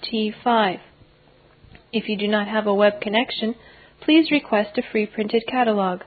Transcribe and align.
3T5. 0.00 0.80
If 1.92 2.08
you 2.08 2.16
do 2.16 2.28
not 2.28 2.48
have 2.48 2.66
a 2.66 2.74
web 2.74 3.00
connection, 3.00 3.54
please 4.00 4.30
request 4.30 4.78
a 4.78 4.82
free 4.82 5.06
printed 5.06 5.44
catalog. 5.48 6.00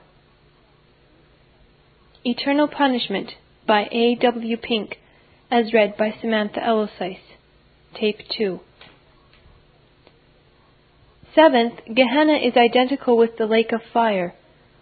Eternal 2.24 2.68
Punishment 2.68 3.32
by 3.66 3.88
A. 3.92 4.16
W. 4.16 4.56
Pink, 4.56 4.98
as 5.50 5.72
read 5.72 5.96
by 5.96 6.14
Samantha 6.20 6.60
Elosice. 6.60 7.18
Tape 7.98 8.20
2. 8.36 8.60
Seventh, 11.34 11.80
Gehenna 11.92 12.36
is 12.36 12.56
identical 12.56 13.16
with 13.16 13.36
the 13.36 13.46
lake 13.46 13.72
of 13.72 13.80
fire. 13.92 14.34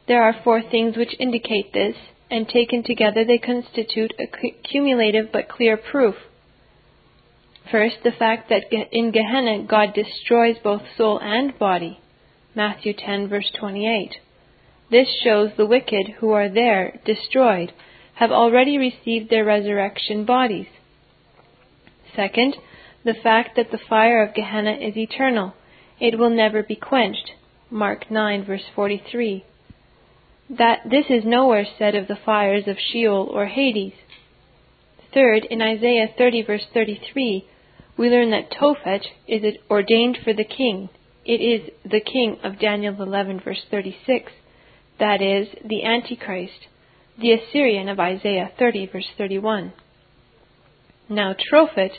There 0.06 0.22
are 0.22 0.34
four 0.44 0.62
things 0.62 0.96
which 0.96 1.16
indicate 1.18 1.72
this, 1.72 1.96
and 2.30 2.48
taken 2.48 2.82
together 2.82 3.24
they 3.24 3.38
constitute 3.38 4.12
a 4.18 4.26
cumulative 4.68 5.32
but 5.32 5.48
clear 5.48 5.76
proof. 5.76 6.14
First, 7.70 7.96
the 8.04 8.12
fact 8.12 8.50
that 8.50 8.64
in 8.70 9.12
Gehenna 9.12 9.64
God 9.64 9.94
destroys 9.94 10.56
both 10.62 10.82
soul 10.96 11.18
and 11.20 11.58
body. 11.58 12.00
Matthew 12.54 12.92
10, 12.92 13.28
verse 13.28 13.50
28. 13.58 14.16
This 14.90 15.08
shows 15.24 15.50
the 15.56 15.66
wicked 15.66 16.16
who 16.18 16.32
are 16.32 16.50
there, 16.50 17.00
destroyed, 17.06 17.72
have 18.14 18.30
already 18.30 18.76
received 18.76 19.30
their 19.30 19.44
resurrection 19.44 20.26
bodies. 20.26 20.66
Second, 22.14 22.56
the 23.04 23.14
fact 23.14 23.56
that 23.56 23.70
the 23.70 23.80
fire 23.88 24.22
of 24.22 24.34
Gehenna 24.34 24.72
is 24.72 24.96
eternal. 24.96 25.54
It 25.98 26.18
will 26.18 26.30
never 26.30 26.62
be 26.62 26.76
quenched. 26.76 27.32
Mark 27.70 28.10
9, 28.10 28.44
verse 28.44 28.64
43. 28.74 29.44
That 30.50 30.80
this 30.90 31.06
is 31.08 31.24
nowhere 31.24 31.66
said 31.78 31.94
of 31.94 32.06
the 32.06 32.18
fires 32.26 32.64
of 32.66 32.76
Sheol 32.78 33.30
or 33.32 33.46
Hades. 33.46 33.94
Third, 35.14 35.46
in 35.46 35.62
Isaiah 35.62 36.08
30, 36.16 36.42
verse 36.42 36.66
33, 36.74 37.46
we 37.96 38.08
learn 38.08 38.30
that 38.30 38.50
Tophet 38.50 39.02
is 39.28 39.42
ordained 39.70 40.18
for 40.24 40.32
the 40.32 40.44
king. 40.44 40.88
It 41.24 41.40
is 41.40 41.70
the 41.84 42.00
king 42.00 42.38
of 42.42 42.58
Daniel 42.58 43.00
11, 43.00 43.40
verse 43.44 43.62
36. 43.70 44.32
That 44.98 45.22
is, 45.22 45.48
the 45.64 45.84
Antichrist, 45.84 46.66
the 47.18 47.32
Assyrian 47.32 47.88
of 47.88 48.00
Isaiah 48.00 48.50
30, 48.58 48.86
verse 48.86 49.08
31. 49.16 49.72
Now, 51.08 51.34
Tophet 51.34 51.92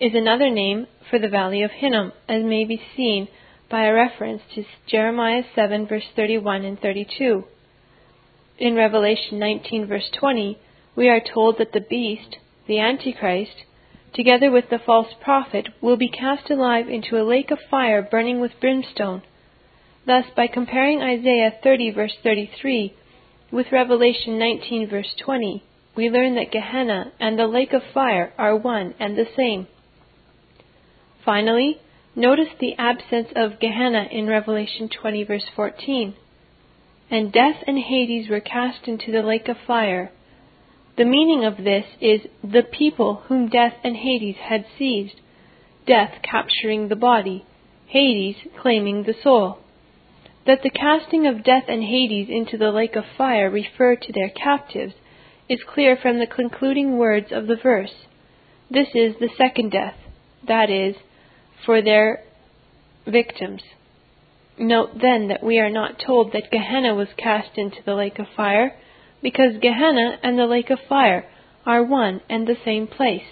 is 0.00 0.12
another 0.14 0.50
name 0.50 0.86
for 1.10 1.18
the 1.18 1.28
valley 1.28 1.62
of 1.62 1.70
Hinnom, 1.70 2.12
as 2.28 2.42
may 2.42 2.64
be 2.64 2.80
seen 2.96 3.28
by 3.70 3.84
a 3.84 3.92
reference 3.92 4.42
to 4.54 4.64
Jeremiah 4.86 5.42
7, 5.54 5.86
verse 5.86 6.06
31 6.16 6.64
and 6.64 6.80
32. 6.80 7.44
In 8.58 8.74
Revelation 8.74 9.38
19, 9.38 9.86
verse 9.86 10.10
20, 10.18 10.58
we 10.96 11.08
are 11.08 11.20
told 11.20 11.58
that 11.58 11.72
the 11.72 11.80
beast, 11.80 12.36
the 12.66 12.80
Antichrist, 12.80 13.64
together 14.14 14.50
with 14.50 14.70
the 14.70 14.78
false 14.78 15.14
prophet, 15.22 15.68
will 15.80 15.96
be 15.96 16.08
cast 16.08 16.50
alive 16.50 16.88
into 16.88 17.20
a 17.20 17.28
lake 17.28 17.50
of 17.50 17.58
fire 17.70 18.02
burning 18.02 18.40
with 18.40 18.60
brimstone. 18.60 19.22
Thus, 20.06 20.24
by 20.34 20.46
comparing 20.46 21.02
Isaiah 21.02 21.52
30, 21.62 21.90
verse 21.90 22.14
33, 22.22 22.94
with 23.50 23.72
Revelation 23.72 24.38
19, 24.38 24.88
verse 24.88 25.14
20, 25.24 25.62
we 25.96 26.10
learn 26.10 26.34
that 26.36 26.52
Gehenna 26.52 27.12
and 27.18 27.38
the 27.38 27.46
lake 27.46 27.72
of 27.72 27.82
fire 27.92 28.32
are 28.38 28.56
one 28.56 28.94
and 29.00 29.16
the 29.16 29.26
same. 29.36 29.66
Finally, 31.24 31.78
notice 32.14 32.48
the 32.58 32.74
absence 32.78 33.28
of 33.36 33.60
Gehenna 33.60 34.06
in 34.10 34.26
Revelation 34.26 34.88
20, 34.88 35.24
verse 35.24 35.44
14. 35.54 36.14
And 37.10 37.32
death 37.32 37.62
and 37.66 37.78
Hades 37.78 38.28
were 38.28 38.40
cast 38.40 38.86
into 38.86 39.10
the 39.10 39.22
lake 39.22 39.48
of 39.48 39.56
fire. 39.66 40.10
The 40.98 41.04
meaning 41.04 41.44
of 41.44 41.58
this 41.58 41.84
is 42.00 42.22
the 42.42 42.64
people 42.64 43.22
whom 43.28 43.48
death 43.48 43.74
and 43.84 43.96
Hades 43.96 44.34
had 44.34 44.66
seized, 44.76 45.20
death 45.86 46.14
capturing 46.22 46.88
the 46.88 46.96
body, 46.96 47.46
Hades 47.86 48.34
claiming 48.60 49.04
the 49.04 49.14
soul. 49.22 49.58
That 50.44 50.64
the 50.64 50.70
casting 50.70 51.24
of 51.24 51.44
death 51.44 51.66
and 51.68 51.84
Hades 51.84 52.28
into 52.28 52.58
the 52.58 52.72
lake 52.72 52.96
of 52.96 53.04
fire 53.16 53.48
refer 53.48 53.94
to 53.94 54.12
their 54.12 54.28
captives 54.28 54.94
is 55.48 55.60
clear 55.72 55.96
from 55.96 56.18
the 56.18 56.26
concluding 56.26 56.98
words 56.98 57.30
of 57.30 57.46
the 57.46 57.56
verse. 57.62 57.94
This 58.68 58.88
is 58.92 59.14
the 59.20 59.30
second 59.38 59.70
death, 59.70 59.96
that 60.48 60.68
is, 60.68 60.96
for 61.64 61.80
their 61.80 62.24
victims. 63.06 63.62
Note 64.58 64.98
then 65.00 65.28
that 65.28 65.44
we 65.44 65.60
are 65.60 65.70
not 65.70 66.02
told 66.04 66.32
that 66.32 66.50
Gehenna 66.50 66.92
was 66.96 67.08
cast 67.16 67.56
into 67.56 67.78
the 67.86 67.94
lake 67.94 68.18
of 68.18 68.26
fire 68.36 68.74
because 69.22 69.58
Gehenna 69.60 70.18
and 70.22 70.38
the 70.38 70.46
lake 70.46 70.70
of 70.70 70.78
fire 70.88 71.26
are 71.66 71.82
one 71.82 72.20
and 72.28 72.46
the 72.46 72.56
same 72.64 72.86
place. 72.86 73.22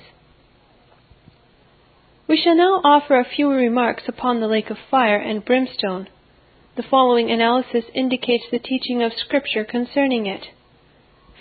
We 2.29 2.37
shall 2.43 2.57
now 2.57 2.81
offer 2.83 3.19
a 3.19 3.25
few 3.25 3.49
remarks 3.49 4.03
upon 4.09 4.41
the 4.41 4.49
lake 4.49 4.69
of 4.69 4.79
fire 4.91 5.17
and 5.17 5.45
brimstone. 5.45 6.09
The 6.77 6.83
following 6.83 7.31
analysis 7.31 7.85
indicates 7.95 8.45
the 8.51 8.59
teaching 8.59 9.03
of 9.03 9.13
Scripture 9.13 9.65
concerning 9.65 10.27
it. 10.27 10.47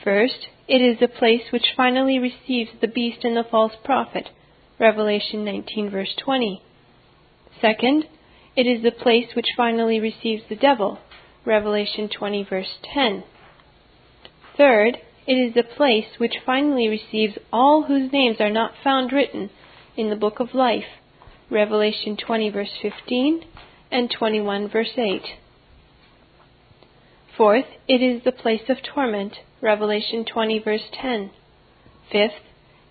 First, 0.03 0.47
it 0.67 0.81
is 0.81 0.99
the 0.99 1.07
place 1.07 1.51
which 1.51 1.73
finally 1.75 2.19
receives 2.19 2.71
the 2.79 2.87
beast 2.87 3.23
and 3.23 3.35
the 3.35 3.43
false 3.43 3.73
prophet. 3.83 4.29
Revelation 4.79 5.43
19, 5.43 5.89
verse 5.89 6.15
20. 6.23 6.61
Second, 7.59 8.05
it 8.55 8.67
is 8.67 8.83
the 8.83 8.91
place 8.91 9.27
which 9.35 9.53
finally 9.57 9.99
receives 9.99 10.43
the 10.47 10.55
devil. 10.55 10.99
Revelation 11.45 12.09
20, 12.09 12.43
verse 12.43 12.77
10. 12.93 13.23
Third, 14.57 14.97
it 15.27 15.33
is 15.33 15.53
the 15.53 15.63
place 15.63 16.05
which 16.17 16.35
finally 16.45 16.87
receives 16.87 17.37
all 17.51 17.83
whose 17.83 18.11
names 18.11 18.37
are 18.39 18.49
not 18.49 18.73
found 18.83 19.11
written 19.11 19.49
in 19.97 20.09
the 20.09 20.15
book 20.15 20.39
of 20.39 20.53
life. 20.53 20.85
Revelation 21.49 22.15
20, 22.15 22.49
verse 22.49 22.71
15 22.81 23.43
and 23.91 24.09
21, 24.09 24.69
verse 24.69 24.97
8. 24.97 25.21
Fourth, 27.35 27.65
it 27.87 28.01
is 28.01 28.23
the 28.23 28.31
place 28.31 28.69
of 28.69 28.77
torment. 28.81 29.33
Revelation 29.61 30.25
20, 30.25 30.59
verse 30.59 30.89
10. 30.93 31.31
Fifth, 32.11 32.31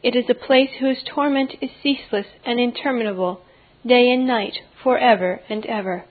it 0.02 0.14
is 0.14 0.26
a 0.28 0.34
place 0.34 0.70
whose 0.80 1.02
torment 1.02 1.54
is 1.62 1.70
ceaseless 1.82 2.26
and 2.44 2.60
interminable, 2.60 3.40
day 3.86 4.10
and 4.10 4.26
night, 4.26 4.58
forever 4.82 5.40
and 5.48 5.64
ever. 5.64 6.04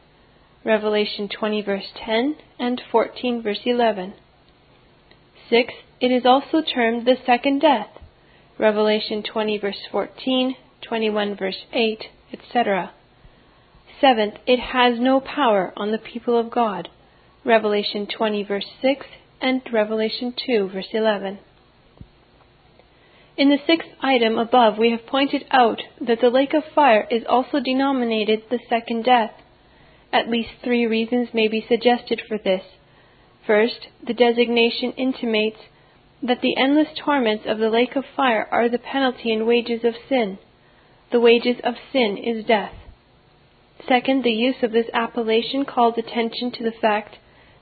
Revelation 0.66 1.30
20, 1.30 1.62
verse 1.62 1.92
10 2.04 2.38
and 2.58 2.82
14, 2.92 3.44
verse 3.44 3.60
11. 3.66 4.14
Sixth, 5.50 5.76
it 6.00 6.12
is 6.12 6.26
also 6.26 6.62
termed 6.62 7.06
the 7.06 7.18
second 7.26 7.60
death. 7.60 7.88
Revelation 8.58 9.24
20 9.24 9.58
verse 9.58 9.88
14, 9.92 10.56
21 10.82 11.36
verse 11.36 11.66
8, 11.74 12.04
etc. 12.32 12.92
Seventh, 14.00 14.36
it 14.46 14.60
has 14.60 15.00
no 15.00 15.20
power 15.20 15.74
on 15.76 15.92
the 15.92 15.98
people 15.98 16.38
of 16.38 16.52
God. 16.52 16.90
Revelation 17.46 18.08
20 18.08 18.44
verse 18.44 18.68
6 18.82 19.06
and 19.42 19.62
Revelation 19.72 20.34
2 20.46 20.70
verse 20.70 20.88
11. 20.94 21.40
In 23.36 23.50
the 23.50 23.58
sixth 23.66 23.90
item 24.02 24.38
above, 24.38 24.78
we 24.78 24.92
have 24.92 25.08
pointed 25.08 25.46
out 25.50 25.82
that 26.00 26.22
the 26.22 26.30
lake 26.30 26.54
of 26.54 26.64
fire 26.76 27.08
is 27.10 27.24
also 27.28 27.60
denominated 27.60 28.44
the 28.50 28.60
second 28.70 29.04
death. 29.04 29.32
At 30.12 30.30
least 30.30 30.50
three 30.64 30.86
reasons 30.86 31.30
may 31.34 31.48
be 31.48 31.66
suggested 31.68 32.22
for 32.28 32.38
this. 32.38 32.62
First, 33.46 33.88
the 34.06 34.14
designation 34.14 34.94
intimates 34.94 35.60
that 36.22 36.42
the 36.42 36.56
endless 36.56 36.88
torments 36.98 37.46
of 37.46 37.58
the 37.58 37.70
lake 37.70 37.96
of 37.96 38.06
fire 38.16 38.48
are 38.50 38.70
the 38.70 38.78
penalty 38.78 39.32
and 39.34 39.46
wages 39.46 39.84
of 39.84 39.96
sin. 40.08 40.38
The 41.12 41.20
wages 41.20 41.58
of 41.64 41.76
sin 41.92 42.18
is 42.18 42.46
death. 42.46 42.74
Second, 43.88 44.24
the 44.24 44.32
use 44.32 44.64
of 44.64 44.72
this 44.72 44.88
appellation 44.94 45.66
calls 45.66 45.98
attention 45.98 46.52
to 46.54 46.64
the 46.64 46.72
fact 46.72 47.18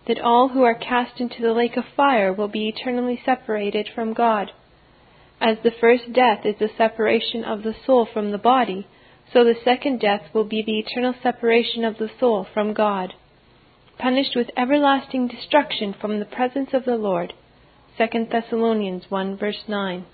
that 0.07 0.21
all 0.21 0.49
who 0.49 0.63
are 0.63 0.75
cast 0.75 1.19
into 1.19 1.41
the 1.41 1.53
lake 1.53 1.77
of 1.77 1.85
fire 1.95 2.31
will 2.31 2.47
be 2.47 2.67
eternally 2.67 3.19
separated 3.25 3.89
from 3.93 4.13
God. 4.13 4.51
As 5.39 5.57
the 5.63 5.71
first 5.71 6.13
death 6.13 6.45
is 6.45 6.55
the 6.59 6.69
separation 6.77 7.43
of 7.43 7.63
the 7.63 7.75
soul 7.85 8.05
from 8.05 8.31
the 8.31 8.37
body, 8.37 8.85
so 9.33 9.43
the 9.43 9.55
second 9.63 9.99
death 9.99 10.33
will 10.33 10.43
be 10.43 10.61
the 10.61 10.77
eternal 10.77 11.15
separation 11.23 11.83
of 11.83 11.97
the 11.97 12.11
soul 12.19 12.45
from 12.53 12.73
God, 12.73 13.15
punished 14.01 14.35
with 14.35 14.49
everlasting 14.57 15.27
destruction 15.27 15.93
from 15.99 16.19
the 16.19 16.25
presence 16.25 16.69
of 16.73 16.85
the 16.85 16.95
Lord. 16.95 17.33
2 17.99 18.27
Thessalonians 18.31 19.03
1 19.09 19.37
verse 19.37 19.63
9. 19.67 20.05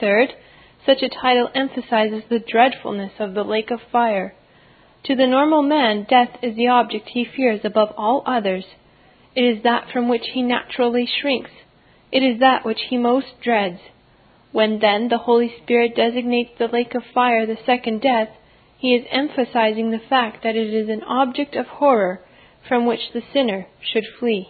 Third, 0.00 0.30
such 0.84 1.02
a 1.02 1.08
title 1.08 1.50
emphasizes 1.54 2.24
the 2.28 2.40
dreadfulness 2.40 3.12
of 3.20 3.34
the 3.34 3.44
lake 3.44 3.70
of 3.70 3.78
fire. 3.92 4.34
To 5.04 5.14
the 5.14 5.26
normal 5.26 5.62
man, 5.62 6.04
death 6.08 6.30
is 6.42 6.56
the 6.56 6.66
object 6.66 7.10
he 7.10 7.24
fears 7.24 7.60
above 7.62 7.90
all 7.96 8.24
others. 8.26 8.64
It 9.36 9.42
is 9.42 9.62
that 9.62 9.88
from 9.92 10.08
which 10.08 10.26
he 10.32 10.42
naturally 10.42 11.06
shrinks. 11.20 11.50
It 12.10 12.24
is 12.24 12.40
that 12.40 12.64
which 12.64 12.80
he 12.90 12.96
most 12.96 13.40
dreads. 13.40 13.78
When 14.50 14.80
then 14.80 15.08
the 15.08 15.18
Holy 15.18 15.52
Spirit 15.62 15.94
designates 15.94 16.50
the 16.58 16.66
lake 16.66 16.94
of 16.96 17.02
fire 17.14 17.46
the 17.46 17.58
second 17.64 18.00
death, 18.00 18.30
he 18.76 18.94
is 18.94 19.06
emphasizing 19.10 19.90
the 19.90 20.08
fact 20.08 20.42
that 20.42 20.56
it 20.56 20.74
is 20.74 20.88
an 20.88 21.04
object 21.04 21.54
of 21.54 21.66
horror 21.66 22.22
from 22.66 22.86
which 22.86 23.12
the 23.12 23.22
sinner 23.32 23.66
should 23.80 24.04
flee. 24.18 24.48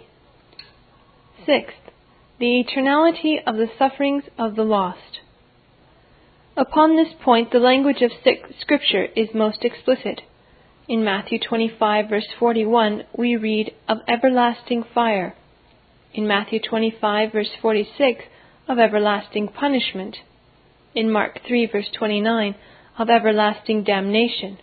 Sixth, 1.45 1.93
the 2.39 2.65
eternality 2.65 3.37
of 3.47 3.57
the 3.57 3.69
sufferings 3.79 4.25
of 4.39 4.55
the 4.55 4.65
lost. 4.65 5.21
Upon 6.57 6.97
this 6.97 7.15
point, 7.23 7.53
the 7.53 7.59
language 7.59 8.03
of 8.03 8.11
Scripture 8.61 9.07
is 9.17 9.29
most 9.35 9.65
explicit. 9.65 10.23
In 10.89 11.05
Matthew 11.05 11.39
25, 11.39 12.09
verse 12.09 12.27
41, 12.39 13.05
we 13.17 13.37
read 13.37 13.75
of 13.89 13.99
everlasting 14.09 14.85
fire. 14.95 15.37
In 16.15 16.27
Matthew 16.27 16.61
25, 16.61 17.33
verse 17.33 17.51
46, 17.61 18.25
of 18.67 18.79
everlasting 18.79 19.49
punishment. 19.49 20.17
In 20.95 21.13
Mark 21.13 21.41
3, 21.47 21.67
verse 21.67 21.89
29, 21.97 22.55
of 22.99 23.09
everlasting 23.09 23.85
damnation. 23.85 24.59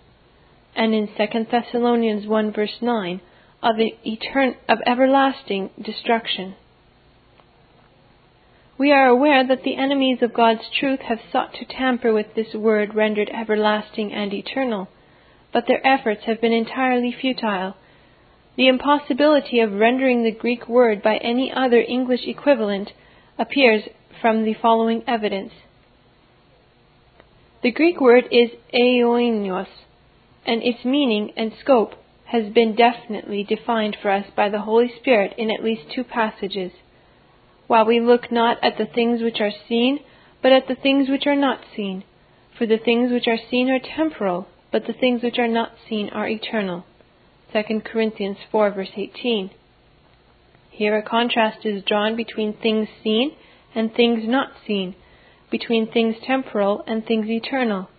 And 0.76 0.94
in 0.94 1.08
2 1.08 1.46
Thessalonians 1.50 2.28
1, 2.28 2.52
verse 2.52 2.78
9, 2.82 3.22
of, 3.66 3.76
etern- 3.76 4.56
of 4.70 4.80
everlasting 4.88 5.72
destruction. 5.84 6.56
We 8.78 8.94
are 8.94 9.08
aware 9.08 9.46
that 9.46 9.64
the 9.64 9.76
enemies 9.76 10.20
of 10.22 10.34
God's 10.34 10.70
truth 10.80 11.02
have 11.02 11.20
sought 11.32 11.54
to 11.56 11.66
tamper 11.66 12.14
with 12.14 12.36
this 12.36 12.54
word 12.54 12.96
rendered 12.96 13.30
everlasting 13.30 14.14
and 14.14 14.34
eternal 14.34 14.88
but 15.56 15.68
their 15.68 15.88
efforts 15.88 16.26
have 16.26 16.42
been 16.42 16.52
entirely 16.52 17.16
futile. 17.18 17.78
The 18.58 18.68
impossibility 18.68 19.62
of 19.62 19.72
rendering 19.72 20.22
the 20.22 20.32
Greek 20.32 20.68
word 20.68 21.02
by 21.02 21.16
any 21.16 21.50
other 21.50 21.80
English 21.80 22.28
equivalent 22.28 22.92
appears 23.40 23.84
from 24.22 24.44
the 24.44 24.54
following 24.62 25.02
evidence. 25.08 25.54
The 27.64 27.72
Greek 27.72 28.02
word 28.02 28.26
is 28.32 28.50
aionios, 28.74 29.70
and 30.46 30.62
its 30.62 30.84
meaning 30.84 31.32
and 31.38 31.54
scope 31.62 31.94
has 32.26 32.52
been 32.54 32.76
definitely 32.76 33.44
defined 33.44 33.96
for 34.02 34.10
us 34.10 34.26
by 34.36 34.50
the 34.50 34.62
Holy 34.62 34.92
Spirit 35.00 35.34
in 35.38 35.52
at 35.52 35.64
least 35.64 35.84
two 35.94 36.04
passages. 36.04 36.72
While 37.68 37.86
we 37.86 38.00
look 38.00 38.32
not 38.32 38.58
at 38.64 38.78
the 38.78 38.86
things 38.86 39.22
which 39.22 39.40
are 39.40 39.52
seen, 39.68 40.00
but 40.42 40.52
at 40.52 40.68
the 40.68 40.76
things 40.76 41.10
which 41.10 41.26
are 41.28 41.36
not 41.36 41.62
seen, 41.76 42.04
for 42.58 42.66
the 42.66 42.78
things 42.78 43.12
which 43.12 43.28
are 43.28 43.40
seen 43.50 43.70
are 43.70 43.80
temporal, 43.80 44.48
but 44.72 44.86
the 44.88 44.94
things 44.94 45.24
which 45.24 45.38
are 45.38 45.48
not 45.48 45.72
seen 45.88 46.10
are 46.10 46.28
eternal. 46.28 46.86
2 47.54 47.82
Corinthians 47.82 48.38
4 48.52 48.72
verse 48.72 48.92
18. 48.96 49.52
Here 50.70 50.98
a 50.98 51.02
contrast 51.02 51.66
is 51.66 51.84
drawn 51.84 52.16
between 52.16 52.54
things 52.54 52.90
seen 53.04 53.32
and 53.74 53.94
things 53.94 54.28
not 54.28 54.50
seen, 54.68 54.96
between 55.50 55.92
things 55.92 56.16
temporal 56.26 56.84
and 56.88 57.06
things 57.06 57.28
eternal. 57.30 57.90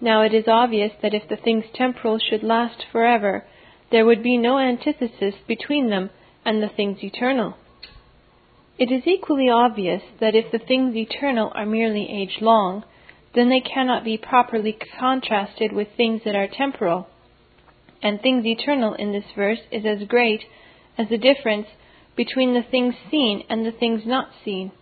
Now 0.00 0.22
it 0.22 0.32
is 0.32 0.48
obvious 0.48 0.92
that 1.02 1.14
if 1.14 1.28
the 1.28 1.36
things 1.36 1.64
temporal 1.74 2.18
should 2.18 2.42
last 2.42 2.84
forever, 2.90 3.44
there 3.90 4.06
would 4.06 4.22
be 4.22 4.38
no 4.38 4.58
antithesis 4.58 5.34
between 5.46 5.90
them 5.90 6.10
and 6.44 6.62
the 6.62 6.68
things 6.68 7.02
eternal. 7.02 7.56
It 8.78 8.90
is 8.90 9.06
equally 9.06 9.50
obvious 9.50 10.02
that 10.20 10.34
if 10.34 10.50
the 10.50 10.58
things 10.58 10.96
eternal 10.96 11.52
are 11.54 11.66
merely 11.66 12.08
age 12.10 12.38
long, 12.40 12.84
then 13.34 13.50
they 13.50 13.60
cannot 13.60 14.04
be 14.04 14.16
properly 14.16 14.72
contrasted 14.98 15.72
with 15.72 15.88
things 15.96 16.22
that 16.24 16.34
are 16.34 16.48
temporal. 16.48 17.06
And 18.02 18.20
things 18.20 18.46
eternal 18.46 18.94
in 18.94 19.12
this 19.12 19.30
verse 19.36 19.60
is 19.70 19.84
as 19.84 20.08
great 20.08 20.44
as 20.96 21.08
the 21.10 21.18
difference 21.18 21.66
between 22.16 22.54
the 22.54 22.62
things 22.62 22.94
seen 23.10 23.44
and 23.50 23.66
the 23.66 23.72
things 23.72 24.02
not 24.06 24.30
seen. 24.44 24.72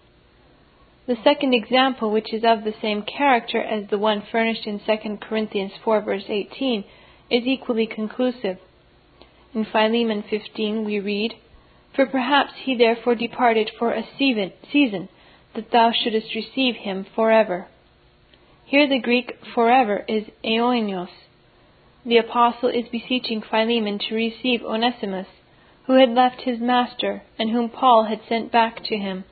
The 1.08 1.16
second 1.24 1.54
example, 1.54 2.10
which 2.10 2.34
is 2.34 2.44
of 2.44 2.64
the 2.64 2.74
same 2.82 3.00
character 3.00 3.62
as 3.62 3.88
the 3.88 3.96
one 3.96 4.20
furnished 4.30 4.66
in 4.66 4.78
2 4.78 5.16
Corinthians 5.22 5.72
4 5.82 6.02
verse 6.02 6.26
18, 6.28 6.84
is 7.30 7.46
equally 7.46 7.86
conclusive. 7.86 8.58
In 9.54 9.64
Philemon 9.64 10.22
15 10.28 10.84
we 10.84 11.00
read, 11.00 11.32
For 11.96 12.04
perhaps 12.04 12.52
he 12.62 12.76
therefore 12.76 13.14
departed 13.14 13.70
for 13.78 13.94
a 13.94 14.06
season, 14.18 15.08
that 15.54 15.70
thou 15.70 15.92
shouldest 15.92 16.34
receive 16.34 16.74
him 16.74 17.06
forever. 17.14 17.68
Here 18.66 18.86
the 18.86 18.98
Greek 18.98 19.32
forever 19.54 20.04
is 20.08 20.24
aionios. 20.44 21.08
The 22.04 22.18
apostle 22.18 22.68
is 22.68 22.86
beseeching 22.92 23.40
Philemon 23.40 23.98
to 24.10 24.14
receive 24.14 24.62
Onesimus, 24.62 25.28
who 25.86 25.94
had 25.94 26.10
left 26.10 26.42
his 26.42 26.60
master 26.60 27.22
and 27.38 27.48
whom 27.48 27.70
Paul 27.70 28.04
had 28.04 28.20
sent 28.28 28.52
back 28.52 28.84
to 28.84 28.98
him. 28.98 29.24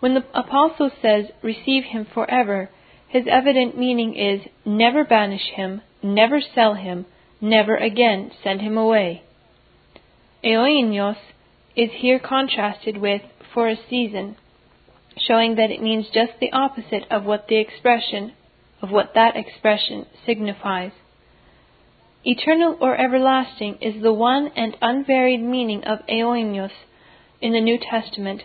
When 0.00 0.14
the 0.14 0.24
apostle 0.34 0.90
says, 1.00 1.26
receive 1.42 1.84
him 1.84 2.06
forever, 2.12 2.70
his 3.08 3.24
evident 3.30 3.76
meaning 3.76 4.16
is, 4.16 4.40
never 4.64 5.04
banish 5.04 5.48
him, 5.54 5.82
never 6.02 6.40
sell 6.40 6.74
him, 6.74 7.06
never 7.40 7.76
again 7.76 8.30
send 8.42 8.60
him 8.60 8.76
away. 8.76 9.22
Aionios 10.42 11.18
is 11.76 11.90
here 11.92 12.18
contrasted 12.18 12.96
with 12.96 13.22
for 13.52 13.68
a 13.68 13.76
season, 13.88 14.36
showing 15.16 15.56
that 15.56 15.70
it 15.70 15.82
means 15.82 16.06
just 16.12 16.32
the 16.40 16.52
opposite 16.52 17.04
of 17.10 17.24
what 17.24 17.46
the 17.48 17.60
expression 17.60 18.32
of 18.82 18.90
what 18.90 19.12
that 19.14 19.36
expression 19.36 20.06
signifies. 20.24 20.92
Eternal 22.24 22.76
or 22.80 22.96
everlasting 22.96 23.76
is 23.80 24.02
the 24.02 24.12
one 24.12 24.50
and 24.56 24.76
unvaried 24.80 25.42
meaning 25.42 25.84
of 25.84 25.98
aionios 26.06 26.70
in 27.40 27.52
the 27.52 27.60
New 27.60 27.78
Testament. 27.78 28.42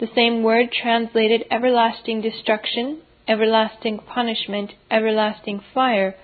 The 0.00 0.08
same 0.14 0.42
word 0.42 0.72
translated 0.72 1.44
everlasting 1.50 2.22
destruction, 2.22 3.02
everlasting 3.28 3.98
punishment, 3.98 4.72
everlasting 4.90 5.60
fire 5.74 6.14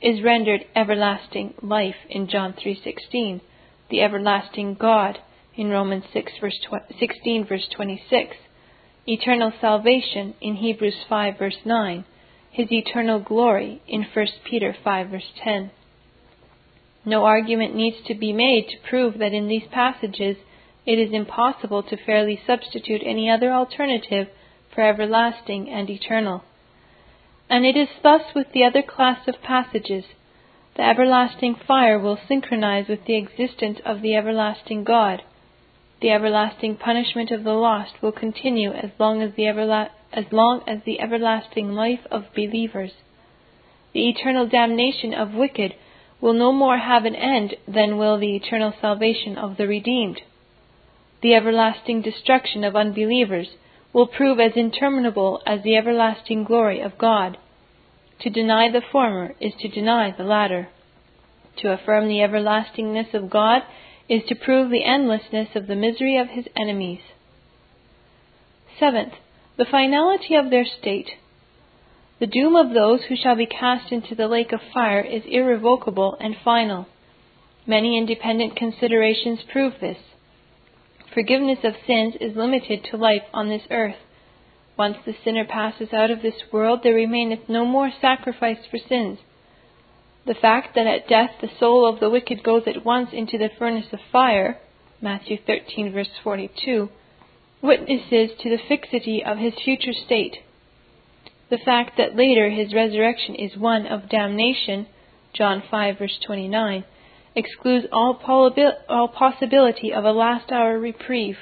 is 0.00 0.22
rendered 0.22 0.64
everlasting 0.76 1.54
life 1.60 1.96
in 2.08 2.28
John 2.28 2.52
3:16, 2.52 3.40
the 3.90 4.02
everlasting 4.02 4.74
God 4.74 5.18
in 5.56 5.68
Romans 5.68 6.04
6 6.12 6.38
verse 6.40 6.60
16 6.96 7.44
verse 7.44 7.66
26, 7.74 8.36
eternal 9.08 9.52
salvation 9.60 10.34
in 10.40 10.54
Hebrews 10.54 11.02
5 11.08 11.38
verse 11.38 11.58
9 11.64 12.04
his 12.52 12.70
eternal 12.70 13.18
glory 13.18 13.82
in 13.88 14.04
1 14.04 14.26
Peter 14.44 14.72
5 14.84 15.08
verse 15.08 15.32
10. 15.42 15.72
No 17.04 17.24
argument 17.24 17.74
needs 17.74 18.00
to 18.06 18.14
be 18.14 18.32
made 18.32 18.68
to 18.68 18.88
prove 18.88 19.18
that 19.18 19.32
in 19.32 19.48
these 19.48 19.66
passages 19.72 20.36
it 20.88 20.98
is 20.98 21.12
impossible 21.12 21.82
to 21.82 21.98
fairly 22.06 22.40
substitute 22.46 23.02
any 23.04 23.28
other 23.28 23.52
alternative 23.52 24.26
for 24.74 24.80
everlasting 24.80 25.68
and 25.68 25.90
eternal. 25.90 26.42
And 27.50 27.66
it 27.66 27.76
is 27.76 27.88
thus 28.02 28.22
with 28.34 28.46
the 28.54 28.64
other 28.64 28.80
class 28.80 29.28
of 29.28 29.42
passages. 29.42 30.04
The 30.76 30.88
everlasting 30.88 31.56
fire 31.56 31.98
will 31.98 32.18
synchronize 32.26 32.88
with 32.88 33.04
the 33.04 33.18
existence 33.18 33.80
of 33.84 34.00
the 34.00 34.16
everlasting 34.16 34.82
God. 34.84 35.22
The 36.00 36.10
everlasting 36.10 36.76
punishment 36.76 37.30
of 37.32 37.44
the 37.44 37.52
lost 37.52 38.00
will 38.00 38.12
continue 38.12 38.72
as 38.72 38.90
long 38.98 39.20
as 39.20 39.34
the 39.36 39.46
everlasting 39.46 39.94
as 40.10 40.24
long 40.32 40.62
as 40.66 40.78
the 40.86 41.00
everlasting 41.00 41.74
life 41.74 42.06
of 42.10 42.32
believers. 42.34 42.92
The 43.92 44.08
eternal 44.08 44.48
damnation 44.48 45.12
of 45.12 45.34
wicked 45.34 45.74
will 46.18 46.32
no 46.32 46.50
more 46.50 46.78
have 46.78 47.04
an 47.04 47.14
end 47.14 47.56
than 47.66 47.98
will 47.98 48.16
the 48.18 48.34
eternal 48.34 48.72
salvation 48.80 49.36
of 49.36 49.58
the 49.58 49.68
redeemed. 49.68 50.22
The 51.20 51.34
everlasting 51.34 52.02
destruction 52.02 52.62
of 52.62 52.76
unbelievers 52.76 53.48
will 53.92 54.06
prove 54.06 54.38
as 54.38 54.52
interminable 54.54 55.42
as 55.46 55.62
the 55.62 55.76
everlasting 55.76 56.44
glory 56.44 56.80
of 56.80 56.98
God. 56.98 57.38
To 58.20 58.30
deny 58.30 58.70
the 58.70 58.82
former 58.92 59.34
is 59.40 59.52
to 59.60 59.68
deny 59.68 60.14
the 60.16 60.24
latter. 60.24 60.68
To 61.58 61.72
affirm 61.72 62.08
the 62.08 62.20
everlastingness 62.20 63.14
of 63.14 63.30
God 63.30 63.62
is 64.08 64.22
to 64.28 64.34
prove 64.34 64.70
the 64.70 64.84
endlessness 64.84 65.48
of 65.54 65.66
the 65.66 65.76
misery 65.76 66.16
of 66.16 66.28
his 66.28 66.46
enemies. 66.56 67.00
Seventh, 68.78 69.14
the 69.56 69.64
finality 69.64 70.36
of 70.36 70.50
their 70.50 70.64
state. 70.64 71.10
The 72.20 72.26
doom 72.26 72.54
of 72.54 72.74
those 72.74 73.04
who 73.08 73.16
shall 73.16 73.36
be 73.36 73.46
cast 73.46 73.92
into 73.92 74.14
the 74.14 74.28
lake 74.28 74.52
of 74.52 74.60
fire 74.72 75.00
is 75.00 75.22
irrevocable 75.26 76.16
and 76.20 76.36
final. 76.44 76.86
Many 77.66 77.98
independent 77.98 78.56
considerations 78.56 79.40
prove 79.50 79.74
this. 79.80 79.98
Forgiveness 81.14 81.60
of 81.64 81.74
sins 81.86 82.14
is 82.20 82.36
limited 82.36 82.84
to 82.84 82.96
life 82.96 83.24
on 83.32 83.48
this 83.48 83.62
earth. 83.70 83.96
Once 84.76 84.98
the 85.04 85.16
sinner 85.24 85.44
passes 85.44 85.92
out 85.92 86.10
of 86.10 86.22
this 86.22 86.40
world, 86.52 86.80
there 86.82 86.94
remaineth 86.94 87.48
no 87.48 87.64
more 87.64 87.90
sacrifice 88.00 88.64
for 88.70 88.78
sins. 88.78 89.18
The 90.26 90.34
fact 90.34 90.74
that 90.74 90.86
at 90.86 91.08
death 91.08 91.30
the 91.40 91.48
soul 91.58 91.86
of 91.86 92.00
the 92.00 92.10
wicked 92.10 92.42
goes 92.42 92.64
at 92.66 92.84
once 92.84 93.10
into 93.12 93.38
the 93.38 93.48
furnace 93.58 93.92
of 93.92 94.00
fire, 94.12 94.58
Matthew 95.00 95.38
13 95.46 95.92
verse 95.92 96.10
42, 96.22 96.90
witnesses 97.62 98.30
to 98.38 98.50
the 98.50 98.62
fixity 98.68 99.24
of 99.24 99.38
his 99.38 99.54
future 99.64 99.94
state. 99.94 100.36
The 101.50 101.58
fact 101.58 101.96
that 101.96 102.14
later 102.14 102.50
his 102.50 102.74
resurrection 102.74 103.34
is 103.34 103.56
one 103.56 103.86
of 103.86 104.10
damnation, 104.10 104.86
John 105.32 105.62
5 105.70 105.98
verse 105.98 106.18
29, 106.24 106.84
excludes 107.34 107.86
all, 107.92 108.14
possibility 108.14 109.92
of 109.92 110.04
a 110.04 110.12
last 110.12 110.50
hour 110.50 110.78
reprieve. 110.78 111.36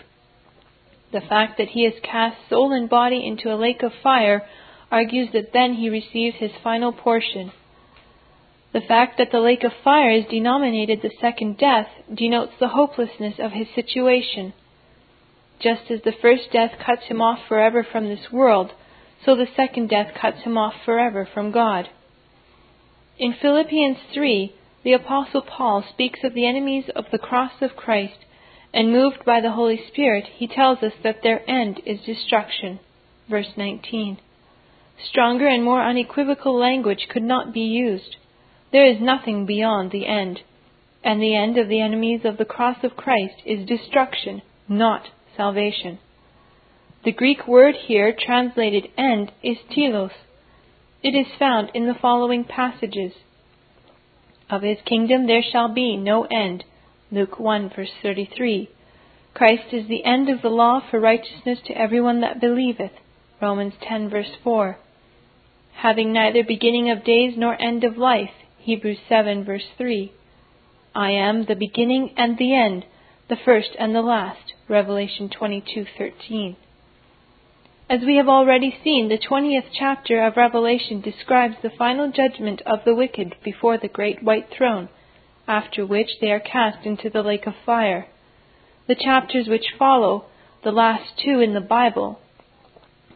The 1.12 1.20
fact 1.20 1.58
that 1.58 1.68
he 1.68 1.84
is 1.84 1.94
cast 2.02 2.36
soul 2.48 2.72
and 2.72 2.88
body 2.88 3.26
into 3.26 3.52
a 3.52 3.56
lake 3.56 3.82
of 3.82 3.92
fire 4.02 4.46
argues 4.90 5.28
that 5.32 5.52
then 5.52 5.74
he 5.74 5.88
receives 5.88 6.36
his 6.36 6.50
final 6.62 6.92
portion. 6.92 7.52
The 8.72 8.80
fact 8.80 9.16
that 9.18 9.30
the 9.32 9.40
lake 9.40 9.64
of 9.64 9.72
fire 9.82 10.10
is 10.10 10.26
denominated 10.26 11.00
the 11.00 11.12
second 11.20 11.56
death 11.58 11.88
denotes 12.12 12.52
the 12.58 12.68
hopelessness 12.68 13.38
of 13.38 13.52
his 13.52 13.68
situation. 13.74 14.52
Just 15.60 15.90
as 15.90 16.02
the 16.02 16.12
first 16.20 16.52
death 16.52 16.72
cuts 16.84 17.04
him 17.04 17.22
off 17.22 17.38
forever 17.48 17.82
from 17.82 18.08
this 18.08 18.30
world, 18.30 18.72
so 19.24 19.34
the 19.34 19.46
second 19.56 19.88
death 19.88 20.12
cuts 20.20 20.42
him 20.42 20.58
off 20.58 20.74
forever 20.84 21.26
from 21.32 21.50
God. 21.50 21.88
In 23.18 23.32
Philippians 23.40 23.96
3, 24.12 24.54
the 24.86 24.92
Apostle 24.92 25.42
Paul 25.42 25.84
speaks 25.92 26.20
of 26.22 26.32
the 26.32 26.46
enemies 26.46 26.84
of 26.94 27.06
the 27.10 27.18
cross 27.18 27.50
of 27.60 27.74
Christ, 27.74 28.24
and 28.72 28.92
moved 28.92 29.24
by 29.26 29.40
the 29.40 29.50
Holy 29.50 29.80
Spirit, 29.88 30.26
he 30.36 30.46
tells 30.46 30.78
us 30.78 30.92
that 31.02 31.24
their 31.24 31.42
end 31.50 31.80
is 31.84 31.98
destruction. 32.06 32.78
Verse 33.28 33.48
19. 33.56 34.16
Stronger 35.10 35.48
and 35.48 35.64
more 35.64 35.82
unequivocal 35.82 36.56
language 36.56 37.08
could 37.10 37.24
not 37.24 37.52
be 37.52 37.62
used. 37.62 38.14
There 38.70 38.86
is 38.86 39.00
nothing 39.00 39.44
beyond 39.44 39.90
the 39.90 40.06
end. 40.06 40.42
And 41.02 41.20
the 41.20 41.34
end 41.34 41.58
of 41.58 41.68
the 41.68 41.80
enemies 41.80 42.20
of 42.22 42.36
the 42.36 42.44
cross 42.44 42.76
of 42.84 42.96
Christ 42.96 43.42
is 43.44 43.66
destruction, 43.66 44.40
not 44.68 45.08
salvation. 45.36 45.98
The 47.04 47.10
Greek 47.10 47.48
word 47.48 47.74
here 47.74 48.14
translated 48.16 48.86
end 48.96 49.32
is 49.42 49.56
telos. 49.68 50.12
It 51.02 51.16
is 51.16 51.26
found 51.40 51.72
in 51.74 51.88
the 51.88 51.98
following 52.00 52.44
passages. 52.44 53.14
Of 54.48 54.62
his 54.62 54.78
kingdom 54.84 55.26
there 55.26 55.42
shall 55.42 55.68
be 55.68 55.96
no 55.96 56.24
end. 56.24 56.64
Luke 57.10 57.38
1 57.38 57.70
verse 57.74 57.90
33. 58.02 58.68
Christ 59.34 59.72
is 59.72 59.88
the 59.88 60.04
end 60.04 60.28
of 60.28 60.42
the 60.42 60.48
law 60.48 60.80
for 60.80 61.00
righteousness 61.00 61.58
to 61.66 61.76
everyone 61.76 62.20
that 62.20 62.40
believeth. 62.40 62.92
Romans 63.40 63.74
10 63.82 64.08
verse 64.08 64.30
4. 64.42 64.78
Having 65.74 66.12
neither 66.12 66.42
beginning 66.42 66.90
of 66.90 67.04
days 67.04 67.34
nor 67.36 67.60
end 67.60 67.84
of 67.84 67.96
life. 67.96 68.30
Hebrews 68.58 68.98
7 69.08 69.44
verse 69.44 69.66
3. 69.76 70.12
I 70.94 71.10
am 71.10 71.44
the 71.44 71.54
beginning 71.54 72.14
and 72.16 72.38
the 72.38 72.54
end, 72.54 72.86
the 73.28 73.36
first 73.36 73.70
and 73.78 73.94
the 73.94 74.00
last. 74.00 74.54
Revelation 74.68 75.28
22:13. 75.28 76.56
As 77.88 78.00
we 78.04 78.16
have 78.16 78.28
already 78.28 78.76
seen, 78.82 79.08
the 79.08 79.16
20th 79.16 79.68
chapter 79.72 80.20
of 80.24 80.36
Revelation 80.36 81.00
describes 81.00 81.54
the 81.62 81.70
final 81.70 82.10
judgment 82.10 82.60
of 82.66 82.82
the 82.84 82.96
wicked 82.96 83.36
before 83.44 83.78
the 83.78 83.86
great 83.86 84.24
white 84.24 84.50
throne, 84.50 84.88
after 85.46 85.86
which 85.86 86.18
they 86.20 86.32
are 86.32 86.40
cast 86.40 86.84
into 86.84 87.08
the 87.08 87.22
lake 87.22 87.46
of 87.46 87.54
fire. 87.64 88.08
The 88.88 88.96
chapters 88.96 89.46
which 89.46 89.76
follow, 89.78 90.24
the 90.64 90.72
last 90.72 91.16
two 91.16 91.38
in 91.38 91.54
the 91.54 91.60
Bible, 91.60 92.18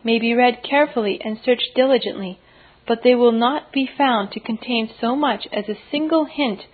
may 0.05 0.21
be 0.21 0.35
read 0.35 0.63
carefully 0.63 1.21
and 1.25 1.41
searched 1.45 1.75
diligently, 1.75 2.39
but 2.87 3.03
they 3.03 3.17
will 3.17 3.33
not 3.33 3.73
be 3.73 3.91
found 3.99 4.31
to 4.33 4.39
contain 4.41 4.89
so 5.01 5.17
much 5.17 5.49
as 5.53 5.69
a 5.69 5.81
single 5.91 6.27
hint 6.27 6.67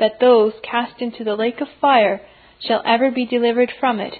that 0.00 0.18
those 0.18 0.54
cast 0.64 1.00
into 1.00 1.22
the 1.22 1.36
lake 1.36 1.60
of 1.60 1.68
fire 1.80 2.20
shall 2.58 2.82
ever 2.84 3.12
be 3.12 3.24
delivered 3.24 3.70
from 3.78 4.00
it 4.00 4.18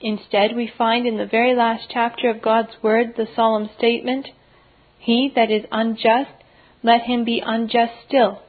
Instead, 0.00 0.56
we 0.56 0.66
find 0.78 1.06
in 1.06 1.18
the 1.18 1.26
very 1.26 1.54
last 1.54 1.88
chapter 1.90 2.30
of 2.30 2.40
God's 2.40 2.82
Word 2.82 3.14
the 3.16 3.28
solemn 3.36 3.68
statement, 3.76 4.28
He 4.98 5.30
that 5.34 5.50
is 5.50 5.64
unjust, 5.70 6.30
let 6.82 7.02
him 7.02 7.24
be 7.24 7.42
unjust 7.44 7.92
still, 8.06 8.40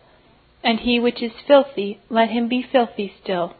and 0.63 0.79
he 0.79 0.99
which 0.99 1.21
is 1.21 1.31
filthy, 1.45 1.99
let 2.09 2.29
him 2.29 2.47
be 2.47 2.65
filthy 2.71 3.13
still. 3.21 3.55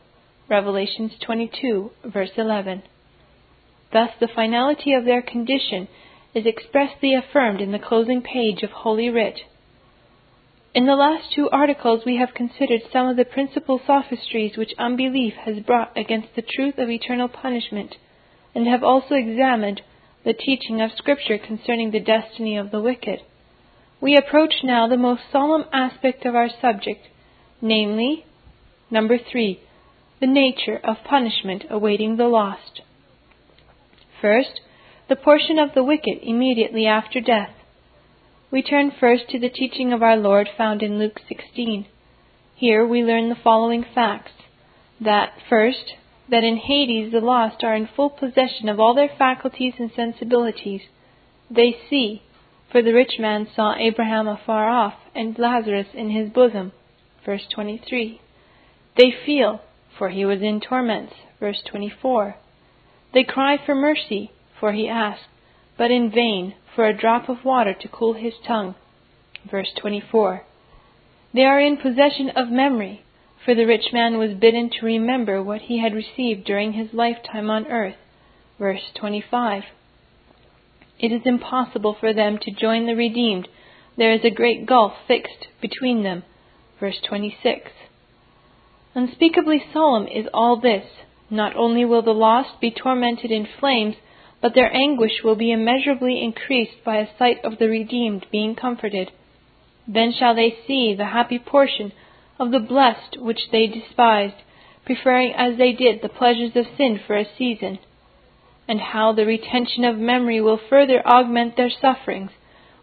Revelations 0.50 1.12
22, 1.26 1.92
verse 2.06 2.32
11. 2.38 2.84
Thus, 3.92 4.12
the 4.20 4.30
finality 4.34 4.94
of 4.94 5.04
their 5.04 5.22
condition 5.22 5.90
is 6.34 6.46
expressly 6.46 7.14
affirmed 7.14 7.60
in 7.60 7.74
the 7.74 7.80
closing 7.80 8.22
page 8.22 8.64
of 8.64 8.72
Holy 8.72 9.10
Writ. 9.10 9.42
In 10.74 10.86
the 10.86 10.96
last 10.96 11.34
two 11.34 11.50
articles, 11.50 12.04
we 12.06 12.16
have 12.16 12.34
considered 12.34 12.82
some 12.94 13.08
of 13.08 13.18
the 13.18 13.26
principal 13.26 13.82
sophistries 13.86 14.56
which 14.56 14.74
unbelief 14.78 15.34
has 15.44 15.60
brought 15.60 15.98
against 15.98 16.30
the 16.34 16.42
truth 16.42 16.78
of 16.78 16.90
eternal 16.90 17.28
punishment, 17.28 17.98
and 18.56 18.66
have 18.68 18.82
also 18.82 19.16
examined 19.16 19.82
the 20.24 20.34
teaching 20.34 20.80
of 20.80 20.92
Scripture 20.96 21.38
concerning 21.38 21.92
the 21.92 22.00
destiny 22.00 22.56
of 22.56 22.72
the 22.72 22.80
wicked. 22.80 23.20
We 24.00 24.16
approach 24.16 24.64
now 24.64 24.88
the 24.88 24.96
most 24.96 25.24
solemn 25.30 25.66
aspect 25.74 26.26
of 26.26 26.36
our 26.36 26.50
subject, 26.62 27.06
namely, 27.62 28.26
number 28.90 29.18
three, 29.18 29.60
the 30.22 30.28
nature 30.28 30.80
of 30.86 31.04
punishment 31.04 31.66
awaiting 31.70 32.16
the 32.16 32.28
lost. 32.28 32.82
First, 34.22 34.62
the 35.10 35.18
portion 35.18 35.60
of 35.60 35.74
the 35.74 35.84
wicked 35.84 36.20
immediately 36.22 36.88
after 36.88 37.20
death. 37.20 37.52
We 38.52 38.62
turn 38.62 38.92
first 38.92 39.30
to 39.30 39.40
the 39.40 39.48
teaching 39.48 39.94
of 39.94 40.04
our 40.04 40.18
Lord 40.18 40.50
found 40.58 40.84
in 40.84 41.00
Luke 41.00 41.22
16. 41.30 41.86
Here 42.54 42.86
we 42.86 43.02
learn 43.02 43.30
the 43.30 43.36
following 43.42 43.86
facts 43.96 44.34
that, 45.00 45.32
first, 45.50 45.94
that 46.30 46.44
in 46.44 46.58
Hades 46.58 47.14
the 47.14 47.22
lost 47.22 47.64
are 47.64 47.74
in 47.74 47.88
full 47.96 48.10
possession 48.10 48.68
of 48.68 48.78
all 48.78 48.94
their 48.94 49.08
faculties 49.18 49.76
and 49.80 49.90
sensibilities. 49.96 50.82
They 51.50 51.78
see, 51.90 52.24
for 52.70 52.82
the 52.82 52.92
rich 52.92 53.14
man 53.20 53.48
saw 53.56 53.74
Abraham 53.78 54.28
afar 54.28 54.70
off 54.70 54.96
and 55.16 55.40
Lazarus 55.40 55.88
in 55.94 56.10
his 56.10 56.30
bosom. 56.30 56.74
Verse 57.26 57.48
23. 57.56 58.20
They 58.98 59.14
feel, 59.26 59.62
for 59.98 60.10
he 60.10 60.26
was 60.26 60.42
in 60.42 60.60
torments. 60.60 61.14
Verse 61.40 61.62
24. 61.72 62.36
They 63.14 63.24
cry 63.24 63.58
for 63.66 63.76
mercy, 63.76 64.34
for 64.60 64.74
he 64.74 64.90
asked, 64.90 65.28
but 65.78 65.92
in 65.92 66.12
vain, 66.12 66.54
for 66.76 66.86
a 66.86 66.98
drop 66.98 67.30
of 67.30 67.44
water 67.44 67.74
to 67.74 67.88
cool 67.88 68.14
his 68.14 68.34
tongue. 68.46 68.76
Verse 69.50 69.72
24. 69.80 70.44
They 71.34 71.44
are 71.44 71.60
in 71.60 71.78
possession 71.78 72.30
of 72.36 72.50
memory, 72.50 73.04
for 73.44 73.56
the 73.56 73.66
rich 73.66 73.92
man 73.92 74.18
was 74.18 74.34
bidden 74.34 74.70
to 74.70 74.86
remember 74.86 75.42
what 75.42 75.62
he 75.62 75.82
had 75.82 75.94
received 75.94 76.46
during 76.46 76.74
his 76.74 76.94
lifetime 76.94 77.50
on 77.50 77.68
earth. 77.68 77.96
Verse 78.60 78.92
25. 78.96 79.64
It 81.00 81.12
is 81.12 81.22
impossible 81.26 81.96
for 82.00 82.14
them 82.14 82.38
to 82.44 82.52
join 82.52 82.86
the 82.86 82.96
redeemed. 82.96 83.48
There 83.98 84.14
is 84.14 84.24
a 84.24 84.30
great 84.30 84.68
gulf 84.68 84.94
fixed 85.08 85.48
between 85.60 86.04
them. 86.04 86.24
Verse 86.80 87.00
26. 87.08 87.72
Unspeakably 88.94 89.64
solemn 89.74 90.08
is 90.08 90.28
all 90.34 90.60
this. 90.60 90.86
Not 91.30 91.56
only 91.56 91.86
will 91.86 92.02
the 92.02 92.12
lost 92.12 92.60
be 92.60 92.72
tormented 92.72 93.32
in 93.32 93.48
flames, 93.60 93.96
but 94.42 94.56
their 94.56 94.76
anguish 94.76 95.24
will 95.24 95.36
be 95.36 95.52
immeasurably 95.52 96.22
increased 96.22 96.84
by 96.84 96.98
a 96.98 97.18
sight 97.18 97.38
of 97.44 97.60
the 97.60 97.68
redeemed 97.68 98.26
being 98.32 98.56
comforted. 98.56 99.12
Then 99.88 100.12
shall 100.18 100.36
they 100.36 100.58
see 100.68 100.96
the 100.96 101.06
happy 101.06 101.38
portion 101.38 101.92
of 102.40 102.52
the 102.52 102.60
blessed 102.60 103.18
which 103.20 103.52
they 103.52 103.68
despised, 103.68 104.36
preferring 104.86 105.34
as 105.34 105.58
they 105.58 105.74
did 105.74 106.02
the 106.02 106.10
pleasures 106.10 106.56
of 106.56 106.66
sin 106.76 107.00
for 107.06 107.16
a 107.16 107.28
season. 107.38 107.78
And 108.68 108.80
how 108.80 109.14
the 109.14 109.26
retention 109.26 109.84
of 109.84 109.98
memory 109.98 110.42
will 110.42 110.60
further 110.70 111.06
augment 111.06 111.56
their 111.56 111.70
sufferings, 111.70 112.32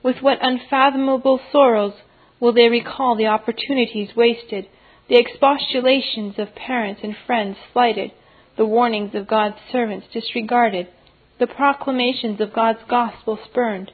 with 0.03 0.23
what 0.23 0.39
unfathomable 0.41 1.41
sorrows 1.51 1.95
will 2.39 2.53
they 2.53 2.69
recall 2.69 3.17
the 3.17 3.27
opportunities 3.27 4.15
wasted, 4.15 4.69
the 5.09 5.19
expostulations 5.19 6.39
of 6.39 6.55
parents 6.55 7.01
and 7.03 7.17
friends 7.27 7.57
slighted, 7.73 8.13
the 8.57 8.67
warnings 8.67 9.15
of 9.15 9.27
God's 9.27 9.57
servants 9.73 10.07
disregarded, 10.13 10.87
the 11.39 11.47
proclamations 11.47 12.41
of 12.41 12.53
God's 12.53 12.81
gospel 12.89 13.39
spurned, 13.45 13.93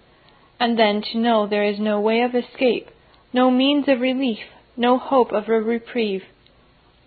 and 0.58 0.78
then 0.78 1.02
to 1.02 1.18
know 1.18 1.46
there 1.46 1.64
is 1.64 1.78
no 1.78 2.00
way 2.00 2.22
of 2.22 2.34
escape, 2.34 2.88
no 3.32 3.50
means 3.50 3.86
of 3.88 4.00
relief, 4.00 4.38
no 4.76 4.98
hope 4.98 5.32
of 5.32 5.48
a 5.48 5.60
reprieve. 5.60 6.22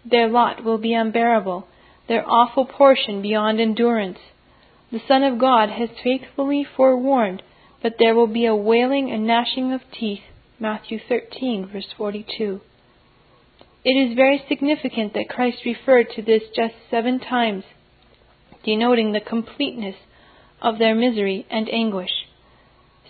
Their 0.06 0.28
lot 0.28 0.64
will 0.64 0.78
be 0.78 0.94
unbearable, 0.94 1.68
their 2.08 2.28
awful 2.30 2.66
portion 2.66 3.22
beyond 3.22 3.60
endurance. 3.60 4.20
The 4.92 5.02
Son 5.08 5.24
of 5.24 5.40
God 5.40 5.70
has 5.70 5.90
faithfully 6.04 6.66
forewarned, 6.76 7.42
but 7.82 7.96
there 8.00 8.16
will 8.16 8.28
be 8.28 8.46
a 8.46 8.56
wailing 8.56 9.12
and 9.12 9.26
gnashing 9.26 9.74
of 9.74 9.82
teeth. 9.92 10.22
Matthew 10.60 11.00
13, 11.08 11.70
verse 11.72 11.88
42. 11.98 12.62
It 13.84 13.92
is 13.92 14.16
very 14.16 14.44
significant 14.48 15.14
that 15.14 15.30
Christ 15.30 15.60
referred 15.66 16.08
to 16.16 16.22
this 16.22 16.44
just 16.56 16.74
seven 16.90 17.20
times, 17.20 17.64
denoting 18.64 19.12
the 19.12 19.20
completeness 19.20 19.96
of 20.62 20.80
their 20.80 20.96
misery 20.96 21.46
and 21.50 21.70
anguish. 21.70 22.12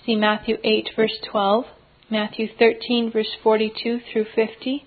See 0.05 0.15
Matthew 0.15 0.57
8, 0.63 0.89
verse 0.95 1.17
12, 1.29 1.65
Matthew 2.09 2.47
13, 2.57 3.11
verse 3.11 3.35
42 3.43 3.99
through 4.11 4.25
50, 4.35 4.85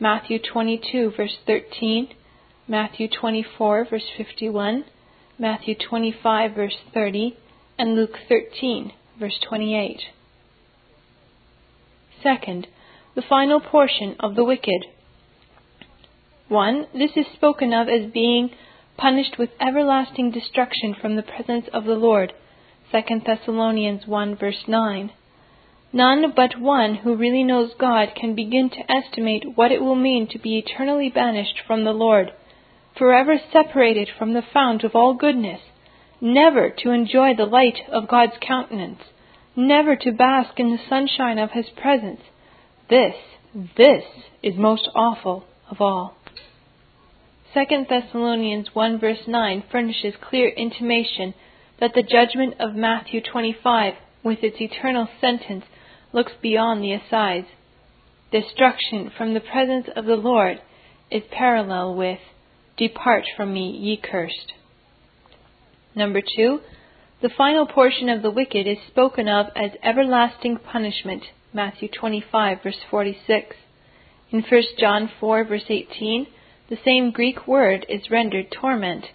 Matthew 0.00 0.38
22, 0.38 1.12
verse 1.16 1.36
13, 1.46 2.08
Matthew 2.66 3.08
24, 3.08 3.86
verse 3.90 4.10
51, 4.16 4.84
Matthew 5.38 5.74
25, 5.74 6.54
verse 6.54 6.76
30, 6.92 7.36
and 7.78 7.94
Luke 7.94 8.16
13, 8.28 8.92
verse 9.18 9.38
28. 9.46 10.00
Second, 12.22 12.66
the 13.14 13.22
final 13.28 13.60
portion 13.60 14.16
of 14.18 14.34
the 14.34 14.44
wicked. 14.44 14.86
1. 16.48 16.86
This 16.94 17.10
is 17.16 17.26
spoken 17.34 17.72
of 17.72 17.88
as 17.88 18.10
being 18.12 18.50
punished 18.96 19.36
with 19.38 19.50
everlasting 19.60 20.30
destruction 20.30 20.94
from 21.00 21.16
the 21.16 21.22
presence 21.22 21.66
of 21.72 21.84
the 21.84 21.94
Lord. 21.94 22.32
2 22.92 23.20
Thessalonians 23.26 24.06
1 24.06 24.36
verse 24.36 24.64
9. 24.68 25.10
None 25.92 26.32
but 26.34 26.60
one 26.60 26.96
who 26.96 27.14
really 27.16 27.44
knows 27.44 27.70
God 27.78 28.08
can 28.16 28.34
begin 28.34 28.68
to 28.70 28.92
estimate 28.92 29.56
what 29.56 29.70
it 29.70 29.80
will 29.80 29.94
mean 29.94 30.26
to 30.28 30.38
be 30.38 30.58
eternally 30.58 31.08
banished 31.08 31.60
from 31.66 31.84
the 31.84 31.92
Lord, 31.92 32.32
forever 32.98 33.38
separated 33.52 34.08
from 34.18 34.32
the 34.32 34.42
fount 34.52 34.82
of 34.82 34.96
all 34.96 35.14
goodness, 35.14 35.60
never 36.20 36.70
to 36.70 36.90
enjoy 36.90 37.34
the 37.36 37.46
light 37.46 37.78
of 37.92 38.08
God's 38.08 38.36
countenance, 38.40 39.00
never 39.54 39.94
to 39.94 40.10
bask 40.10 40.58
in 40.58 40.70
the 40.70 40.82
sunshine 40.88 41.38
of 41.38 41.52
His 41.52 41.66
presence. 41.80 42.20
This, 42.90 43.14
this 43.76 44.04
is 44.42 44.56
most 44.56 44.88
awful 44.96 45.44
of 45.70 45.80
all. 45.80 46.16
2 47.54 47.86
Thessalonians 47.88 48.74
1 48.74 48.98
verse 48.98 49.28
9 49.28 49.62
furnishes 49.70 50.14
clear 50.20 50.48
intimation 50.48 51.34
that 51.78 51.92
the 51.94 52.02
judgment 52.02 52.54
of 52.58 52.74
Matthew 52.74 53.20
25, 53.20 53.94
with 54.24 54.40
its 54.42 54.56
eternal 54.60 55.08
sentence, 55.20 55.64
looks 56.12 56.32
beyond 56.42 56.82
the 56.82 56.92
assize. 56.92 57.44
Destruction 58.32 59.08
from 59.16 59.34
the 59.34 59.40
presence 59.40 59.86
of 59.94 60.04
the 60.04 60.16
Lord 60.16 60.60
is 61.12 61.22
parallel 61.30 61.94
with, 61.94 62.18
Depart 62.76 63.22
from 63.36 63.54
me, 63.54 63.70
ye 63.70 63.96
cursed. 63.96 64.52
Number 65.94 66.20
two, 66.36 66.58
the 67.22 67.28
final 67.28 67.66
portion 67.66 68.08
of 68.08 68.22
the 68.22 68.32
wicked 68.32 68.66
is 68.66 68.78
spoken 68.88 69.28
of 69.28 69.46
as 69.54 69.70
everlasting 69.80 70.58
punishment. 70.58 71.22
Matthew 71.52 71.88
25, 71.88 72.58
verse 72.64 72.80
46. 72.90 73.54
In 74.32 74.42
1 74.42 74.62
John 74.76 75.08
4, 75.20 75.44
verse 75.44 75.66
18, 75.68 76.26
the 76.68 76.78
same 76.84 77.10
Greek 77.10 77.46
word 77.46 77.84
is 77.88 78.10
rendered 78.10 78.50
torment. 78.50 79.06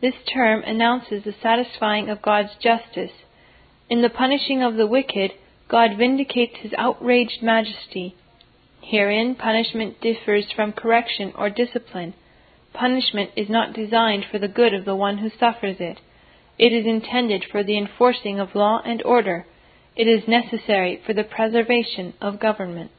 This 0.00 0.14
term 0.32 0.62
announces 0.62 1.24
the 1.24 1.34
satisfying 1.42 2.08
of 2.08 2.22
God's 2.22 2.54
justice. 2.60 3.12
In 3.88 4.02
the 4.02 4.10
punishing 4.10 4.62
of 4.62 4.76
the 4.76 4.86
wicked, 4.86 5.32
God 5.68 5.96
vindicates 5.98 6.56
his 6.60 6.72
outraged 6.78 7.42
majesty. 7.42 8.14
Herein, 8.82 9.34
punishment 9.34 10.00
differs 10.00 10.52
from 10.52 10.72
correction 10.72 11.32
or 11.36 11.50
discipline. 11.50 12.14
Punishment 12.72 13.30
is 13.36 13.48
not 13.48 13.72
designed 13.72 14.26
for 14.30 14.38
the 14.38 14.48
good 14.48 14.72
of 14.74 14.84
the 14.84 14.94
one 14.94 15.18
who 15.18 15.30
suffers 15.30 15.76
it. 15.80 15.98
It 16.58 16.72
is 16.72 16.86
intended 16.86 17.44
for 17.50 17.64
the 17.64 17.76
enforcing 17.76 18.38
of 18.38 18.54
law 18.54 18.80
and 18.84 19.02
order. 19.02 19.46
It 19.96 20.06
is 20.06 20.28
necessary 20.28 21.00
for 21.04 21.14
the 21.14 21.24
preservation 21.24 22.14
of 22.20 22.38
government. 22.38 22.90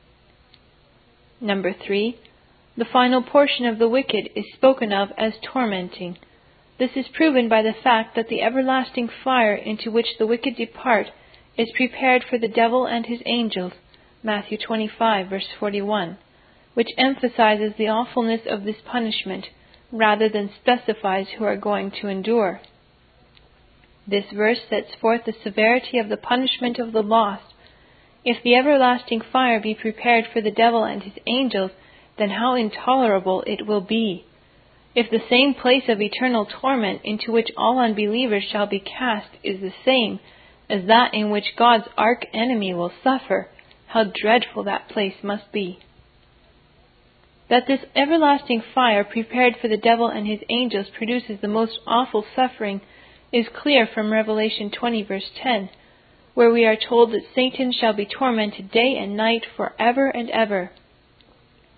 Number 1.39 1.73
three, 1.73 2.17
the 2.77 2.85
final 2.85 3.23
portion 3.23 3.65
of 3.65 3.79
the 3.79 3.89
wicked 3.89 4.29
is 4.35 4.45
spoken 4.53 4.93
of 4.93 5.09
as 5.17 5.33
tormenting. 5.41 6.15
This 6.77 6.91
is 6.95 7.07
proven 7.07 7.49
by 7.49 7.63
the 7.63 7.73
fact 7.83 8.15
that 8.15 8.29
the 8.29 8.43
everlasting 8.43 9.09
fire 9.23 9.55
into 9.55 9.89
which 9.89 10.17
the 10.19 10.27
wicked 10.27 10.55
depart 10.55 11.07
is 11.57 11.71
prepared 11.75 12.23
for 12.29 12.37
the 12.37 12.47
devil 12.47 12.85
and 12.85 13.07
his 13.07 13.19
angels, 13.25 13.73
Matthew 14.21 14.59
25, 14.59 15.27
verse 15.27 15.47
41, 15.59 16.17
which 16.75 16.89
emphasizes 16.99 17.73
the 17.77 17.87
awfulness 17.87 18.41
of 18.47 18.63
this 18.63 18.77
punishment 18.85 19.47
rather 19.91 20.29
than 20.29 20.51
specifies 20.61 21.25
who 21.37 21.45
are 21.45 21.57
going 21.57 21.89
to 21.99 22.07
endure. 22.07 22.61
This 24.07 24.25
verse 24.31 24.59
sets 24.69 24.93
forth 25.01 25.21
the 25.25 25.33
severity 25.43 25.97
of 25.97 26.09
the 26.09 26.17
punishment 26.17 26.77
of 26.77 26.91
the 26.93 27.01
lost. 27.01 27.53
If 28.23 28.43
the 28.43 28.53
everlasting 28.53 29.21
fire 29.33 29.59
be 29.59 29.73
prepared 29.73 30.25
for 30.31 30.41
the 30.41 30.51
devil 30.51 30.83
and 30.83 31.01
his 31.01 31.13
angels, 31.25 31.71
then 32.17 32.29
how 32.29 32.55
intolerable 32.55 33.43
it 33.45 33.65
will 33.67 33.81
be. 33.81 34.25
If 34.95 35.11
the 35.11 35.27
same 35.29 35.53
place 35.53 35.83
of 35.87 36.01
eternal 36.01 36.45
torment 36.45 37.01
into 37.03 37.31
which 37.31 37.51
all 37.55 37.79
unbelievers 37.79 38.43
shall 38.51 38.65
be 38.65 38.79
cast 38.79 39.29
is 39.43 39.61
the 39.61 39.73
same 39.85 40.19
as 40.69 40.87
that 40.87 41.13
in 41.13 41.29
which 41.29 41.55
God's 41.57 41.87
arch 41.97 42.23
enemy 42.33 42.73
will 42.73 42.91
suffer, 43.03 43.49
how 43.87 44.05
dreadful 44.13 44.63
that 44.63 44.89
place 44.89 45.13
must 45.23 45.51
be. 45.51 45.79
That 47.49 47.67
this 47.67 47.79
everlasting 47.95 48.61
fire 48.75 49.03
prepared 49.03 49.55
for 49.61 49.69
the 49.69 49.77
devil 49.77 50.07
and 50.07 50.27
his 50.27 50.39
angels 50.49 50.87
produces 50.97 51.39
the 51.41 51.47
most 51.47 51.79
awful 51.87 52.25
suffering 52.35 52.81
is 53.31 53.45
clear 53.61 53.87
from 53.93 54.11
Revelation 54.11 54.71
20, 54.71 55.03
verse 55.03 55.29
10, 55.41 55.69
where 56.33 56.51
we 56.51 56.65
are 56.65 56.75
told 56.75 57.11
that 57.11 57.23
Satan 57.33 57.71
shall 57.71 57.93
be 57.93 58.05
tormented 58.05 58.71
day 58.71 58.97
and 58.97 59.15
night 59.15 59.45
for 59.55 59.73
ever 59.79 60.09
and 60.09 60.29
ever. 60.29 60.71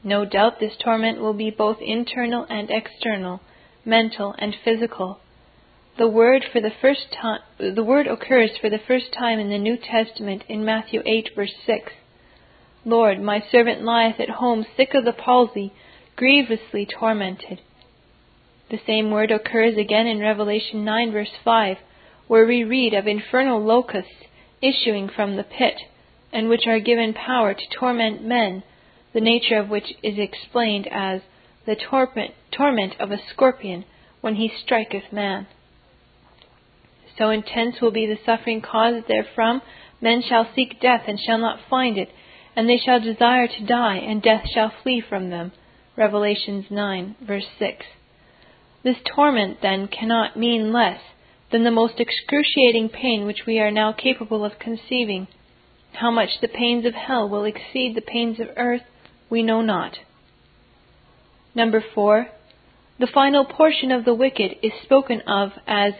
No 0.03 0.23
doubt 0.23 0.59
this 0.59 0.77
torment 0.77 1.19
will 1.19 1.33
be 1.33 1.49
both 1.49 1.81
internal 1.81 2.45
and 2.49 2.71
external, 2.71 3.41
mental 3.83 4.33
and 4.37 4.55
physical. 4.63 5.19
The 5.97 6.07
word 6.07 6.45
for 6.45 6.61
the 6.61 6.71
first 6.71 7.11
time 7.11 7.41
the 7.57 7.83
word 7.83 8.07
occurs 8.07 8.51
for 8.57 8.69
the 8.69 8.79
first 8.79 9.11
time 9.11 9.39
in 9.39 9.49
the 9.49 9.57
New 9.57 9.75
Testament 9.75 10.45
in 10.47 10.63
Matthew 10.63 11.03
8 11.05 11.31
verse 11.35 11.53
6. 11.65 11.91
Lord, 12.85 13.21
my 13.21 13.41
servant 13.51 13.83
lieth 13.83 14.21
at 14.21 14.29
home 14.29 14.65
sick 14.77 14.93
of 14.93 15.03
the 15.03 15.11
palsy, 15.11 15.73
grievously 16.15 16.85
tormented. 16.85 17.59
The 18.69 18.79
same 18.87 19.11
word 19.11 19.31
occurs 19.31 19.75
again 19.77 20.07
in 20.07 20.21
Revelation 20.21 20.85
9 20.85 21.11
verse 21.11 21.35
5, 21.43 21.77
where 22.27 22.45
we 22.45 22.63
read 22.63 22.93
of 22.93 23.05
infernal 23.05 23.61
locusts 23.61 24.23
issuing 24.61 25.09
from 25.09 25.35
the 25.35 25.43
pit, 25.43 25.81
and 26.31 26.47
which 26.47 26.67
are 26.67 26.79
given 26.79 27.13
power 27.13 27.53
to 27.53 27.69
torment 27.77 28.23
men 28.23 28.63
the 29.13 29.21
nature 29.21 29.57
of 29.57 29.69
which 29.69 29.93
is 30.03 30.17
explained 30.17 30.87
as 30.91 31.21
the 31.65 31.75
torment, 31.75 32.33
torment 32.51 32.93
of 32.99 33.11
a 33.11 33.19
scorpion 33.31 33.85
when 34.21 34.35
he 34.35 34.51
striketh 34.63 35.11
man. 35.11 35.47
So 37.17 37.29
intense 37.29 37.81
will 37.81 37.91
be 37.91 38.05
the 38.05 38.19
suffering 38.25 38.61
caused 38.61 39.07
therefrom, 39.07 39.61
men 40.01 40.21
shall 40.21 40.47
seek 40.55 40.79
death 40.79 41.03
and 41.07 41.19
shall 41.19 41.37
not 41.37 41.59
find 41.69 41.97
it, 41.97 42.09
and 42.55 42.69
they 42.69 42.77
shall 42.77 42.99
desire 42.99 43.47
to 43.47 43.65
die, 43.65 43.97
and 43.97 44.21
death 44.21 44.45
shall 44.53 44.71
flee 44.83 45.01
from 45.01 45.29
them. 45.29 45.51
Revelations 45.97 46.65
9, 46.69 47.15
verse 47.21 47.47
6. 47.57 47.85
This 48.83 48.97
torment, 49.15 49.61
then, 49.61 49.87
cannot 49.87 50.37
mean 50.37 50.71
less 50.71 51.01
than 51.51 51.63
the 51.63 51.71
most 51.71 51.99
excruciating 51.99 52.89
pain 52.89 53.25
which 53.25 53.45
we 53.45 53.59
are 53.59 53.71
now 53.71 53.91
capable 53.91 54.45
of 54.45 54.59
conceiving. 54.59 55.27
How 55.93 56.11
much 56.11 56.39
the 56.39 56.47
pains 56.47 56.85
of 56.85 56.93
hell 56.93 57.27
will 57.27 57.43
exceed 57.43 57.95
the 57.95 58.01
pains 58.01 58.39
of 58.39 58.47
earth, 58.55 58.83
we 59.29 59.43
know 59.43 59.61
not. 59.61 59.97
Number 61.55 61.83
four, 61.93 62.27
the 62.99 63.07
final 63.07 63.45
portion 63.45 63.91
of 63.91 64.05
the 64.05 64.13
wicked 64.13 64.57
is 64.61 64.73
spoken 64.83 65.21
of 65.21 65.51
as 65.67 65.93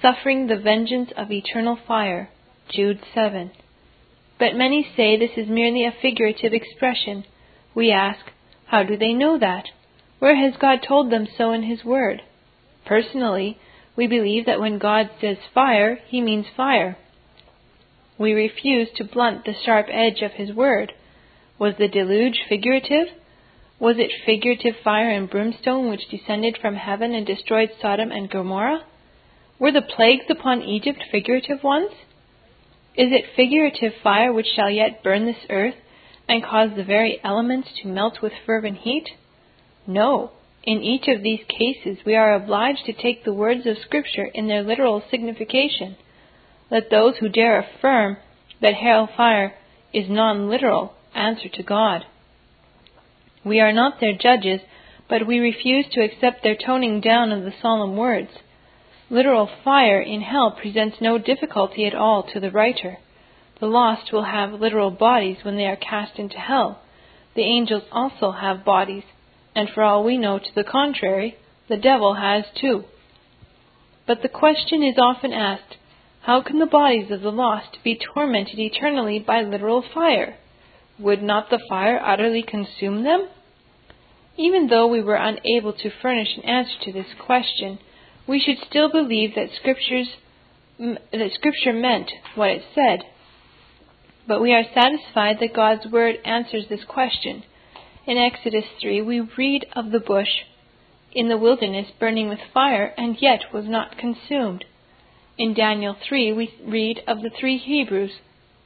suffering 0.00 0.46
the 0.46 0.58
vengeance 0.58 1.10
of 1.16 1.30
eternal 1.30 1.78
fire. 1.86 2.28
Jude 2.68 3.00
7. 3.14 3.50
But 4.38 4.54
many 4.54 4.86
say 4.96 5.16
this 5.16 5.36
is 5.36 5.48
merely 5.48 5.84
a 5.84 5.94
figurative 6.02 6.52
expression. 6.52 7.24
We 7.74 7.90
ask, 7.90 8.20
how 8.66 8.82
do 8.82 8.96
they 8.96 9.12
know 9.12 9.38
that? 9.38 9.66
Where 10.18 10.36
has 10.36 10.58
God 10.60 10.80
told 10.86 11.10
them 11.10 11.26
so 11.36 11.52
in 11.52 11.62
His 11.62 11.84
Word? 11.84 12.22
Personally, 12.84 13.58
we 13.96 14.06
believe 14.06 14.46
that 14.46 14.60
when 14.60 14.78
God 14.78 15.10
says 15.20 15.36
fire, 15.54 15.98
He 16.06 16.20
means 16.20 16.46
fire. 16.56 16.96
We 18.18 18.32
refuse 18.32 18.88
to 18.96 19.04
blunt 19.04 19.44
the 19.44 19.54
sharp 19.64 19.86
edge 19.90 20.22
of 20.22 20.32
His 20.32 20.52
Word. 20.52 20.92
Was 21.62 21.76
the 21.78 21.86
deluge 21.86 22.40
figurative? 22.48 23.06
Was 23.78 23.94
it 23.96 24.10
figurative 24.26 24.74
fire 24.82 25.10
and 25.10 25.30
brimstone 25.30 25.88
which 25.88 26.08
descended 26.10 26.58
from 26.60 26.74
heaven 26.74 27.14
and 27.14 27.24
destroyed 27.24 27.70
Sodom 27.80 28.10
and 28.10 28.28
Gomorrah? 28.28 28.84
Were 29.60 29.70
the 29.70 29.80
plagues 29.80 30.24
upon 30.28 30.62
Egypt 30.62 31.04
figurative 31.12 31.62
ones? 31.62 31.92
Is 32.96 33.12
it 33.12 33.36
figurative 33.36 33.92
fire 34.02 34.32
which 34.32 34.48
shall 34.56 34.70
yet 34.70 35.04
burn 35.04 35.24
this 35.24 35.46
earth 35.50 35.76
and 36.28 36.42
cause 36.42 36.70
the 36.74 36.82
very 36.82 37.20
elements 37.22 37.68
to 37.80 37.86
melt 37.86 38.20
with 38.20 38.32
fervent 38.44 38.78
heat? 38.78 39.10
No. 39.86 40.32
In 40.64 40.82
each 40.82 41.06
of 41.06 41.22
these 41.22 41.44
cases, 41.48 42.04
we 42.04 42.16
are 42.16 42.34
obliged 42.34 42.86
to 42.86 42.92
take 42.92 43.22
the 43.22 43.32
words 43.32 43.66
of 43.66 43.78
Scripture 43.78 44.28
in 44.34 44.48
their 44.48 44.64
literal 44.64 45.00
signification. 45.12 45.94
let 46.72 46.90
those 46.90 47.18
who 47.18 47.28
dare 47.28 47.60
affirm 47.60 48.16
that 48.60 48.74
hell 48.74 49.08
fire 49.16 49.54
is 49.92 50.10
non 50.10 50.48
literal 50.48 50.94
answer 51.14 51.48
to 51.48 51.62
God. 51.62 52.04
We 53.44 53.60
are 53.60 53.72
not 53.72 54.00
their 54.00 54.16
judges, 54.16 54.60
but 55.08 55.26
we 55.26 55.38
refuse 55.38 55.86
to 55.92 56.02
accept 56.02 56.42
their 56.42 56.56
toning 56.56 57.00
down 57.00 57.32
of 57.32 57.44
the 57.44 57.54
solemn 57.60 57.96
words. 57.96 58.30
Literal 59.10 59.48
fire 59.64 60.00
in 60.00 60.22
hell 60.22 60.52
presents 60.52 60.96
no 61.00 61.18
difficulty 61.18 61.86
at 61.86 61.94
all 61.94 62.22
to 62.32 62.40
the 62.40 62.50
writer. 62.50 62.98
The 63.60 63.66
lost 63.66 64.12
will 64.12 64.24
have 64.24 64.52
literal 64.52 64.90
bodies 64.90 65.38
when 65.42 65.56
they 65.56 65.66
are 65.66 65.76
cast 65.76 66.18
into 66.18 66.38
hell. 66.38 66.80
The 67.34 67.42
angels 67.42 67.84
also 67.92 68.32
have 68.32 68.64
bodies, 68.64 69.04
and 69.54 69.68
for 69.68 69.82
all 69.82 70.04
we 70.04 70.16
know 70.16 70.38
to 70.38 70.54
the 70.54 70.64
contrary, 70.64 71.36
the 71.68 71.76
devil 71.76 72.14
has 72.14 72.44
too. 72.60 72.84
But 74.06 74.22
the 74.22 74.28
question 74.28 74.82
is 74.82 74.96
often 74.98 75.32
asked 75.32 75.76
how 76.22 76.40
can 76.40 76.58
the 76.58 76.66
bodies 76.66 77.10
of 77.10 77.20
the 77.20 77.32
lost 77.32 77.78
be 77.82 77.98
tormented 77.98 78.58
eternally 78.58 79.18
by 79.18 79.42
literal 79.42 79.82
fire? 79.82 80.36
Would 81.02 81.22
not 81.22 81.50
the 81.50 81.58
fire 81.68 82.00
utterly 82.02 82.42
consume 82.42 83.02
them? 83.02 83.28
Even 84.36 84.68
though 84.68 84.86
we 84.86 85.02
were 85.02 85.16
unable 85.16 85.72
to 85.72 85.90
furnish 86.00 86.36
an 86.36 86.44
answer 86.44 86.74
to 86.84 86.92
this 86.92 87.12
question, 87.18 87.78
we 88.26 88.40
should 88.40 88.58
still 88.68 88.90
believe 88.90 89.34
that 89.34 89.50
scriptures 89.56 90.08
that 90.78 91.30
scripture 91.34 91.72
meant 91.72 92.10
what 92.34 92.50
it 92.50 92.62
said. 92.74 93.00
But 94.26 94.40
we 94.40 94.54
are 94.54 94.64
satisfied 94.74 95.38
that 95.40 95.54
God's 95.54 95.86
word 95.86 96.16
answers 96.24 96.66
this 96.68 96.84
question. 96.84 97.44
In 98.06 98.16
Exodus 98.16 98.64
3, 98.80 99.02
we 99.02 99.20
read 99.20 99.66
of 99.74 99.90
the 99.90 100.00
bush 100.00 100.30
in 101.12 101.28
the 101.28 101.36
wilderness 101.36 101.88
burning 102.00 102.28
with 102.28 102.38
fire 102.54 102.94
and 102.96 103.16
yet 103.20 103.52
was 103.52 103.66
not 103.66 103.98
consumed. 103.98 104.64
In 105.36 105.54
Daniel 105.54 105.96
3, 106.08 106.32
we 106.32 106.54
read 106.66 107.02
of 107.06 107.22
the 107.22 107.30
three 107.38 107.58
Hebrews 107.58 108.12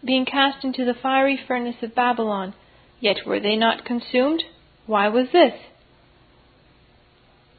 being 0.06 0.24
cast 0.24 0.64
into 0.64 0.84
the 0.84 0.94
fiery 0.94 1.38
furnace 1.46 1.76
of 1.82 1.94
Babylon, 1.94 2.54
yet 3.00 3.26
were 3.26 3.40
they 3.40 3.56
not 3.56 3.84
consumed? 3.84 4.42
Why 4.86 5.08
was 5.08 5.26
this? 5.32 5.52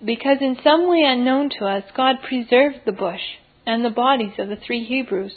Because 0.04 0.38
in 0.42 0.58
some 0.64 0.88
way 0.88 1.04
unknown 1.04 1.50
to 1.60 1.66
us, 1.66 1.84
God 1.96 2.18
preserved 2.28 2.82
the 2.86 2.92
bush 2.92 3.22
and 3.66 3.84
the 3.84 3.90
bodies 3.90 4.34
of 4.38 4.48
the 4.48 4.56
three 4.56 4.84
Hebrews. 4.84 5.34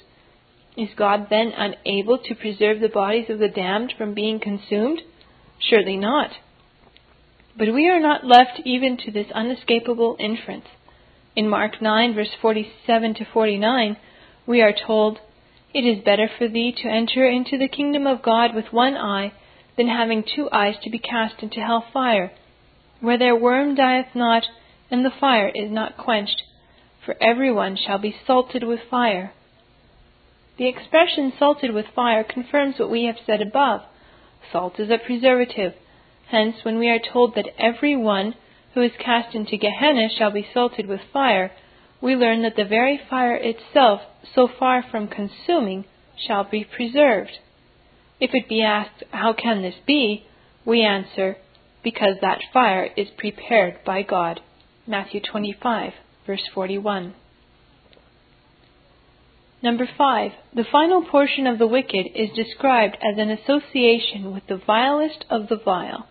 Is 0.77 0.91
God 0.97 1.27
then 1.31 1.53
unable 1.57 2.19
to 2.19 2.35
preserve 2.35 2.81
the 2.81 2.89
bodies 2.89 3.29
of 3.29 3.39
the 3.39 3.49
damned 3.49 3.95
from 3.99 4.15
being 4.15 4.39
consumed? 4.39 5.01
Surely 5.59 5.97
not. 5.97 6.31
But 7.59 7.75
we 7.75 7.89
are 7.89 8.01
not 8.01 8.25
left 8.25 8.61
even 8.65 8.97
to 8.99 9.11
this 9.11 9.27
unescapable 9.35 10.17
inference. 10.21 10.67
In 11.35 11.49
Mark 11.49 11.83
9, 11.83 12.15
verse 12.15 12.35
47 12.41 13.15
to 13.15 13.25
49, 13.33 13.97
we 14.47 14.63
are 14.63 14.75
told, 14.87 15.19
It 15.73 15.85
is 15.85 16.05
better 16.05 16.29
for 16.29 16.49
thee 16.49 16.73
to 16.83 16.89
enter 16.89 17.27
into 17.29 17.57
the 17.57 17.69
kingdom 17.69 18.07
of 18.07 18.23
God 18.23 18.55
with 18.55 18.73
one 18.73 18.97
eye 18.97 19.33
than 19.77 19.89
having 19.89 20.25
two 20.25 20.49
eyes 20.51 20.77
to 20.83 20.91
be 20.91 20.99
cast 20.99 21.43
into 21.43 21.61
hell 21.61 21.85
fire, 21.93 22.33
where 23.01 23.19
their 23.19 23.37
worm 23.37 23.77
dieth 23.77 24.15
not, 24.15 24.47
and 24.91 25.05
the 25.05 25.11
fire 25.11 25.49
is 25.55 25.71
not 25.71 25.97
quenched. 25.97 26.43
For 27.05 27.17
every 27.21 27.53
one 27.53 27.77
shall 27.77 27.99
be 27.99 28.17
salted 28.27 28.65
with 28.65 28.81
fire. 28.91 29.33
The 30.59 30.67
expression 30.67 31.33
salted 31.39 31.73
with 31.73 31.87
fire 31.95 32.25
confirms 32.25 32.79
what 32.79 32.91
we 32.91 33.05
have 33.05 33.17
said 33.25 33.41
above. 33.41 33.83
Salt 34.53 34.79
is 34.79 34.91
a 34.91 34.99
preservative. 34.99 35.75
Hence, 36.27 36.57
when 36.65 36.79
we 36.79 36.91
are 36.91 36.99
told 36.99 37.35
that 37.37 37.49
every 37.59 37.97
one 37.97 38.35
who 38.75 38.83
is 38.83 38.93
cast 38.99 39.35
into 39.35 39.57
Gehenna 39.57 40.09
shall 40.09 40.31
be 40.31 40.47
salted 40.53 40.87
with 40.87 41.01
fire, 41.13 41.53
we 42.01 42.17
learn 42.17 42.43
that 42.43 42.57
the 42.57 42.65
very 42.65 43.01
fire 43.11 43.37
itself, 43.37 44.01
so 44.35 44.49
far 44.59 44.83
from 44.91 45.09
consuming, 45.09 45.85
shall 46.17 46.45
be 46.45 46.65
preserved. 46.65 47.39
If 48.21 48.31
it 48.35 48.49
be 48.49 48.63
asked, 48.63 49.05
How 49.11 49.33
can 49.33 49.63
this 49.63 49.77
be? 49.87 50.25
we 50.65 50.83
answer, 50.83 51.37
Because 51.83 52.17
that 52.21 52.41
fire 52.53 52.91
is 52.97 53.09
prepared 53.17 53.85
by 53.85 54.03
God. 54.03 54.41
Matthew 54.87 55.21
25, 55.21 55.93
verse 56.27 56.43
41. 56.55 57.15
Number 59.63 59.87
5. 59.87 60.33
The 60.55 60.65
final 60.65 61.05
portion 61.05 61.47
of 61.47 61.59
the 61.59 61.67
wicked 61.67 62.07
is 62.15 62.31
described 62.35 62.97
as 62.97 63.19
an 63.19 63.31
association 63.31 64.33
with 64.33 64.47
the 64.47 64.57
vilest 64.57 65.27
of 65.29 65.49
the 65.49 65.59
vile. 65.63 66.09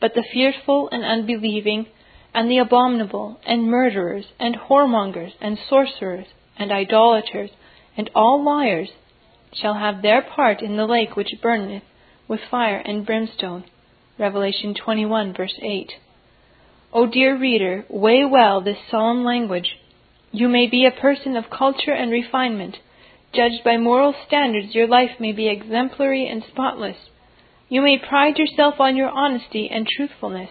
But 0.00 0.14
the 0.14 0.24
fearful 0.32 0.88
and 0.92 1.04
unbelieving, 1.04 1.86
and 2.34 2.50
the 2.50 2.58
abominable, 2.58 3.40
and 3.44 3.70
murderers, 3.70 4.26
and 4.38 4.56
whoremongers, 4.68 5.32
and 5.40 5.58
sorcerers, 5.68 6.26
and 6.56 6.70
idolaters, 6.70 7.50
and 7.96 8.10
all 8.14 8.44
liars, 8.44 8.90
shall 9.52 9.74
have 9.74 10.02
their 10.02 10.22
part 10.22 10.62
in 10.62 10.76
the 10.76 10.86
lake 10.86 11.16
which 11.16 11.34
burneth 11.42 11.82
with 12.28 12.40
fire 12.50 12.78
and 12.84 13.04
brimstone. 13.04 13.64
Revelation 14.18 14.74
21, 14.74 15.34
verse 15.34 15.58
8. 15.60 15.92
O 16.92 17.06
dear 17.06 17.36
reader, 17.36 17.84
weigh 17.88 18.24
well 18.24 18.60
this 18.60 18.78
solemn 18.90 19.24
language. 19.24 19.76
You 20.30 20.48
may 20.48 20.68
be 20.68 20.86
a 20.86 21.00
person 21.00 21.36
of 21.36 21.50
culture 21.50 21.92
and 21.92 22.12
refinement. 22.12 22.76
Judged 23.32 23.64
by 23.64 23.76
moral 23.76 24.14
standards, 24.26 24.74
your 24.74 24.88
life 24.88 25.18
may 25.18 25.32
be 25.32 25.48
exemplary 25.48 26.28
and 26.28 26.44
spotless. 26.50 26.96
You 27.68 27.80
may 27.80 27.98
pride 27.98 28.38
yourself 28.38 28.74
on 28.80 28.96
your 28.96 29.08
honesty 29.08 29.68
and 29.70 29.86
truthfulness. 29.86 30.50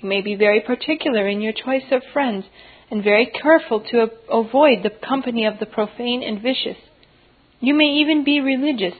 You 0.00 0.08
may 0.08 0.20
be 0.20 0.34
very 0.34 0.60
particular 0.60 1.26
in 1.26 1.40
your 1.40 1.52
choice 1.52 1.90
of 1.90 2.02
friends 2.12 2.46
and 2.90 3.02
very 3.02 3.26
careful 3.26 3.80
to 3.80 4.10
avoid 4.30 4.82
the 4.82 4.90
company 4.90 5.44
of 5.44 5.58
the 5.58 5.66
profane 5.66 6.22
and 6.22 6.40
vicious. 6.40 6.78
You 7.60 7.74
may 7.74 7.86
even 7.86 8.22
be 8.24 8.40
religious 8.40 8.94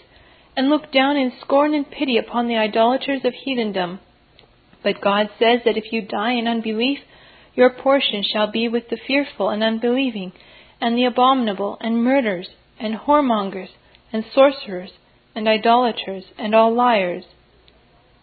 and 0.56 0.68
look 0.68 0.90
down 0.92 1.16
in 1.16 1.32
scorn 1.40 1.72
and 1.72 1.88
pity 1.88 2.18
upon 2.18 2.48
the 2.48 2.56
idolaters 2.56 3.24
of 3.24 3.32
heathendom. 3.32 4.00
But 4.82 5.00
God 5.00 5.30
says 5.38 5.60
that 5.64 5.76
if 5.76 5.92
you 5.92 6.02
die 6.02 6.32
in 6.32 6.48
unbelief, 6.48 6.98
your 7.54 7.70
portion 7.70 8.22
shall 8.22 8.50
be 8.50 8.68
with 8.68 8.88
the 8.88 8.98
fearful 9.06 9.50
and 9.50 9.62
unbelieving, 9.62 10.32
and 10.80 10.96
the 10.96 11.04
abominable, 11.04 11.76
and 11.80 12.02
murderers, 12.02 12.48
and 12.78 12.94
whoremongers, 12.96 13.70
and 14.12 14.24
sorcerers, 14.34 14.90
and 15.34 15.48
idolaters, 15.48 16.24
and 16.36 16.54
all 16.54 16.74
liars. 16.74 17.24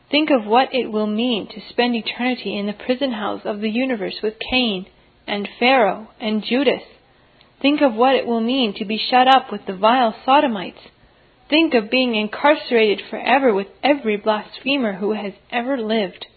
Think 0.10 0.30
of 0.30 0.46
what 0.46 0.74
it 0.74 0.92
will 0.92 1.08
mean 1.08 1.48
to 1.48 1.62
spend 1.70 1.96
eternity 1.96 2.58
in 2.58 2.68
the 2.68 2.74
prison 2.74 3.12
house 3.12 3.42
of 3.44 3.62
the 3.62 3.70
universe 3.70 4.16
with 4.22 4.36
Cain 4.52 4.86
and 5.28 5.50
Pharaoh 5.60 6.10
and 6.20 6.44
Judas. 6.44 6.84
Think 7.62 7.82
of 7.82 7.96
what 7.96 8.16
it 8.16 8.28
will 8.28 8.42
mean 8.42 8.76
to 8.76 8.86
be 8.86 8.98
shut 8.98 9.28
up 9.28 9.52
with 9.52 9.66
the 9.66 9.76
vile 9.76 10.16
sodomites. 10.26 10.80
Think 11.50 11.74
of 11.74 11.90
being 11.90 12.16
incarcerated 12.16 13.02
forever 13.10 13.54
with 13.54 13.68
every 13.84 14.18
blasphemer 14.18 14.94
who 14.94 15.14
has 15.14 15.34
ever 15.52 15.78
lived. 15.78 16.28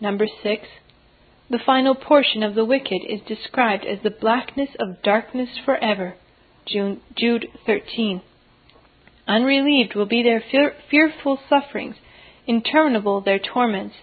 Number 0.00 0.26
six. 0.42 0.66
The 1.48 1.58
final 1.64 1.94
portion 1.94 2.42
of 2.42 2.54
the 2.54 2.64
wicked 2.64 3.02
is 3.08 3.20
described 3.26 3.84
as 3.84 3.98
the 4.02 4.10
blackness 4.10 4.70
of 4.78 5.02
darkness 5.02 5.48
forever. 5.64 6.14
Jude 6.66 7.48
13. 7.66 8.22
Unrelieved 9.30 9.94
will 9.94 10.06
be 10.06 10.24
their 10.24 10.40
fear, 10.50 10.74
fearful 10.90 11.38
sufferings, 11.48 11.94
interminable 12.48 13.20
their 13.20 13.38
torments, 13.38 13.94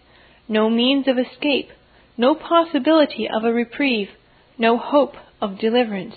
no 0.48 0.70
means 0.70 1.06
of 1.06 1.18
escape, 1.18 1.68
no 2.16 2.34
possibility 2.34 3.28
of 3.28 3.44
a 3.44 3.52
reprieve, 3.52 4.08
no 4.58 4.78
hope 4.78 5.16
of 5.42 5.60
deliverance. 5.60 6.16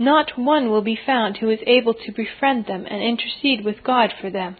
Not 0.00 0.36
one 0.36 0.68
will 0.68 0.82
be 0.82 0.98
found 1.06 1.36
who 1.36 1.48
is 1.48 1.60
able 1.64 1.94
to 1.94 2.10
befriend 2.10 2.66
them 2.66 2.86
and 2.90 3.00
intercede 3.00 3.64
with 3.64 3.84
God 3.84 4.12
for 4.20 4.30
them. 4.30 4.56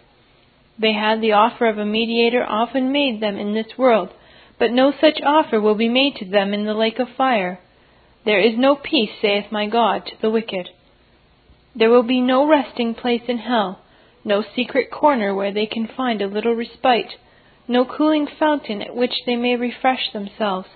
They 0.79 0.93
had 0.93 1.19
the 1.19 1.33
offer 1.33 1.67
of 1.67 1.77
a 1.77 1.85
mediator 1.85 2.45
often 2.47 2.93
made 2.93 3.21
them 3.21 3.37
in 3.37 3.53
this 3.53 3.77
world, 3.77 4.13
but 4.57 4.71
no 4.71 4.93
such 5.01 5.19
offer 5.21 5.59
will 5.59 5.75
be 5.75 5.89
made 5.89 6.15
to 6.15 6.25
them 6.25 6.53
in 6.53 6.63
the 6.63 6.73
lake 6.73 6.99
of 6.99 7.09
fire. 7.17 7.59
There 8.23 8.39
is 8.39 8.57
no 8.57 8.77
peace, 8.77 9.11
saith 9.21 9.51
my 9.51 9.67
God, 9.67 10.05
to 10.05 10.13
the 10.21 10.29
wicked. 10.29 10.69
There 11.75 11.89
will 11.89 12.03
be 12.03 12.21
no 12.21 12.47
resting 12.47 12.93
place 12.93 13.23
in 13.27 13.37
hell, 13.37 13.80
no 14.23 14.43
secret 14.55 14.91
corner 14.91 15.33
where 15.33 15.53
they 15.53 15.65
can 15.65 15.87
find 15.87 16.21
a 16.21 16.27
little 16.27 16.55
respite, 16.55 17.13
no 17.67 17.85
cooling 17.85 18.27
fountain 18.39 18.81
at 18.81 18.95
which 18.95 19.13
they 19.25 19.35
may 19.35 19.55
refresh 19.55 20.11
themselves. 20.13 20.67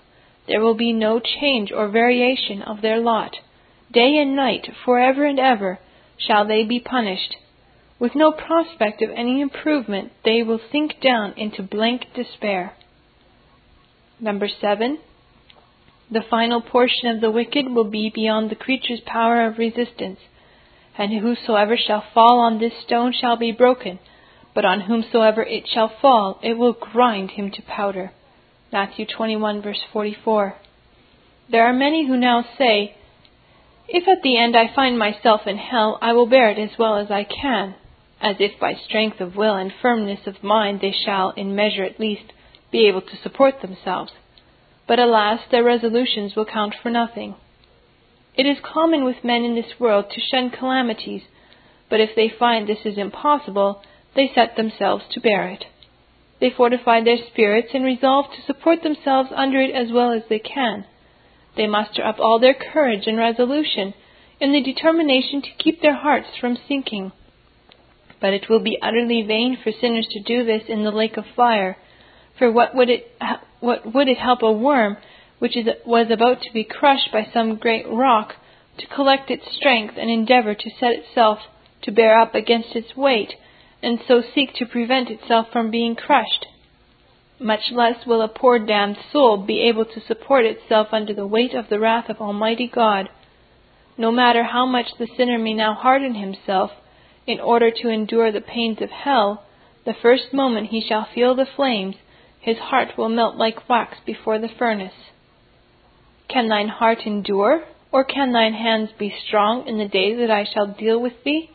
There 0.47 0.62
will 0.62 0.75
be 0.75 0.93
no 0.93 1.19
change 1.19 1.71
or 1.71 1.88
variation 1.89 2.62
of 2.62 2.81
their 2.81 2.99
lot. 2.99 3.36
Day 3.91 4.17
and 4.17 4.36
night, 4.36 4.67
forever 4.84 5.25
and 5.25 5.39
ever, 5.39 5.79
shall 6.17 6.47
they 6.47 6.63
be 6.63 6.79
punished. 6.79 7.36
With 7.99 8.15
no 8.15 8.31
prospect 8.31 9.01
of 9.01 9.10
any 9.12 9.41
improvement, 9.41 10.12
they 10.23 10.43
will 10.43 10.60
sink 10.71 11.01
down 11.01 11.34
into 11.38 11.63
blank 11.63 12.08
despair. 12.13 12.73
Number 14.19 14.47
seven, 14.47 14.99
the 16.12 16.23
final 16.29 16.62
portion 16.62 17.10
of 17.10 17.21
the 17.21 17.31
wicked 17.31 17.69
will 17.69 17.89
be 17.89 18.12
beyond 18.13 18.49
the 18.49 18.55
creature's 18.55 19.01
power 19.05 19.45
of 19.45 19.58
resistance. 19.58 20.19
And 20.97 21.13
whosoever 21.13 21.77
shall 21.77 22.03
fall 22.13 22.39
on 22.39 22.60
this 22.60 22.73
stone 22.86 23.13
shall 23.13 23.36
be 23.36 23.51
broken, 23.51 23.99
but 24.53 24.65
on 24.65 24.81
whomsoever 24.81 25.43
it 25.43 25.67
shall 25.67 25.91
fall, 26.01 26.39
it 26.41 26.58
will 26.58 26.73
grind 26.73 27.31
him 27.31 27.51
to 27.51 27.62
powder. 27.62 28.12
Matthew 28.71 29.05
21, 29.05 29.62
verse 29.62 29.81
44. 29.91 30.55
There 31.49 31.65
are 31.65 31.73
many 31.73 32.08
who 32.08 32.17
now 32.17 32.45
say, 32.58 32.95
If 33.88 34.08
at 34.08 34.23
the 34.23 34.38
end 34.38 34.55
I 34.55 34.73
find 34.73 34.97
myself 34.97 35.41
in 35.45 35.58
hell, 35.58 35.99
I 36.01 36.13
will 36.13 36.25
bear 36.25 36.49
it 36.49 36.58
as 36.58 36.77
well 36.79 36.97
as 36.97 37.12
I 37.12 37.23
can, 37.25 37.75
as 38.21 38.38
if 38.39 38.60
by 38.60 38.73
strength 38.73 39.19
of 39.19 39.36
will 39.36 39.55
and 39.55 39.71
firmness 39.81 40.25
of 40.25 40.43
mind 40.43 40.79
they 40.81 40.93
shall, 41.05 41.31
in 41.31 41.55
measure 41.55 41.84
at 41.84 41.99
least, 41.99 42.34
be 42.71 42.88
able 42.88 43.01
to 43.01 43.17
support 43.21 43.62
themselves. 43.62 44.13
But 44.88 44.99
alas, 44.99 45.41
their 45.51 45.63
resolutions 45.63 46.36
will 46.36 46.45
count 46.45 46.75
for 46.81 46.89
nothing. 46.89 47.36
It 48.37 48.45
is 48.45 48.57
common 48.61 49.05
with 49.05 49.23
men 49.23 49.43
in 49.43 49.55
this 49.55 49.79
world 49.79 50.05
to 50.11 50.21
shun 50.21 50.49
calamities, 50.49 51.23
but 51.89 52.01
if 52.01 52.15
they 52.15 52.29
find 52.29 52.67
this 52.67 52.85
is 52.85 52.97
impossible, 52.97 53.81
they 54.15 54.31
set 54.33 54.55
themselves 54.55 55.05
to 55.11 55.21
bear 55.21 55.47
it. 55.47 55.65
They 56.41 56.49
fortify 56.49 57.01
their 57.01 57.17
spirits 57.17 57.69
and 57.73 57.85
resolve 57.85 58.25
to 58.31 58.41
support 58.45 58.83
themselves 58.83 59.29
under 59.33 59.61
it 59.61 59.73
as 59.73 59.91
well 59.91 60.11
as 60.11 60.23
they 60.27 60.39
can. 60.39 60.85
They 61.55 61.67
muster 61.67 62.05
up 62.05 62.19
all 62.19 62.39
their 62.39 62.53
courage 62.53 63.07
and 63.07 63.17
resolution 63.17 63.93
in 64.41 64.51
the 64.51 64.61
determination 64.61 65.41
to 65.41 65.63
keep 65.63 65.81
their 65.81 65.95
hearts 65.95 66.27
from 66.39 66.57
sinking. 66.67 67.13
But 68.19 68.33
it 68.33 68.49
will 68.49 68.59
be 68.59 68.77
utterly 68.81 69.21
vain 69.21 69.57
for 69.63 69.71
sinners 69.71 70.07
to 70.11 70.21
do 70.21 70.43
this 70.43 70.63
in 70.67 70.83
the 70.83 70.91
lake 70.91 71.15
of 71.15 71.25
fire. 71.35 71.77
For 72.37 72.51
what 72.51 72.75
would 72.75 72.89
it, 72.89 73.11
what 73.61 73.93
would 73.93 74.09
it 74.09 74.17
help 74.17 74.41
a 74.41 74.51
worm 74.51 74.97
which 75.45 75.55
is, 75.55 75.67
was 75.86 76.08
about 76.10 76.41
to 76.41 76.51
be 76.51 76.63
crushed 76.63 77.12
by 77.13 77.23
some 77.31 77.55
great 77.55 77.86
rock 77.88 78.34
to 78.79 78.88
collect 78.88 79.29
its 79.29 79.45
strength 79.55 79.93
and 79.95 80.10
endeavor 80.10 80.55
to 80.55 80.71
set 80.79 80.91
itself 80.91 81.38
to 81.84 81.91
bear 81.91 82.19
up 82.19 82.34
against 82.34 82.75
its 82.75 82.95
weight, 82.97 83.31
and 83.84 83.99
so 84.08 84.23
seek 84.34 84.55
to 84.55 84.65
prevent 84.65 85.08
itself 85.08 85.45
from 85.53 85.69
being 85.69 85.95
crushed? 85.95 86.47
Much 87.39 87.71
less 87.71 88.08
will 88.08 88.23
a 88.23 88.27
poor 88.27 88.58
damned 88.58 88.97
soul 89.13 89.38
be 89.38 89.62
able 89.62 89.86
to 89.86 90.01
support 90.08 90.45
itself 90.45 90.88
under 90.91 91.13
the 91.13 91.27
weight 91.27 91.53
of 91.53 91.69
the 91.69 91.79
wrath 91.79 92.10
of 92.10 92.19
Almighty 92.19 92.67
God. 92.67 93.08
No 93.99 94.12
matter 94.12 94.45
how 94.45 94.65
much 94.65 94.88
the 94.97 95.08
sinner 95.15 95.38
may 95.38 95.53
now 95.53 95.75
harden 95.75 96.15
himself, 96.15 96.71
in 97.27 97.39
order 97.39 97.69
to 97.69 97.89
endure 97.89 98.31
the 98.31 98.41
pains 98.41 98.81
of 98.81 98.89
hell, 98.89 99.43
the 99.86 99.93
first 100.01 100.34
moment 100.34 100.69
he 100.69 100.81
shall 100.81 101.08
feel 101.13 101.36
the 101.36 101.45
flames, 101.55 101.97
his 102.39 102.58
heart 102.58 102.97
will 102.97 103.10
melt 103.10 103.36
like 103.36 103.69
wax 103.69 103.99
before 104.08 104.39
the 104.39 104.49
furnace. 104.49 104.93
Can 106.27 106.49
thine 106.49 106.67
heart 106.67 106.99
endure, 107.05 107.63
or 107.91 108.03
can 108.03 108.31
thine 108.31 108.53
hands 108.53 108.89
be 108.97 109.13
strong 109.25 109.67
in 109.67 109.77
the 109.77 109.88
day 109.88 110.15
that 110.15 110.31
I 110.31 110.43
shall 110.43 110.67
deal 110.67 110.99
with 110.99 111.23
thee? 111.23 111.51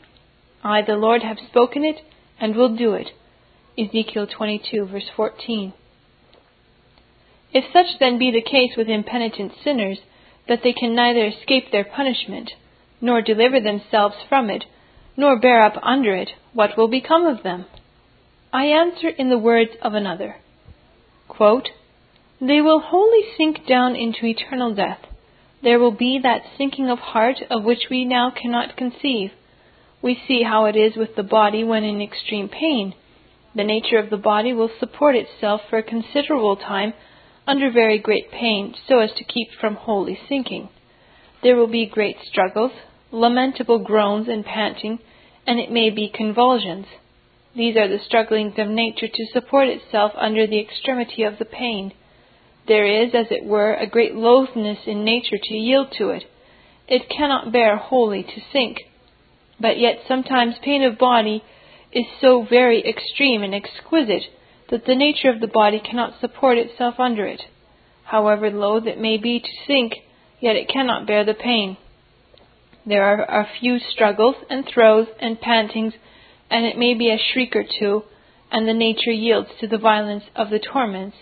I, 0.62 0.82
the 0.82 0.96
Lord, 0.96 1.22
have 1.22 1.38
spoken 1.48 1.84
it, 1.84 2.00
and 2.40 2.54
will 2.54 2.76
do 2.76 2.94
it. 2.94 3.08
Ezekiel 3.78 4.26
22, 4.26 4.86
verse 4.86 5.10
14. 5.16 5.72
If 7.52 7.64
such 7.72 7.98
then 7.98 8.18
be 8.18 8.30
the 8.30 8.42
case 8.42 8.76
with 8.76 8.88
impenitent 8.88 9.52
sinners, 9.64 9.98
that 10.48 10.60
they 10.62 10.72
can 10.72 10.94
neither 10.94 11.26
escape 11.26 11.70
their 11.70 11.84
punishment, 11.84 12.52
nor 13.00 13.22
deliver 13.22 13.60
themselves 13.60 14.16
from 14.28 14.50
it, 14.50 14.64
nor 15.16 15.38
bear 15.38 15.62
up 15.62 15.74
under 15.82 16.14
it, 16.14 16.30
what 16.52 16.76
will 16.76 16.88
become 16.88 17.26
of 17.26 17.42
them? 17.42 17.66
I 18.52 18.66
answer 18.66 19.08
in 19.08 19.30
the 19.30 19.38
words 19.38 19.72
of 19.82 19.94
another 19.94 20.36
Quote, 21.28 21.68
They 22.40 22.60
will 22.60 22.80
wholly 22.80 23.24
sink 23.36 23.66
down 23.66 23.96
into 23.96 24.26
eternal 24.26 24.74
death. 24.74 25.00
There 25.62 25.78
will 25.78 25.92
be 25.92 26.18
that 26.22 26.42
sinking 26.56 26.88
of 26.88 26.98
heart 26.98 27.42
of 27.50 27.64
which 27.64 27.90
we 27.90 28.04
now 28.04 28.30
cannot 28.30 28.76
conceive. 28.76 29.32
We 30.00 30.18
see 30.26 30.42
how 30.42 30.64
it 30.64 30.76
is 30.76 30.96
with 30.96 31.16
the 31.16 31.22
body 31.22 31.62
when 31.64 31.84
in 31.84 32.00
extreme 32.00 32.48
pain 32.48 32.94
the 33.54 33.64
nature 33.64 33.98
of 33.98 34.10
the 34.10 34.16
body 34.16 34.52
will 34.52 34.70
support 34.78 35.16
itself 35.16 35.60
for 35.68 35.78
a 35.78 35.82
considerable 35.82 36.56
time 36.56 36.94
under 37.46 37.70
very 37.70 37.98
great 37.98 38.30
pain 38.30 38.74
so 38.86 39.00
as 39.00 39.10
to 39.16 39.24
keep 39.24 39.48
from 39.60 39.74
wholly 39.74 40.18
sinking. 40.28 40.68
There 41.42 41.56
will 41.56 41.66
be 41.66 41.86
great 41.86 42.16
struggles, 42.24 42.72
lamentable 43.10 43.80
groans 43.80 44.28
and 44.28 44.44
panting, 44.44 45.00
and 45.46 45.58
it 45.58 45.70
may 45.70 45.90
be 45.90 46.08
convulsions. 46.08 46.86
These 47.56 47.76
are 47.76 47.88
the 47.88 47.98
strugglings 47.98 48.54
of 48.58 48.68
nature 48.68 49.08
to 49.08 49.26
support 49.32 49.68
itself 49.68 50.12
under 50.16 50.46
the 50.46 50.60
extremity 50.60 51.24
of 51.24 51.38
the 51.38 51.44
pain. 51.44 51.92
There 52.70 52.86
is, 52.86 53.16
as 53.16 53.26
it 53.32 53.44
were, 53.44 53.74
a 53.74 53.88
great 53.88 54.14
loathness 54.14 54.78
in 54.86 55.02
nature 55.02 55.38
to 55.42 55.54
yield 55.54 55.90
to 55.98 56.10
it. 56.10 56.22
It 56.86 57.08
cannot 57.10 57.50
bear 57.50 57.76
wholly 57.76 58.22
to 58.22 58.40
sink. 58.52 58.82
But 59.58 59.80
yet 59.80 60.04
sometimes 60.06 60.54
pain 60.62 60.84
of 60.84 60.96
body 60.96 61.42
is 61.90 62.04
so 62.20 62.46
very 62.48 62.88
extreme 62.88 63.42
and 63.42 63.56
exquisite 63.56 64.22
that 64.68 64.86
the 64.86 64.94
nature 64.94 65.30
of 65.30 65.40
the 65.40 65.48
body 65.48 65.80
cannot 65.80 66.20
support 66.20 66.58
itself 66.58 67.00
under 67.00 67.26
it. 67.26 67.42
However 68.04 68.52
loath 68.52 68.86
it 68.86 69.00
may 69.00 69.16
be 69.16 69.40
to 69.40 69.66
sink, 69.66 69.94
yet 70.38 70.54
it 70.54 70.68
cannot 70.68 71.08
bear 71.08 71.24
the 71.24 71.34
pain. 71.34 71.76
There 72.86 73.02
are 73.02 73.24
a 73.24 73.48
few 73.58 73.80
struggles 73.80 74.36
and 74.48 74.64
throes 74.64 75.08
and 75.18 75.40
pantings, 75.40 75.94
and 76.48 76.64
it 76.64 76.78
may 76.78 76.94
be 76.94 77.10
a 77.10 77.18
shriek 77.18 77.56
or 77.56 77.64
two, 77.64 78.04
and 78.52 78.68
the 78.68 78.74
nature 78.74 79.10
yields 79.10 79.50
to 79.58 79.66
the 79.66 79.76
violence 79.76 80.24
of 80.36 80.50
the 80.50 80.60
torments, 80.60 81.16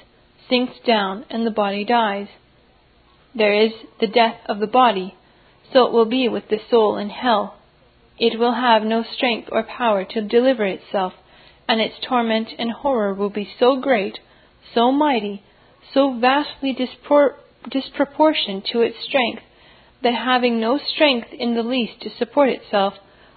sinks 0.48 0.74
down, 0.86 1.24
and 1.30 1.46
the 1.46 1.50
body 1.50 1.84
dies. 1.84 2.28
There 3.34 3.54
is 3.54 3.72
the 4.00 4.06
death 4.06 4.40
of 4.46 4.58
the 4.58 4.66
body, 4.66 5.14
so 5.72 5.86
it 5.86 5.92
will 5.92 6.06
be 6.06 6.28
with 6.28 6.48
the 6.48 6.60
soul 6.70 6.96
in 6.96 7.10
hell 7.10 7.58
it 8.18 8.38
will 8.38 8.54
have 8.54 8.82
no 8.82 9.04
strength 9.04 9.48
or 9.52 9.62
power 9.62 10.04
to 10.04 10.20
deliver 10.20 10.64
itself, 10.64 11.12
and 11.68 11.80
its 11.80 11.94
torment 12.02 12.48
and 12.58 12.72
horror 12.72 13.14
will 13.14 13.30
be 13.30 13.48
so 13.58 13.76
great, 13.80 14.18
so 14.74 14.90
mighty, 14.90 15.42
so 15.94 16.18
vastly 16.18 16.74
dispor- 16.74 17.36
disproportioned 17.70 18.64
to 18.72 18.80
its 18.80 18.96
strength, 19.04 19.42
that 20.02 20.14
having 20.14 20.58
no 20.58 20.78
strength 20.78 21.28
in 21.32 21.54
the 21.54 21.62
least 21.62 22.00
to 22.00 22.10
support 22.10 22.48
itself, 22.48 22.94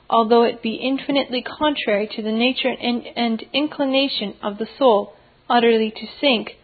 although 0.10 0.44
it 0.44 0.64
be 0.64 0.76
infinitely 0.76 1.44
contrary 1.44 2.08
to 2.16 2.22
the 2.24 2.32
nature 2.32 2.70
and, 2.82 3.06
and 3.16 3.44
inclination 3.54 4.34
of 4.42 4.58
the 4.58 4.68
soul 4.80 5.14
utterly 5.48 5.92
to 5.92 6.08
sink, 6.20 6.56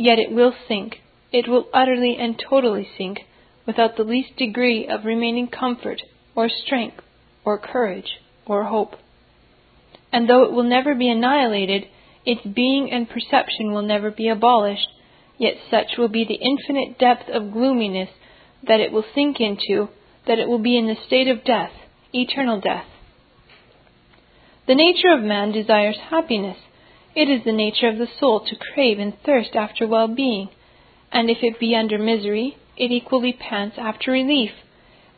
yet 0.00 0.18
it 0.18 0.32
will 0.32 0.54
sink, 0.66 0.96
it 1.30 1.46
will 1.46 1.68
utterly 1.74 2.16
and 2.18 2.42
totally 2.48 2.88
sink, 2.96 3.18
without 3.66 3.96
the 3.96 4.02
least 4.02 4.34
degree 4.36 4.88
of 4.88 5.04
remaining 5.04 5.46
comfort 5.46 6.00
or 6.34 6.48
strength 6.48 6.96
or 7.44 7.58
courage 7.58 8.18
or 8.46 8.64
hope. 8.64 8.94
And 10.10 10.28
though 10.28 10.44
it 10.44 10.52
will 10.52 10.64
never 10.64 10.94
be 10.94 11.10
annihilated, 11.10 11.84
its 12.24 12.40
being 12.42 12.90
and 12.90 13.08
perception 13.08 13.72
will 13.72 13.82
never 13.82 14.10
be 14.10 14.28
abolished, 14.28 14.88
yet 15.38 15.54
such 15.70 15.98
will 15.98 16.08
be 16.08 16.24
the 16.24 16.34
infinite 16.34 16.98
depth 16.98 17.28
of 17.28 17.52
gloominess 17.52 18.08
that 18.66 18.80
it 18.80 18.92
will 18.92 19.04
sink 19.14 19.36
into, 19.38 19.88
that 20.26 20.38
it 20.38 20.48
will 20.48 20.58
be 20.58 20.78
in 20.78 20.86
the 20.86 20.96
state 21.06 21.28
of 21.28 21.44
death, 21.44 21.72
eternal 22.14 22.58
death. 22.58 22.86
The 24.66 24.74
nature 24.74 25.12
of 25.12 25.22
man 25.22 25.52
desires 25.52 25.98
happiness. 26.08 26.56
It 27.14 27.28
is 27.28 27.44
the 27.44 27.52
nature 27.52 27.88
of 27.88 27.98
the 27.98 28.06
soul 28.06 28.40
to 28.40 28.56
crave 28.56 28.98
and 28.98 29.14
thirst 29.24 29.56
after 29.56 29.86
well 29.86 30.08
being, 30.08 30.48
and 31.12 31.28
if 31.28 31.38
it 31.42 31.58
be 31.58 31.74
under 31.74 31.98
misery, 31.98 32.56
it 32.76 32.92
equally 32.92 33.32
pants 33.32 33.76
after 33.78 34.12
relief. 34.12 34.52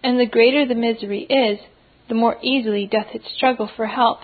And 0.03 0.19
the 0.19 0.27
greater 0.27 0.67
the 0.67 0.75
misery 0.75 1.25
is, 1.25 1.61
the 2.09 2.15
more 2.15 2.39
easily 2.43 2.87
doth 2.87 3.15
it 3.15 3.23
struggle 3.37 3.69
for 3.75 3.87
help. 3.87 4.21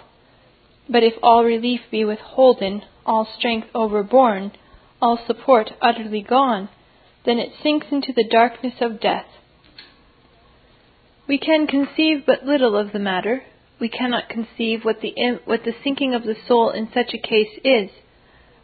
But 0.89 1.05
if 1.05 1.15
all 1.23 1.45
relief 1.45 1.81
be 1.91 2.05
withholden, 2.05 2.83
all 3.05 3.29
strength 3.39 3.69
overborne, 3.75 4.53
all 5.01 5.19
support 5.27 5.73
utterly 5.81 6.23
gone, 6.23 6.71
then 7.25 7.39
it 7.39 7.53
sinks 7.63 7.87
into 7.91 8.13
the 8.13 8.25
darkness 8.29 8.75
of 8.81 9.01
death. 9.01 9.27
We 11.29 11.39
can 11.39 11.67
conceive 11.67 12.25
but 12.27 12.45
little 12.45 12.77
of 12.77 12.93
the 12.93 12.99
matter. 12.99 13.43
We 13.81 13.89
cannot 13.89 14.29
conceive 14.29 14.85
what 14.85 15.01
the, 15.01 15.15
what 15.45 15.65
the 15.65 15.75
sinking 15.85 16.15
of 16.15 16.25
the 16.25 16.37
soul 16.47 16.71
in 16.71 16.89
such 16.93 17.15
a 17.15 17.19
case 17.19 17.61
is. 17.65 17.91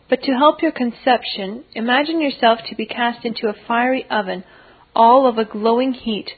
But 0.08 0.22
to 0.22 0.32
help 0.32 0.60
your 0.60 0.72
conception, 0.72 1.64
imagine 1.74 2.20
yourself 2.20 2.60
to 2.68 2.74
be 2.74 2.86
cast 2.86 3.24
into 3.24 3.48
a 3.48 3.66
fiery 3.66 4.04
oven, 4.10 4.44
all 4.94 5.26
of 5.26 5.38
a 5.38 5.44
glowing 5.44 5.92
heat, 5.92 6.30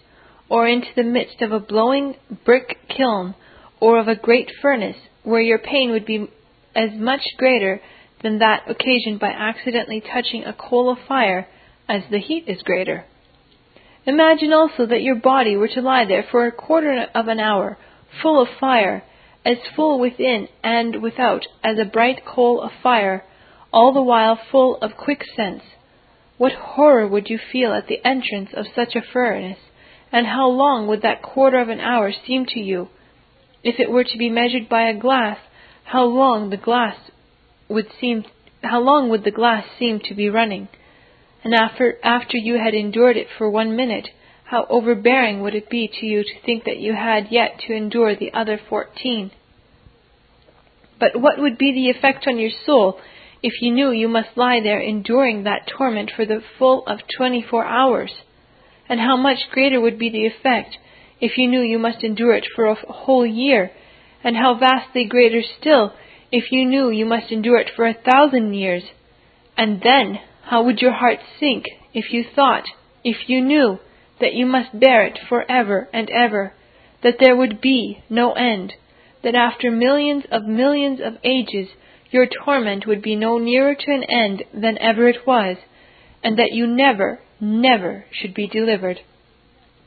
or 0.49 0.69
into 0.69 0.89
the 0.95 1.03
midst 1.03 1.43
of 1.43 1.53
a 1.53 1.61
blowing 1.61 2.15
brick 2.45 2.79
kiln, 2.89 3.35
or 3.81 3.99
of 3.99 4.09
a 4.09 4.15
great 4.15 4.51
furnace, 4.63 4.97
where 5.25 5.41
your 5.41 5.59
pain 5.59 5.91
would 5.91 6.07
be 6.07 6.29
as 6.75 6.91
much 6.95 7.23
greater 7.37 7.81
than 8.23 8.39
that 8.39 8.63
occasioned 8.69 9.19
by 9.19 9.31
accidentally 9.31 10.01
touching 10.01 10.45
a 10.45 10.53
coal 10.53 10.91
of 10.91 10.99
fire 11.09 11.49
as 11.89 12.03
the 12.11 12.19
heat 12.19 12.45
is 12.47 12.63
greater. 12.63 13.05
Imagine 14.07 14.53
also 14.53 14.87
that 14.87 15.03
your 15.03 15.17
body 15.17 15.57
were 15.57 15.69
to 15.69 15.81
lie 15.81 16.05
there 16.05 16.25
for 16.31 16.47
a 16.47 16.53
quarter 16.53 17.07
of 17.15 17.27
an 17.27 17.41
hour, 17.41 17.77
full 18.23 18.41
of 18.43 18.49
fire, 18.59 19.03
as 19.45 19.59
full 19.75 19.99
within 19.99 20.49
and 20.63 21.03
without 21.03 21.47
as 21.63 21.79
a 21.79 21.85
bright 21.85 22.25
coal 22.25 22.61
of 22.61 22.73
fire, 22.83 23.25
all 23.73 23.93
the 23.93 24.03
while 24.03 24.39
full 24.51 24.77
of 24.79 24.97
quick 24.97 25.23
sense. 25.37 25.63
What 26.39 26.53
horror 26.53 27.07
would 27.07 27.31
you 27.31 27.39
feel 27.39 27.73
at 27.73 27.87
the 27.87 28.05
entrance 28.07 28.51
of 28.55 28.67
such 28.75 28.95
a 28.95 29.03
furnace? 29.13 29.59
And 30.13 30.27
how 30.27 30.49
long 30.49 30.87
would 30.87 31.03
that 31.03 31.23
quarter 31.23 31.59
of 31.59 31.69
an 31.69 31.81
hour 31.81 32.13
seem 32.27 32.47
to 32.47 32.61
you? 32.61 32.89
If 33.63 33.81
it 33.81 33.91
were 33.91 34.05
to 34.05 34.19
be 34.19 34.31
measured 34.31 34.69
by 34.69 34.89
a 34.89 34.99
glass, 34.99 35.39
how 35.85 36.05
long 36.05 36.51
the 36.51 36.57
glass 36.57 36.97
would 37.69 37.87
seem 38.01 38.25
how 38.63 38.81
long 38.81 39.11
would 39.11 39.23
the 39.23 39.31
glass 39.31 39.65
seem 39.79 40.01
to 40.01 40.15
be 40.15 40.29
running? 40.29 40.69
And 41.45 41.55
after 41.55 41.99
after 42.03 42.37
you 42.37 42.59
had 42.59 42.75
endured 42.75 43.17
it 43.17 43.29
for 43.37 43.49
one 43.49 43.77
minute, 43.77 44.09
how 44.47 44.65
overbearing 44.71 45.43
would 45.43 45.57
it 45.57 45.69
be 45.69 45.89
to 45.89 46.07
you 46.07 46.23
to 46.23 46.41
think 46.45 46.65
that 46.65 46.79
you 46.79 46.95
had 46.95 47.27
yet 47.33 47.59
to 47.67 47.75
endure 47.75 48.15
the 48.15 48.33
other 48.33 48.61
fourteen? 48.69 49.33
But 51.01 51.21
what 51.21 51.41
would 51.41 51.59
be 51.59 51.73
the 51.73 51.91
effect 51.91 52.29
on 52.29 52.39
your 52.39 52.53
soul 52.65 53.01
if 53.43 53.61
you 53.61 53.73
knew 53.73 53.91
you 53.91 54.09
must 54.09 54.37
lie 54.37 54.61
there 54.63 54.81
enduring 54.81 55.43
that 55.43 55.67
torment 55.67 56.13
for 56.15 56.25
the 56.25 56.43
full 56.59 56.87
of 56.87 57.01
twenty 57.17 57.43
four 57.43 57.65
hours? 57.65 58.13
And 58.89 59.01
how 59.01 59.17
much 59.17 59.51
greater 59.51 59.81
would 59.81 59.99
be 59.99 60.11
the 60.11 60.27
effect 60.27 60.79
if 61.21 61.37
you 61.37 61.49
knew 61.49 61.61
you 61.61 61.81
must 61.81 62.05
endure 62.05 62.35
it 62.35 62.47
for 62.55 62.67
a 62.67 62.77
whole 62.77 63.27
year? 63.27 63.73
And 64.23 64.37
how 64.37 64.55
vastly 64.55 65.07
greater 65.07 65.43
still 65.61 65.93
if 66.31 66.53
you 66.53 66.65
knew 66.65 66.89
you 66.89 67.05
must 67.05 67.33
endure 67.33 67.59
it 67.59 67.71
for 67.75 67.85
a 67.85 67.95
thousand 67.95 68.55
years? 68.55 68.85
And 69.57 69.81
then 69.83 70.21
how 70.43 70.63
would 70.63 70.81
your 70.81 70.93
heart 70.93 71.19
sink 71.41 71.65
if 71.93 72.13
you 72.13 72.25
thought, 72.33 72.65
if 73.03 73.29
you 73.29 73.41
knew, 73.41 73.81
that 74.21 74.35
you 74.35 74.47
must 74.47 74.79
bear 74.79 75.05
it 75.05 75.19
for 75.29 75.51
ever 75.51 75.89
and 75.93 76.09
ever, 76.11 76.53
that 77.03 77.17
there 77.21 77.37
would 77.37 77.61
be 77.61 78.03
no 78.09 78.33
end, 78.33 78.75
that 79.23 79.35
after 79.35 79.71
millions 79.71 80.25
of 80.31 80.45
millions 80.45 81.01
of 81.01 81.19
ages 81.23 81.69
your 82.11 82.27
torment 82.27 82.87
would 82.87 83.03
be 83.03 83.17
no 83.17 83.39
nearer 83.39 83.75
to 83.75 83.91
an 83.91 84.05
end 84.05 84.43
than 84.55 84.79
ever 84.79 85.09
it 85.09 85.27
was, 85.27 85.57
and 86.23 86.39
that 86.39 86.53
you 86.53 86.67
never, 86.67 87.21
never 87.41 88.05
should 88.11 88.33
be 88.33 88.47
delivered. 88.47 89.01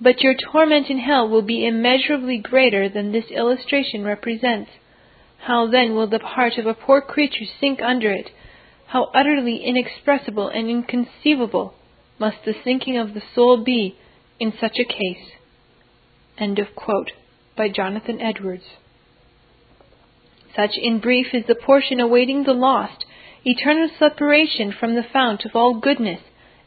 But 0.02 0.22
your 0.22 0.36
torment 0.36 0.89
in 0.89 1.00
hell 1.00 1.28
will 1.28 1.42
be 1.42 1.65
immeasurably 1.65 2.38
greater 2.38 2.88
than 2.88 3.12
this 3.12 3.32
illustration 3.32 4.04
represents. 4.04 4.70
How 5.39 5.68
then 5.68 5.96
will 5.96 6.08
the 6.08 6.20
heart 6.20 6.58
of 6.58 6.65
a 6.65 6.74
poor 6.74 7.02
creature 7.02 7.46
sink 7.60 7.82
under 7.82 8.12
it? 8.12 8.30
How 8.88 9.06
utterly 9.13 9.63
inexpressible 9.63 10.50
and 10.50 10.70
inconceivable 10.70 11.74
must 12.20 12.38
the 12.46 12.54
sinking 12.63 12.98
of 12.98 13.13
the 13.13 13.24
soul 13.34 13.63
be 13.63 13.96
in 14.39 14.54
such 14.60 14.78
a 14.80 14.86
case. 14.86 15.32
End 16.38 16.60
of 16.60 16.75
quote 16.75 17.12
by 17.58 17.69
Jonathan 17.69 18.21
Edwards. 18.21 18.63
Such, 20.56 20.71
in 20.78 20.99
brief, 20.99 21.28
is 21.34 21.45
the 21.47 21.56
portion 21.56 21.99
awaiting 21.99 22.43
the 22.43 22.54
lost 22.54 23.06
eternal 23.45 23.89
separation 23.97 24.73
from 24.78 24.95
the 24.95 25.04
fount 25.13 25.45
of 25.45 25.56
all 25.56 25.80
goodness, 25.80 26.21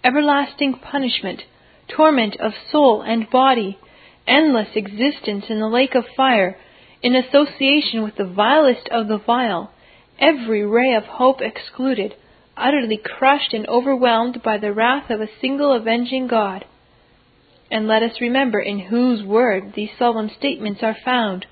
everlasting 0.05 0.75
punishment, 0.75 1.43
torment 1.89 2.37
of 2.37 2.53
soul 2.71 3.03
and 3.03 3.29
body, 3.31 3.79
endless 4.27 4.69
existence 4.75 5.45
in 5.49 5.61
the 5.61 5.69
lake 5.69 5.95
of 5.95 6.05
fire, 6.17 6.57
in 7.03 7.15
association 7.15 8.03
with 8.03 8.17
the 8.17 8.25
vilest 8.25 8.89
of 8.91 9.09
the 9.09 9.19
vile, 9.19 9.71
every 10.19 10.65
ray 10.65 10.95
of 10.95 11.05
hope 11.05 11.41
excluded, 11.41 12.15
utterly 12.57 12.97
crushed 12.97 13.53
and 13.53 13.67
overwhelmed 13.69 14.43
by 14.43 14.57
the 14.57 14.73
wrath 14.73 15.11
of 15.11 15.21
a 15.21 15.29
single 15.41 15.73
avenging 15.73 16.27
God. 16.27 16.65
And 17.73 17.89
let 17.89 18.03
us 18.03 18.21
remember 18.21 18.61
in 18.61 18.81
whose 18.81 19.23
word 19.23 19.73
these 19.75 19.89
solemn 19.99 20.29
statements 20.29 20.83
are 20.83 20.95
found. 21.03 21.47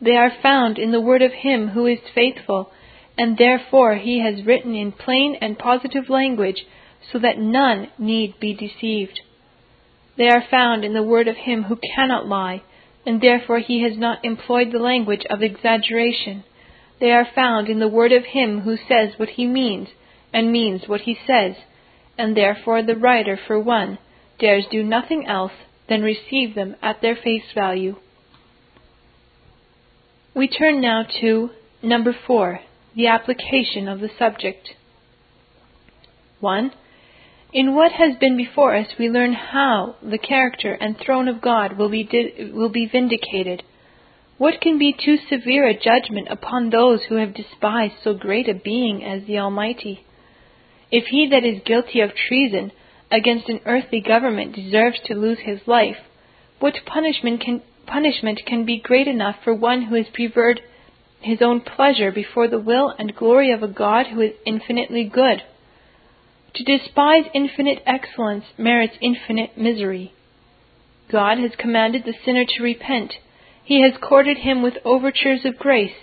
They 0.00 0.16
are 0.16 0.32
found 0.42 0.80
in 0.80 0.90
the 0.90 1.00
word 1.00 1.22
of 1.22 1.32
Him 1.32 1.68
who 1.68 1.86
is 1.86 2.00
faithful, 2.12 2.72
and 3.16 3.38
therefore 3.38 3.94
He 3.94 4.18
has 4.18 4.44
written 4.44 4.74
in 4.74 4.90
plain 4.90 5.36
and 5.40 5.56
positive 5.56 6.08
language 6.08 6.66
so 7.12 7.20
that 7.20 7.38
none 7.38 7.88
need 7.98 8.40
be 8.40 8.52
deceived. 8.52 9.20
They 10.16 10.28
are 10.28 10.42
found 10.50 10.84
in 10.84 10.92
the 10.92 11.04
word 11.04 11.28
of 11.28 11.36
Him 11.36 11.62
who 11.62 11.78
cannot 11.94 12.26
lie, 12.26 12.62
and 13.06 13.20
therefore 13.20 13.60
He 13.60 13.84
has 13.84 13.96
not 13.96 14.24
employed 14.24 14.72
the 14.72 14.80
language 14.80 15.24
of 15.30 15.40
exaggeration. 15.40 16.42
They 16.98 17.12
are 17.12 17.28
found 17.32 17.68
in 17.68 17.78
the 17.78 17.86
word 17.86 18.10
of 18.10 18.24
Him 18.24 18.62
who 18.62 18.76
says 18.76 19.16
what 19.18 19.28
He 19.28 19.46
means, 19.46 19.90
and 20.32 20.50
means 20.50 20.88
what 20.88 21.02
He 21.02 21.16
says, 21.28 21.54
and 22.18 22.36
therefore 22.36 22.82
the 22.82 22.96
writer, 22.96 23.38
for 23.46 23.60
one, 23.60 23.98
dares 24.40 24.66
do 24.70 24.82
nothing 24.82 25.26
else 25.26 25.52
than 25.88 26.02
receive 26.02 26.54
them 26.54 26.76
at 26.82 27.00
their 27.02 27.16
face 27.16 27.52
value. 27.54 27.96
We 30.34 30.48
turn 30.48 30.80
now 30.80 31.04
to 31.20 31.50
number 31.82 32.14
four, 32.26 32.60
the 32.94 33.08
application 33.08 33.88
of 33.88 34.00
the 34.00 34.10
subject. 34.18 34.70
1. 36.40 36.72
In 37.52 37.74
what 37.74 37.92
has 37.92 38.16
been 38.18 38.36
before 38.36 38.76
us, 38.76 38.86
we 38.98 39.10
learn 39.10 39.32
how 39.32 39.96
the 40.02 40.18
character 40.18 40.72
and 40.72 40.96
throne 40.96 41.26
of 41.26 41.42
God 41.42 41.76
will 41.76 41.88
be, 41.88 42.04
di- 42.04 42.50
will 42.52 42.68
be 42.68 42.86
vindicated. 42.86 43.64
What 44.38 44.60
can 44.60 44.78
be 44.78 44.92
too 44.94 45.18
severe 45.28 45.66
a 45.66 45.74
judgment 45.74 46.28
upon 46.30 46.70
those 46.70 47.00
who 47.08 47.16
have 47.16 47.34
despised 47.34 47.94
so 48.02 48.14
great 48.14 48.48
a 48.48 48.54
being 48.54 49.04
as 49.04 49.26
the 49.26 49.38
Almighty? 49.38 50.06
If 50.90 51.06
he 51.06 51.28
that 51.30 51.44
is 51.44 51.60
guilty 51.64 52.00
of 52.00 52.14
treason 52.14 52.72
against 53.10 53.48
an 53.48 53.60
earthly 53.66 54.00
government 54.00 54.54
deserves 54.54 54.98
to 55.04 55.14
lose 55.14 55.38
his 55.40 55.60
life, 55.66 55.96
what 56.60 56.74
punishment 56.86 57.40
can, 57.40 57.62
punishment 57.86 58.40
can 58.46 58.64
be 58.64 58.78
great 58.78 59.08
enough 59.08 59.36
for 59.42 59.54
one 59.54 59.82
who 59.82 59.96
has 59.96 60.06
preferred 60.12 60.60
his 61.20 61.42
own 61.42 61.60
pleasure 61.60 62.12
before 62.12 62.48
the 62.48 62.58
will 62.58 62.94
and 62.98 63.16
glory 63.16 63.50
of 63.50 63.62
a 63.62 63.68
God 63.68 64.06
who 64.06 64.20
is 64.20 64.32
infinitely 64.46 65.04
good? 65.04 65.42
To 66.54 66.64
despise 66.64 67.24
infinite 67.34 67.82
excellence 67.86 68.44
merits 68.58 68.94
infinite 69.00 69.56
misery. 69.56 70.12
God 71.10 71.38
has 71.38 71.52
commanded 71.58 72.04
the 72.04 72.14
sinner 72.24 72.44
to 72.44 72.62
repent. 72.62 73.14
He 73.64 73.82
has 73.82 74.00
courted 74.00 74.38
him 74.38 74.62
with 74.62 74.74
overtures 74.84 75.44
of 75.44 75.58
grace. 75.58 75.94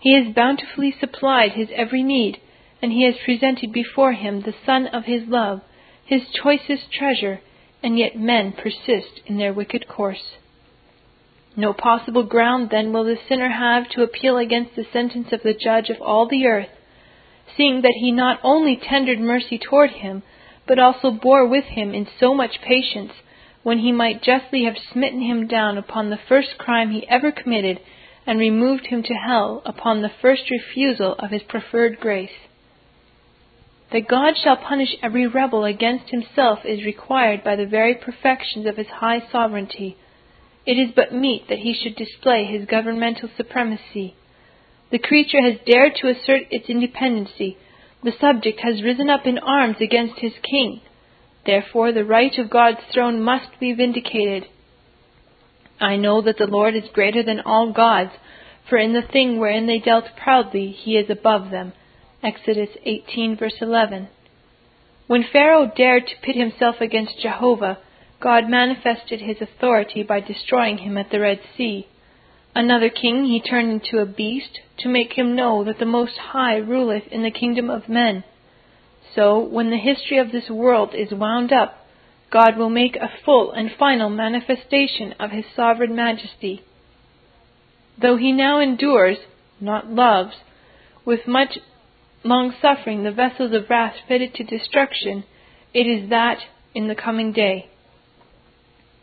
He 0.00 0.14
has 0.14 0.34
bountifully 0.34 0.94
supplied 0.98 1.52
his 1.52 1.68
every 1.74 2.02
need, 2.02 2.38
and 2.82 2.92
he 2.92 3.04
has 3.04 3.14
presented 3.24 3.72
before 3.72 4.12
him 4.12 4.42
the 4.42 4.54
Son 4.66 4.86
of 4.86 5.04
his 5.04 5.22
love 5.26 5.62
his 6.04 6.22
choicest 6.30 6.92
treasure, 6.92 7.40
and 7.82 7.98
yet 7.98 8.16
men 8.16 8.52
persist 8.52 9.20
in 9.26 9.38
their 9.38 9.52
wicked 9.52 9.86
course. 9.88 10.36
No 11.56 11.72
possible 11.72 12.24
ground 12.24 12.70
then 12.70 12.92
will 12.92 13.04
the 13.04 13.18
sinner 13.28 13.50
have 13.50 13.88
to 13.90 14.02
appeal 14.02 14.38
against 14.38 14.74
the 14.74 14.86
sentence 14.92 15.32
of 15.32 15.42
the 15.42 15.54
judge 15.54 15.88
of 15.88 16.00
all 16.00 16.26
the 16.26 16.46
earth, 16.46 16.70
seeing 17.56 17.82
that 17.82 17.94
he 18.00 18.10
not 18.10 18.40
only 18.42 18.76
tendered 18.76 19.20
mercy 19.20 19.58
toward 19.58 19.90
him, 19.90 20.22
but 20.66 20.78
also 20.78 21.10
bore 21.10 21.46
with 21.46 21.64
him 21.64 21.94
in 21.94 22.08
so 22.18 22.34
much 22.34 22.60
patience, 22.60 23.12
when 23.62 23.78
he 23.78 23.92
might 23.92 24.22
justly 24.22 24.64
have 24.64 24.76
smitten 24.92 25.20
him 25.20 25.46
down 25.46 25.78
upon 25.78 26.10
the 26.10 26.18
first 26.28 26.58
crime 26.58 26.90
he 26.90 27.08
ever 27.08 27.30
committed, 27.30 27.80
and 28.26 28.38
removed 28.38 28.86
him 28.86 29.02
to 29.02 29.14
hell 29.14 29.62
upon 29.64 30.02
the 30.02 30.12
first 30.20 30.50
refusal 30.50 31.14
of 31.18 31.30
his 31.30 31.42
preferred 31.42 32.00
grace. 32.00 32.30
That 33.94 34.08
God 34.08 34.34
shall 34.42 34.56
punish 34.56 34.96
every 35.04 35.28
rebel 35.28 35.64
against 35.64 36.10
himself 36.10 36.64
is 36.64 36.84
required 36.84 37.44
by 37.44 37.54
the 37.54 37.64
very 37.64 37.94
perfections 37.94 38.66
of 38.66 38.76
his 38.76 38.88
high 38.88 39.22
sovereignty. 39.30 39.96
It 40.66 40.72
is 40.72 40.90
but 40.96 41.14
meet 41.14 41.46
that 41.48 41.60
he 41.60 41.74
should 41.74 41.94
display 41.94 42.44
his 42.44 42.66
governmental 42.66 43.28
supremacy. 43.36 44.16
The 44.90 44.98
creature 44.98 45.40
has 45.40 45.60
dared 45.64 45.94
to 46.00 46.08
assert 46.08 46.48
its 46.50 46.68
independency. 46.68 47.56
The 48.02 48.10
subject 48.20 48.58
has 48.64 48.82
risen 48.82 49.10
up 49.10 49.26
in 49.26 49.38
arms 49.38 49.76
against 49.80 50.18
his 50.18 50.34
king. 50.42 50.80
Therefore, 51.46 51.92
the 51.92 52.04
right 52.04 52.36
of 52.36 52.50
God's 52.50 52.80
throne 52.92 53.22
must 53.22 53.60
be 53.60 53.74
vindicated. 53.74 54.46
I 55.78 55.94
know 55.94 56.20
that 56.20 56.38
the 56.38 56.48
Lord 56.48 56.74
is 56.74 56.90
greater 56.92 57.22
than 57.22 57.42
all 57.42 57.72
gods, 57.72 58.10
for 58.68 58.76
in 58.76 58.92
the 58.92 59.02
thing 59.02 59.38
wherein 59.38 59.68
they 59.68 59.78
dealt 59.78 60.16
proudly, 60.20 60.72
he 60.72 60.96
is 60.96 61.08
above 61.10 61.52
them. 61.52 61.74
Exodus 62.24 62.70
18, 62.86 63.36
verse 63.36 63.56
11. 63.60 64.08
When 65.06 65.26
Pharaoh 65.30 65.70
dared 65.76 66.06
to 66.06 66.14
pit 66.22 66.36
himself 66.36 66.76
against 66.80 67.20
Jehovah, 67.20 67.76
God 68.18 68.48
manifested 68.48 69.20
his 69.20 69.42
authority 69.42 70.02
by 70.02 70.20
destroying 70.20 70.78
him 70.78 70.96
at 70.96 71.10
the 71.10 71.20
Red 71.20 71.40
Sea. 71.54 71.86
Another 72.54 72.88
king 72.88 73.26
he 73.26 73.42
turned 73.42 73.70
into 73.70 73.98
a 73.98 74.06
beast 74.06 74.60
to 74.78 74.88
make 74.88 75.18
him 75.18 75.36
know 75.36 75.64
that 75.64 75.78
the 75.78 75.84
Most 75.84 76.16
High 76.16 76.56
ruleth 76.56 77.06
in 77.08 77.22
the 77.22 77.30
kingdom 77.30 77.68
of 77.68 77.90
men. 77.90 78.24
So, 79.14 79.38
when 79.38 79.68
the 79.68 79.76
history 79.76 80.16
of 80.16 80.32
this 80.32 80.48
world 80.48 80.94
is 80.94 81.12
wound 81.12 81.52
up, 81.52 81.86
God 82.30 82.56
will 82.56 82.70
make 82.70 82.96
a 82.96 83.12
full 83.22 83.52
and 83.52 83.70
final 83.78 84.08
manifestation 84.08 85.12
of 85.20 85.30
his 85.30 85.44
sovereign 85.54 85.94
majesty. 85.94 86.62
Though 88.00 88.16
he 88.16 88.32
now 88.32 88.60
endures, 88.60 89.18
not 89.60 89.90
loves, 89.90 90.36
with 91.04 91.26
much 91.26 91.58
long 92.24 92.54
suffering, 92.60 93.04
the 93.04 93.12
vessels 93.12 93.52
of 93.52 93.68
wrath 93.68 93.96
fitted 94.08 94.34
to 94.34 94.42
destruction, 94.42 95.24
it 95.74 95.86
is 95.86 96.08
that 96.08 96.38
in 96.74 96.88
the 96.88 96.94
coming 96.94 97.32
day. 97.32 97.68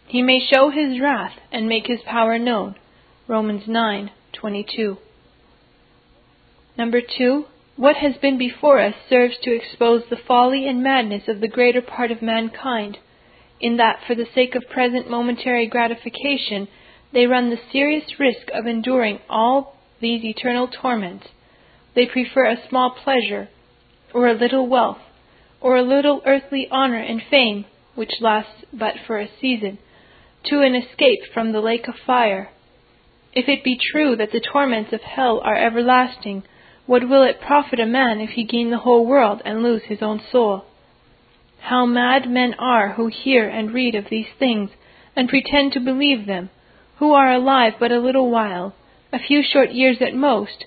He 0.07 0.21
may 0.21 0.39
show 0.39 0.71
his 0.71 0.99
wrath 0.99 1.33
and 1.51 1.69
make 1.69 1.87
his 1.87 2.01
power 2.01 2.39
known. 2.39 2.75
Romans 3.27 3.63
9:22. 3.67 4.97
Number 6.77 6.99
2, 7.01 7.45
what 7.75 7.97
has 7.97 8.17
been 8.17 8.37
before 8.37 8.79
us 8.79 8.95
serves 9.07 9.37
to 9.43 9.55
expose 9.55 10.03
the 10.09 10.17
folly 10.17 10.67
and 10.67 10.81
madness 10.81 11.27
of 11.27 11.39
the 11.39 11.47
greater 11.47 11.81
part 11.81 12.11
of 12.11 12.21
mankind, 12.21 12.97
in 13.59 13.77
that 13.77 13.99
for 14.05 14.15
the 14.15 14.27
sake 14.33 14.55
of 14.55 14.67
present 14.67 15.09
momentary 15.09 15.67
gratification, 15.67 16.67
they 17.13 17.27
run 17.27 17.49
the 17.49 17.59
serious 17.71 18.19
risk 18.19 18.49
of 18.51 18.65
enduring 18.65 19.19
all 19.29 19.77
these 19.99 20.23
eternal 20.23 20.67
torments 20.67 21.27
they 21.95 22.05
prefer 22.05 22.45
a 22.45 22.67
small 22.69 22.91
pleasure, 22.91 23.49
or 24.13 24.27
a 24.27 24.33
little 24.33 24.67
wealth, 24.67 25.01
or 25.59 25.77
a 25.77 25.83
little 25.83 26.21
earthly 26.25 26.67
honor 26.71 26.99
and 26.99 27.21
fame, 27.29 27.65
which 27.95 28.21
lasts 28.21 28.65
but 28.73 28.95
for 29.05 29.19
a 29.19 29.29
season, 29.39 29.77
to 30.43 30.61
an 30.61 30.75
escape 30.75 31.19
from 31.33 31.51
the 31.51 31.61
lake 31.61 31.87
of 31.87 31.95
fire. 32.05 32.49
If 33.33 33.47
it 33.47 33.63
be 33.63 33.77
true 33.91 34.15
that 34.15 34.31
the 34.31 34.41
torments 34.41 34.91
of 34.91 35.01
hell 35.01 35.39
are 35.43 35.55
everlasting, 35.55 36.43
what 36.85 37.07
will 37.07 37.23
it 37.23 37.39
profit 37.39 37.79
a 37.79 37.85
man 37.85 38.19
if 38.19 38.31
he 38.31 38.43
gain 38.43 38.71
the 38.71 38.79
whole 38.79 39.05
world 39.05 39.41
and 39.45 39.63
lose 39.63 39.83
his 39.83 40.01
own 40.01 40.19
soul? 40.31 40.65
How 41.59 41.85
mad 41.85 42.29
men 42.29 42.55
are 42.55 42.93
who 42.93 43.07
hear 43.07 43.47
and 43.47 43.71
read 43.71 43.95
of 43.95 44.09
these 44.09 44.27
things 44.39 44.71
and 45.15 45.29
pretend 45.29 45.73
to 45.73 45.79
believe 45.79 46.25
them, 46.25 46.49
who 46.97 47.13
are 47.13 47.31
alive 47.31 47.73
but 47.79 47.91
a 47.91 47.99
little 47.99 48.29
while, 48.31 48.73
a 49.13 49.19
few 49.19 49.43
short 49.43 49.71
years 49.71 49.97
at 50.01 50.15
most, 50.15 50.65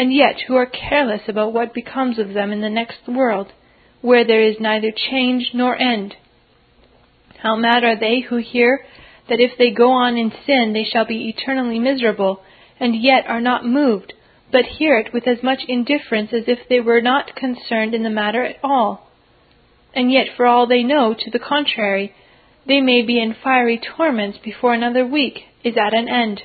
and 0.00 0.14
yet 0.14 0.36
who 0.48 0.54
are 0.54 0.64
careless 0.64 1.20
about 1.28 1.52
what 1.52 1.74
becomes 1.74 2.18
of 2.18 2.32
them 2.32 2.52
in 2.52 2.62
the 2.62 2.70
next 2.70 3.06
world, 3.06 3.52
where 4.00 4.26
there 4.26 4.42
is 4.42 4.56
neither 4.58 4.90
change 4.90 5.50
nor 5.52 5.76
end. 5.76 6.14
How 7.42 7.54
mad 7.54 7.84
are 7.84 8.00
they 8.00 8.20
who 8.20 8.38
hear 8.38 8.82
that 9.28 9.40
if 9.40 9.58
they 9.58 9.70
go 9.70 9.90
on 9.90 10.16
in 10.16 10.32
sin 10.46 10.72
they 10.72 10.84
shall 10.90 11.04
be 11.04 11.28
eternally 11.28 11.78
miserable, 11.78 12.40
and 12.80 12.96
yet 12.96 13.26
are 13.26 13.42
not 13.42 13.66
moved, 13.66 14.14
but 14.50 14.64
hear 14.64 14.96
it 14.96 15.12
with 15.12 15.28
as 15.28 15.42
much 15.42 15.60
indifference 15.68 16.30
as 16.32 16.44
if 16.46 16.60
they 16.70 16.80
were 16.80 17.02
not 17.02 17.36
concerned 17.36 17.92
in 17.92 18.02
the 18.02 18.08
matter 18.08 18.42
at 18.42 18.56
all. 18.64 19.10
And 19.94 20.10
yet, 20.10 20.28
for 20.34 20.46
all 20.46 20.66
they 20.66 20.82
know 20.82 21.12
to 21.12 21.30
the 21.30 21.38
contrary, 21.38 22.14
they 22.66 22.80
may 22.80 23.02
be 23.02 23.20
in 23.20 23.36
fiery 23.44 23.78
torments 23.78 24.38
before 24.42 24.72
another 24.72 25.06
week 25.06 25.40
is 25.62 25.74
at 25.76 25.92
an 25.92 26.08
end. 26.08 26.40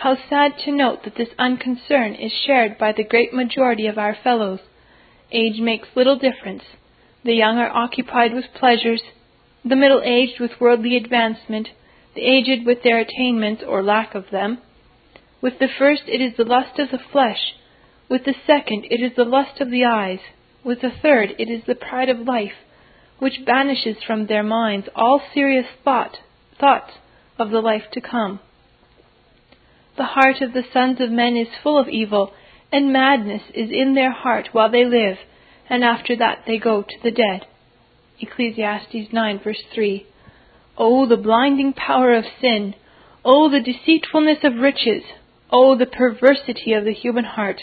How 0.00 0.16
sad 0.30 0.56
to 0.64 0.72
note 0.72 1.02
that 1.04 1.16
this 1.16 1.28
unconcern 1.38 2.14
is 2.14 2.32
shared 2.32 2.78
by 2.78 2.92
the 2.92 3.04
great 3.04 3.34
majority 3.34 3.86
of 3.86 3.98
our 3.98 4.14
fellows. 4.14 4.60
Age 5.30 5.60
makes 5.60 5.94
little 5.94 6.16
difference. 6.16 6.62
The 7.22 7.34
young 7.34 7.58
are 7.58 7.68
occupied 7.68 8.32
with 8.32 8.54
pleasures, 8.54 9.02
the 9.62 9.76
middle 9.76 10.00
aged 10.02 10.40
with 10.40 10.58
worldly 10.58 10.96
advancement, 10.96 11.68
the 12.14 12.22
aged 12.22 12.64
with 12.64 12.82
their 12.82 12.98
attainments 12.98 13.62
or 13.62 13.82
lack 13.82 14.14
of 14.14 14.30
them. 14.30 14.62
With 15.42 15.58
the 15.58 15.68
first 15.78 16.04
it 16.06 16.22
is 16.22 16.34
the 16.38 16.44
lust 16.44 16.78
of 16.78 16.90
the 16.90 17.04
flesh, 17.12 17.54
with 18.08 18.24
the 18.24 18.34
second 18.46 18.86
it 18.90 19.02
is 19.02 19.12
the 19.16 19.24
lust 19.24 19.60
of 19.60 19.70
the 19.70 19.84
eyes, 19.84 20.20
with 20.64 20.80
the 20.80 20.92
third 21.02 21.34
it 21.38 21.50
is 21.50 21.64
the 21.66 21.74
pride 21.74 22.08
of 22.08 22.20
life, 22.20 22.56
which 23.18 23.44
banishes 23.44 24.02
from 24.06 24.28
their 24.28 24.42
minds 24.42 24.88
all 24.94 25.20
serious 25.34 25.66
thought, 25.84 26.16
thoughts 26.58 26.94
of 27.38 27.50
the 27.50 27.60
life 27.60 27.84
to 27.92 28.00
come. 28.00 28.40
The 29.96 30.04
heart 30.04 30.40
of 30.40 30.52
the 30.52 30.64
sons 30.72 31.00
of 31.00 31.10
men 31.10 31.36
is 31.36 31.48
full 31.62 31.76
of 31.76 31.88
evil, 31.88 32.32
and 32.72 32.92
madness 32.92 33.42
is 33.52 33.70
in 33.70 33.94
their 33.94 34.12
heart 34.12 34.50
while 34.52 34.68
they 34.68 34.84
live, 34.84 35.18
and 35.68 35.82
after 35.84 36.14
that 36.16 36.44
they 36.46 36.58
go 36.58 36.82
to 36.82 37.02
the 37.02 37.10
dead. 37.10 37.46
Ecclesiastes 38.20 39.12
9, 39.12 39.38
verse 39.40 39.62
3. 39.72 40.06
Oh, 40.78 41.06
the 41.06 41.16
blinding 41.16 41.72
power 41.72 42.14
of 42.14 42.24
sin! 42.40 42.74
Oh, 43.24 43.48
the 43.48 43.60
deceitfulness 43.60 44.44
of 44.44 44.58
riches! 44.60 45.02
Oh, 45.50 45.74
the 45.74 45.86
perversity 45.86 46.72
of 46.72 46.84
the 46.84 46.92
human 46.92 47.24
heart! 47.24 47.62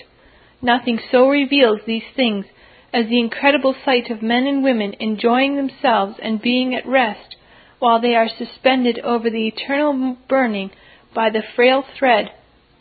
Nothing 0.62 1.00
so 1.10 1.30
reveals 1.30 1.82
these 1.86 2.10
things 2.16 2.46
as 2.94 3.08
the 3.08 3.20
incredible 3.20 3.74
sight 3.86 4.10
of 4.10 4.22
men 4.22 4.48
and 4.48 4.64
women 4.64 4.96
enjoying 5.00 5.56
themselves 5.56 6.20
and 6.22 6.42
being 6.42 6.76
at 6.76 6.86
rest, 6.86 7.38
while 7.80 8.02
they 8.02 8.16
are 8.16 8.28
suspended 8.28 9.00
over 9.00 9.30
the 9.30 9.48
eternal 9.48 10.18
burning 10.28 10.72
by 11.14 11.30
the 11.30 11.44
frail 11.56 11.84
thread 11.98 12.32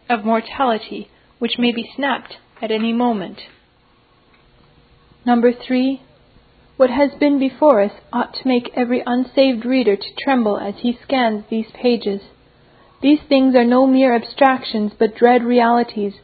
of 0.09 0.24
mortality, 0.24 1.09
which 1.39 1.59
may 1.59 1.72
be 1.72 1.91
snapped 1.97 2.37
at 2.62 2.70
any 2.70 2.93
moment. 2.93 3.41
Number 5.24 5.53
three, 5.53 6.03
what 6.77 6.91
has 6.91 7.11
been 7.18 7.39
before 7.39 7.83
us 7.83 7.93
ought 8.12 8.35
to 8.35 8.49
make 8.49 8.70
every 8.74 9.03
unsaved 9.07 9.64
reader 9.64 9.97
to 9.97 10.14
tremble 10.22 10.59
as 10.59 10.74
he 10.83 10.99
scans 11.03 11.45
these 11.49 11.66
pages. 11.74 12.20
These 13.03 13.20
things 13.29 13.55
are 13.55 13.64
no 13.64 13.87
mere 13.87 14.14
abstractions, 14.14 14.93
but 14.99 15.16
dread 15.16 15.43
realities, 15.43 16.14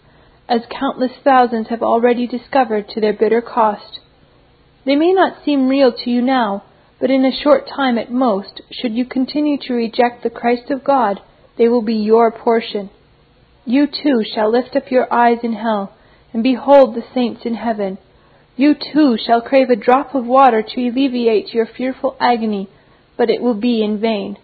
as 0.49 0.63
countless 0.71 1.13
thousands 1.25 1.69
have 1.69 1.83
already 1.83 2.27
discovered 2.27 2.89
to 2.91 3.01
their 3.01 3.13
bitter 3.13 3.41
cost. 3.41 4.01
They 4.85 4.97
may 4.97 5.13
not 5.13 5.43
seem 5.45 5.69
real 5.69 5.93
to 5.93 6.11
you 6.11 6.21
now, 6.21 6.65
but 7.01 7.11
in 7.11 7.25
a 7.25 7.43
short 7.43 7.67
time 7.69 7.99
at 7.99 8.13
most, 8.13 8.61
should 8.71 8.93
you 8.93 9.05
continue 9.05 9.57
to 9.63 9.75
reject 9.75 10.23
the 10.23 10.31
Christ 10.31 10.71
of 10.71 10.85
God, 10.85 11.21
they 11.57 11.69
will 11.69 11.83
be 11.83 11.95
your 11.95 12.31
portion. 12.31 12.91
You 13.65 13.87
too 13.87 14.25
shall 14.35 14.51
lift 14.51 14.75
up 14.75 14.91
your 14.91 15.13
eyes 15.13 15.39
in 15.43 15.53
hell, 15.53 15.95
and 16.33 16.43
behold 16.43 16.95
the 16.95 17.05
saints 17.15 17.43
in 17.45 17.55
heaven. 17.55 17.99
You 18.57 18.75
too 18.75 19.17
shall 19.17 19.41
crave 19.41 19.71
a 19.71 19.77
drop 19.77 20.15
of 20.15 20.27
water 20.27 20.63
to 20.63 20.89
alleviate 20.89 21.55
your 21.55 21.67
fearful 21.67 22.17
agony, 22.21 22.69
but 23.17 23.31
it 23.31 23.41
will 23.41 23.55
be 23.55 23.83
in 23.83 24.01
vain. 24.01 24.37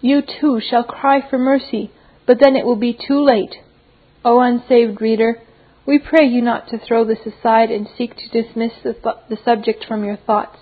You 0.00 0.22
too 0.22 0.60
shall 0.60 0.84
cry 0.84 1.20
for 1.28 1.38
mercy, 1.38 1.90
but 2.26 2.38
then 2.40 2.56
it 2.56 2.64
will 2.64 2.76
be 2.76 2.92
too 2.92 3.22
late. 3.24 3.56
O 4.24 4.40
unsaved 4.40 5.00
reader, 5.00 5.40
we 5.86 5.98
pray 5.98 6.26
you 6.26 6.42
not 6.42 6.68
to 6.68 6.78
throw 6.78 7.04
this 7.04 7.24
aside 7.24 7.70
and 7.70 7.88
seek 7.96 8.14
to 8.16 8.42
dismiss 8.42 8.72
the, 8.82 8.92
th- 8.92 9.24
the 9.30 9.38
subject 9.44 9.84
from 9.86 10.04
your 10.04 10.16
thoughts. 10.16 10.58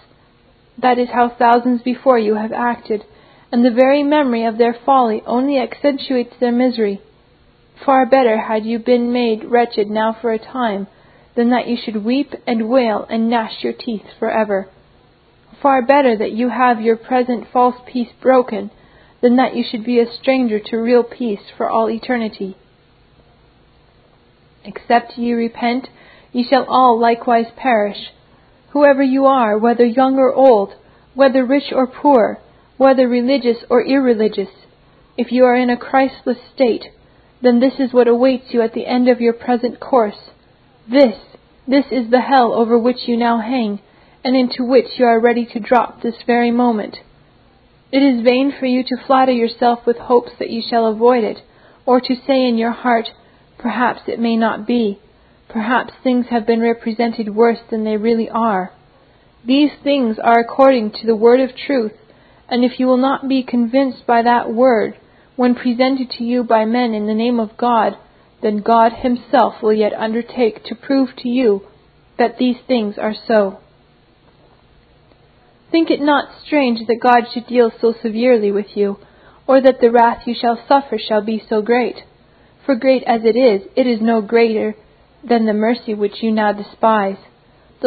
That 0.78 0.99
is 0.99 1.09
how 1.12 1.28
thousands 1.28 1.82
before 1.82 2.18
you 2.18 2.34
have 2.37 2.53
acted, 2.53 3.05
and 3.53 3.64
the 3.64 3.70
very 3.70 4.03
memory 4.03 4.44
of 4.44 4.59
their 4.59 4.76
folly 4.84 5.22
only 5.26 5.59
accentuates 5.59 6.34
their 6.40 6.53
misery. 6.53 7.01
Far 7.84 8.07
better 8.07 8.38
had 8.38 8.64
you 8.64 8.78
been 8.78 9.12
made 9.12 9.44
wretched 9.44 9.88
now 9.88 10.16
for 10.20 10.32
a 10.32 10.38
time 10.38 10.86
than 11.36 11.51
that 11.51 11.68
you 11.68 11.76
should 11.76 12.05
weep 12.05 12.34
and 12.47 12.68
wail 12.68 13.07
and 13.09 13.28
gnash 13.28 13.62
your 13.62 13.72
teeth 13.72 14.07
for 14.18 14.30
ever. 14.30 14.68
Far 15.62 15.82
better 15.82 16.16
that 16.16 16.32
you 16.32 16.49
have 16.49 16.80
your 16.80 16.97
present 16.97 17.47
false 17.53 17.76
peace 17.86 18.09
broken 18.20 18.70
than 19.20 19.36
that 19.36 19.55
you 19.55 19.64
should 19.68 19.84
be 19.84 20.01
a 20.01 20.12
stranger 20.20 20.59
to 20.59 20.76
real 20.76 21.03
peace 21.03 21.40
for 21.57 21.68
all 21.68 21.90
eternity. 21.90 22.57
Except 24.64 25.16
ye 25.16 25.32
repent, 25.32 25.88
ye 26.32 26.47
shall 26.49 26.64
all 26.64 26.99
likewise 26.99 27.47
perish. 27.57 28.11
Whoever 28.70 29.03
you 29.03 29.26
are, 29.26 29.57
whether 29.57 29.84
young 29.84 30.18
or 30.18 30.32
old, 30.34 30.74
whether 31.14 31.44
rich 31.44 31.72
or 31.72 31.86
poor, 31.86 32.40
whether 32.76 33.08
religious 33.08 33.58
or 33.70 33.84
irreligious, 33.84 34.50
if 35.16 35.32
you 35.32 35.44
are 35.44 35.56
in 35.56 35.70
a 35.70 35.76
Christless 35.76 36.38
state, 36.54 36.84
then 37.42 37.60
this 37.60 37.74
is 37.78 37.92
what 37.92 38.08
awaits 38.08 38.46
you 38.50 38.62
at 38.62 38.74
the 38.74 38.86
end 38.86 39.08
of 39.08 39.20
your 39.20 39.32
present 39.32 39.80
course. 39.80 40.30
This, 40.90 41.16
this 41.66 41.86
is 41.90 42.10
the 42.10 42.20
hell 42.20 42.52
over 42.54 42.78
which 42.78 43.06
you 43.06 43.16
now 43.16 43.40
hang, 43.40 43.80
and 44.24 44.36
into 44.36 44.64
which 44.64 44.98
you 44.98 45.04
are 45.04 45.20
ready 45.20 45.46
to 45.52 45.60
drop 45.60 46.02
this 46.02 46.16
very 46.26 46.50
moment. 46.50 46.98
It 47.92 47.98
is 47.98 48.24
vain 48.24 48.52
for 48.58 48.66
you 48.66 48.82
to 48.82 49.06
flatter 49.06 49.32
yourself 49.32 49.86
with 49.86 49.96
hopes 49.96 50.32
that 50.38 50.50
you 50.50 50.62
shall 50.68 50.86
avoid 50.86 51.24
it, 51.24 51.38
or 51.84 52.00
to 52.00 52.14
say 52.26 52.46
in 52.46 52.58
your 52.58 52.72
heart, 52.72 53.08
Perhaps 53.58 54.02
it 54.06 54.20
may 54.20 54.36
not 54.36 54.66
be. 54.66 55.00
Perhaps 55.48 55.94
things 56.02 56.26
have 56.28 56.46
been 56.46 56.60
represented 56.60 57.34
worse 57.34 57.60
than 57.70 57.84
they 57.84 57.96
really 57.96 58.28
are. 58.28 58.72
These 59.44 59.70
things 59.82 60.18
are 60.22 60.40
according 60.40 60.90
to 60.92 61.06
the 61.06 61.16
word 61.16 61.40
of 61.40 61.56
truth, 61.56 61.92
and 62.49 62.64
if 62.64 62.78
you 62.78 62.86
will 62.86 62.97
not 62.97 63.28
be 63.28 63.42
convinced 63.42 64.07
by 64.07 64.22
that 64.22 64.53
word, 64.53 64.99
when 65.36 65.55
presented 65.55 66.11
to 66.11 66.24
you 66.24 66.44
by 66.44 66.64
men 66.64 66.94
in 66.94 67.07
the 67.07 67.14
name 67.14 67.38
of 67.38 67.57
God, 67.57 67.97
then 68.42 68.59
God 68.59 68.92
Himself 68.92 69.62
will 69.62 69.72
yet 69.72 69.92
undertake 69.92 70.64
to 70.64 70.74
prove 70.74 71.11
to 71.18 71.28
you 71.28 71.62
that 72.18 72.38
these 72.38 72.57
things 72.66 72.97
are 72.99 73.14
so. 73.26 73.59
Think 75.70 75.90
it 75.90 76.01
not 76.01 76.42
strange 76.44 76.86
that 76.86 77.01
God 77.03 77.24
should 77.32 77.47
deal 77.47 77.70
so 77.80 77.94
severely 78.03 78.53
with 78.53 78.76
you, 78.76 78.99
or 79.47 79.61
that 79.61 79.80
the 79.80 79.90
wrath 79.90 80.22
you 80.26 80.34
shall 80.34 80.59
suffer 80.68 80.99
shall 80.99 81.22
be 81.22 81.42
so 81.49 81.61
great. 81.61 81.97
For 82.64 82.74
great 82.74 83.03
as 83.05 83.22
it 83.24 83.36
is, 83.36 83.68
it 83.76 83.86
is 83.86 84.01
no 84.01 84.20
greater 84.22 84.74
than 85.22 85.47
the 85.47 85.53
mercy 85.53 85.94
which 85.94 86.22
you 86.22 86.30
now 86.30 86.53
despise. 86.53 87.18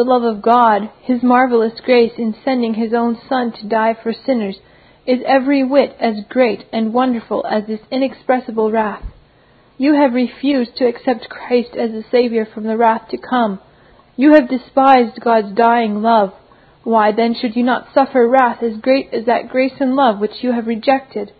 The 0.00 0.04
love 0.04 0.22
of 0.22 0.40
God, 0.40 0.88
His 1.02 1.22
marvelous 1.22 1.78
grace 1.78 2.14
in 2.16 2.34
sending 2.42 2.72
His 2.72 2.94
own 2.94 3.20
Son 3.28 3.52
to 3.52 3.68
die 3.68 3.92
for 3.92 4.14
sinners, 4.14 4.58
is 5.04 5.20
every 5.26 5.62
whit 5.62 5.94
as 6.00 6.24
great 6.26 6.64
and 6.72 6.94
wonderful 6.94 7.44
as 7.46 7.66
this 7.66 7.82
inexpressible 7.90 8.72
wrath. 8.72 9.04
You 9.76 9.92
have 9.92 10.14
refused 10.14 10.74
to 10.76 10.86
accept 10.86 11.28
Christ 11.28 11.76
as 11.76 11.90
the 11.90 12.02
Savior 12.10 12.46
from 12.46 12.64
the 12.64 12.78
wrath 12.78 13.08
to 13.10 13.18
come. 13.18 13.60
You 14.16 14.32
have 14.32 14.48
despised 14.48 15.20
God's 15.20 15.52
dying 15.54 16.00
love. 16.00 16.32
Why 16.82 17.12
then 17.12 17.34
should 17.34 17.54
you 17.54 17.62
not 17.62 17.92
suffer 17.92 18.26
wrath 18.26 18.62
as 18.62 18.80
great 18.80 19.12
as 19.12 19.26
that 19.26 19.50
grace 19.50 19.74
and 19.80 19.96
love 19.96 20.18
which 20.18 20.42
you 20.42 20.52
have 20.52 20.66
rejected? 20.66 21.30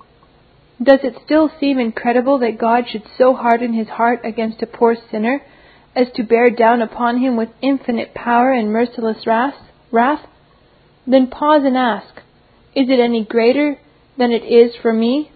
Does 0.83 1.01
it 1.03 1.17
still 1.25 1.51
seem 1.59 1.79
incredible 1.79 2.39
that 2.41 2.59
God 2.59 2.91
should 2.91 3.05
so 3.17 3.33
harden 3.33 3.73
his 3.73 3.89
heart 3.89 4.21
against 4.23 4.61
a 4.61 4.67
poor 4.67 4.99
sinner 5.11 5.41
as 5.95 6.07
to 6.15 6.23
bear 6.23 6.51
down 6.51 6.83
upon 6.83 7.19
him 7.19 7.37
with 7.37 7.49
infinite 7.61 8.15
power 8.15 8.53
and 8.53 8.73
merciless 8.73 9.27
wrath? 9.27 9.55
wrath? 9.91 10.27
Then 11.07 11.27
pause 11.27 11.63
and 11.65 11.77
ask, 11.77 12.17
Is 12.75 12.89
it 12.89 13.01
any 13.01 13.25
greater 13.25 13.79
than 14.17 14.31
it 14.31 14.45
is 14.45 14.77
for 14.81 14.93
me 14.93 15.33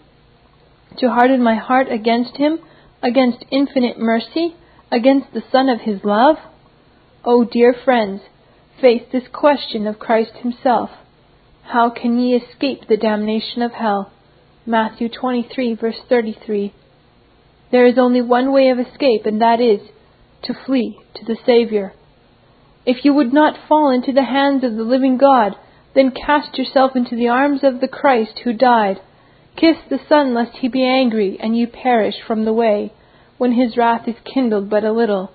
to 0.98 1.10
harden 1.10 1.42
my 1.42 1.56
heart 1.56 1.90
against 1.90 2.36
him 2.36 2.60
against 3.04 3.44
infinite 3.50 3.98
mercy, 3.98 4.56
against 4.90 5.32
the 5.34 5.42
Son 5.52 5.68
of 5.68 5.82
His 5.82 6.02
love? 6.02 6.36
Oh, 7.22 7.44
dear 7.44 7.74
friends, 7.84 8.22
face 8.80 9.02
this 9.12 9.24
question 9.30 9.86
of 9.86 9.98
Christ 9.98 10.32
Himself 10.42 10.90
How 11.64 11.90
can 11.90 12.18
ye 12.18 12.34
escape 12.34 12.88
the 12.88 12.96
damnation 12.96 13.60
of 13.60 13.72
hell? 13.72 14.10
Matthew 14.64 15.10
23, 15.10 15.74
verse 15.74 15.98
33. 16.08 16.72
There 17.70 17.86
is 17.86 17.98
only 17.98 18.22
one 18.22 18.52
way 18.52 18.70
of 18.70 18.78
escape, 18.78 19.26
and 19.26 19.40
that 19.42 19.60
is 19.60 19.80
to 20.44 20.54
flee 20.66 20.98
to 21.14 21.24
the 21.24 21.36
Savior. 21.44 21.92
If 22.86 23.04
you 23.04 23.14
would 23.14 23.32
not 23.32 23.68
fall 23.68 23.90
into 23.90 24.12
the 24.12 24.24
hands 24.24 24.62
of 24.64 24.76
the 24.76 24.82
living 24.82 25.16
God, 25.16 25.56
then 25.94 26.10
cast 26.10 26.58
yourself 26.58 26.92
into 26.94 27.16
the 27.16 27.28
arms 27.28 27.60
of 27.62 27.80
the 27.80 27.88
Christ 27.88 28.40
who 28.44 28.52
died. 28.52 29.00
Kiss 29.56 29.76
the 29.88 30.00
Son, 30.08 30.34
lest 30.34 30.56
he 30.58 30.68
be 30.68 30.84
angry, 30.84 31.38
and 31.40 31.56
you 31.56 31.66
perish 31.66 32.16
from 32.26 32.44
the 32.44 32.52
way, 32.52 32.92
when 33.38 33.52
his 33.52 33.76
wrath 33.76 34.06
is 34.08 34.16
kindled 34.24 34.68
but 34.68 34.84
a 34.84 34.92
little. 34.92 35.30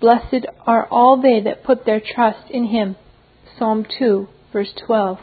Blessed 0.00 0.46
are 0.66 0.86
all 0.90 1.20
they 1.20 1.40
that 1.40 1.64
put 1.64 1.84
their 1.84 2.00
trust 2.00 2.50
in 2.50 2.66
him. 2.66 2.96
Psalm 3.58 3.84
2, 3.98 4.28
verse 4.52 4.72
12. 4.86 5.18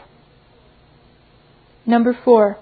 Number 1.84 2.16
4. 2.24 2.58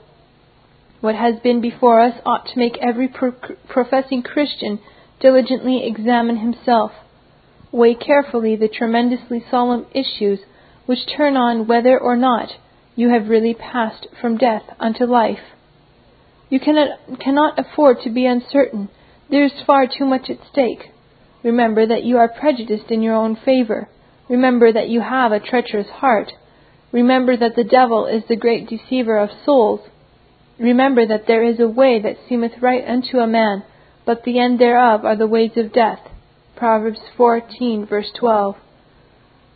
What 1.00 1.14
has 1.14 1.34
been 1.42 1.60
before 1.60 2.00
us 2.00 2.14
ought 2.24 2.46
to 2.46 2.58
make 2.58 2.78
every 2.80 3.08
pro- 3.08 3.34
professing 3.68 4.22
Christian 4.22 4.78
diligently 5.20 5.86
examine 5.86 6.38
himself. 6.38 6.92
Weigh 7.72 7.94
carefully 7.94 8.56
the 8.56 8.68
tremendously 8.68 9.44
solemn 9.50 9.86
issues 9.92 10.40
which 10.86 11.06
turn 11.16 11.36
on 11.36 11.66
whether 11.66 11.98
or 11.98 12.16
not 12.16 12.50
you 12.94 13.10
have 13.10 13.28
really 13.28 13.54
passed 13.54 14.06
from 14.20 14.38
death 14.38 14.62
unto 14.78 15.04
life. 15.04 15.52
You 16.48 16.60
cannot, 16.60 17.20
cannot 17.20 17.58
afford 17.58 17.98
to 18.02 18.10
be 18.10 18.24
uncertain. 18.24 18.88
There 19.30 19.44
is 19.44 19.52
far 19.66 19.86
too 19.86 20.04
much 20.04 20.30
at 20.30 20.38
stake. 20.50 20.92
Remember 21.42 21.86
that 21.86 22.04
you 22.04 22.18
are 22.18 22.28
prejudiced 22.28 22.90
in 22.90 23.02
your 23.02 23.14
own 23.14 23.36
favor. 23.36 23.88
Remember 24.28 24.72
that 24.72 24.88
you 24.88 25.00
have 25.00 25.32
a 25.32 25.40
treacherous 25.40 25.88
heart. 25.88 26.32
Remember 26.92 27.36
that 27.36 27.56
the 27.56 27.64
devil 27.64 28.06
is 28.06 28.22
the 28.28 28.36
great 28.36 28.68
deceiver 28.68 29.18
of 29.18 29.30
souls. 29.44 29.80
Remember 30.58 31.06
that 31.06 31.26
there 31.26 31.44
is 31.44 31.60
a 31.60 31.68
way 31.68 32.00
that 32.00 32.16
seemeth 32.28 32.62
right 32.62 32.84
unto 32.86 33.18
a 33.18 33.26
man, 33.26 33.62
but 34.06 34.22
the 34.22 34.38
end 34.38 34.58
thereof 34.58 35.04
are 35.04 35.16
the 35.16 35.26
ways 35.26 35.50
of 35.56 35.72
death. 35.72 35.98
Proverbs 36.56 37.00
14, 37.16 37.84
verse 37.86 38.10
12. 38.18 38.56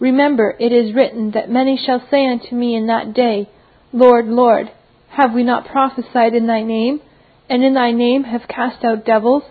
Remember, 0.01 0.57
it 0.59 0.72
is 0.72 0.94
written 0.94 1.30
that 1.30 1.48
many 1.48 1.80
shall 1.82 2.03
say 2.11 2.26
unto 2.26 2.55
me 2.55 2.74
in 2.74 2.88
that 2.88 3.14
day, 3.14 3.48
Lord, 3.92 4.26
Lord, 4.26 4.70
have 5.11 5.32
we 5.32 5.42
not 5.42 5.68
prophesied 5.68 6.34
in 6.34 6.46
thy 6.46 6.62
name, 6.62 7.01
and 7.48 7.64
in 7.64 7.74
thy 7.74 7.92
name 7.92 8.24
have 8.24 8.48
cast 8.48 8.84
out 8.84 9.07
devils, 9.07 9.44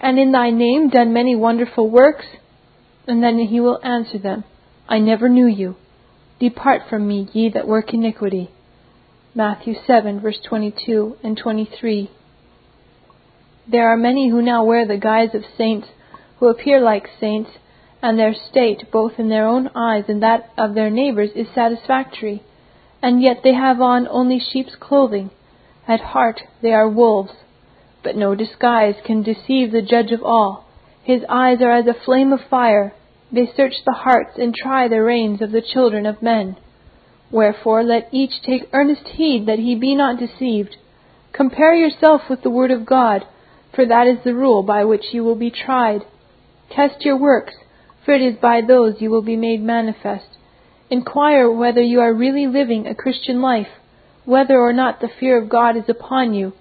and 0.00 0.18
in 0.18 0.32
thy 0.32 0.50
name 0.50 0.90
done 0.90 1.12
many 1.12 1.34
wonderful 1.34 1.88
works? 1.88 2.26
And 3.06 3.22
then 3.22 3.38
he 3.38 3.60
will 3.60 3.80
answer 3.82 4.18
them, 4.18 4.44
I 4.88 4.98
never 4.98 5.28
knew 5.28 5.46
you. 5.46 5.76
Depart 6.40 6.82
from 6.90 7.06
me, 7.06 7.28
ye 7.32 7.50
that 7.50 7.68
work 7.68 7.94
iniquity. 7.94 8.50
Matthew 9.34 9.74
7, 9.86 10.20
verse 10.20 10.38
22 10.46 11.16
and 11.22 11.38
23. 11.38 12.10
There 13.66 13.88
are 13.88 13.96
many 13.96 14.28
who 14.28 14.42
now 14.42 14.64
wear 14.64 14.84
the 14.86 14.96
guise 14.96 15.34
of 15.34 15.44
saints, 15.56 15.88
who 16.38 16.48
appear 16.48 16.80
like 16.80 17.08
saints, 17.20 17.50
and 18.02 18.18
their 18.18 18.34
state, 18.34 18.90
both 18.90 19.18
in 19.18 19.28
their 19.28 19.46
own 19.46 19.70
eyes 19.74 20.04
and 20.08 20.20
that 20.22 20.50
of 20.58 20.74
their 20.74 20.90
neighbors, 20.90 21.30
is 21.36 21.46
satisfactory, 21.54 22.42
and 23.00 23.22
yet 23.22 23.42
they 23.44 23.54
have 23.54 23.80
on 23.80 24.08
only 24.08 24.40
sheep's 24.40 24.74
clothing. 24.74 25.30
At 25.86 26.00
heart 26.00 26.42
they 26.60 26.72
are 26.72 26.88
wolves. 26.88 27.32
But 28.02 28.16
no 28.16 28.34
disguise 28.34 28.96
can 29.04 29.22
deceive 29.22 29.70
the 29.70 29.82
judge 29.82 30.10
of 30.10 30.24
all. 30.24 30.64
His 31.04 31.22
eyes 31.28 31.62
are 31.62 31.70
as 31.70 31.86
a 31.86 31.94
flame 31.94 32.32
of 32.32 32.40
fire. 32.50 32.94
They 33.30 33.46
search 33.46 33.84
the 33.84 33.92
hearts 33.92 34.38
and 34.38 34.52
try 34.54 34.88
the 34.88 35.02
reins 35.02 35.40
of 35.40 35.52
the 35.52 35.62
children 35.62 36.04
of 36.04 36.20
men. 36.20 36.56
Wherefore 37.30 37.84
let 37.84 38.08
each 38.12 38.42
take 38.42 38.68
earnest 38.72 39.06
heed 39.06 39.46
that 39.46 39.60
he 39.60 39.76
be 39.76 39.94
not 39.94 40.18
deceived. 40.18 40.76
Compare 41.32 41.74
yourself 41.74 42.22
with 42.28 42.42
the 42.42 42.50
word 42.50 42.72
of 42.72 42.84
God, 42.84 43.24
for 43.74 43.86
that 43.86 44.06
is 44.06 44.18
the 44.24 44.34
rule 44.34 44.62
by 44.62 44.84
which 44.84 45.12
you 45.12 45.24
will 45.24 45.36
be 45.36 45.50
tried. 45.50 46.02
Test 46.70 47.04
your 47.04 47.16
works, 47.16 47.54
for 48.04 48.14
it 48.14 48.22
is 48.22 48.36
by 48.40 48.60
those 48.60 49.00
you 49.00 49.10
will 49.10 49.22
be 49.22 49.36
made 49.36 49.62
manifest. 49.62 50.36
Inquire 50.90 51.50
whether 51.50 51.80
you 51.80 52.00
are 52.00 52.12
really 52.12 52.46
living 52.46 52.86
a 52.86 52.94
Christian 52.94 53.40
life, 53.40 53.68
whether 54.24 54.58
or 54.58 54.72
not 54.72 55.00
the 55.00 55.10
fear 55.20 55.42
of 55.42 55.48
God 55.48 55.76
is 55.76 55.88
upon 55.88 56.34
you, 56.34 56.52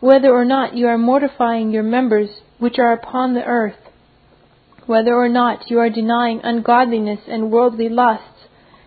whether 0.00 0.30
or 0.30 0.44
not 0.44 0.76
you 0.76 0.86
are 0.86 0.98
mortifying 0.98 1.70
your 1.70 1.82
members 1.82 2.28
which 2.58 2.78
are 2.78 2.92
upon 2.92 3.34
the 3.34 3.44
earth, 3.44 3.78
whether 4.86 5.14
or 5.14 5.28
not 5.28 5.70
you 5.70 5.78
are 5.78 5.90
denying 5.90 6.40
ungodliness 6.42 7.20
and 7.26 7.50
worldly 7.50 7.88
lusts 7.88 8.46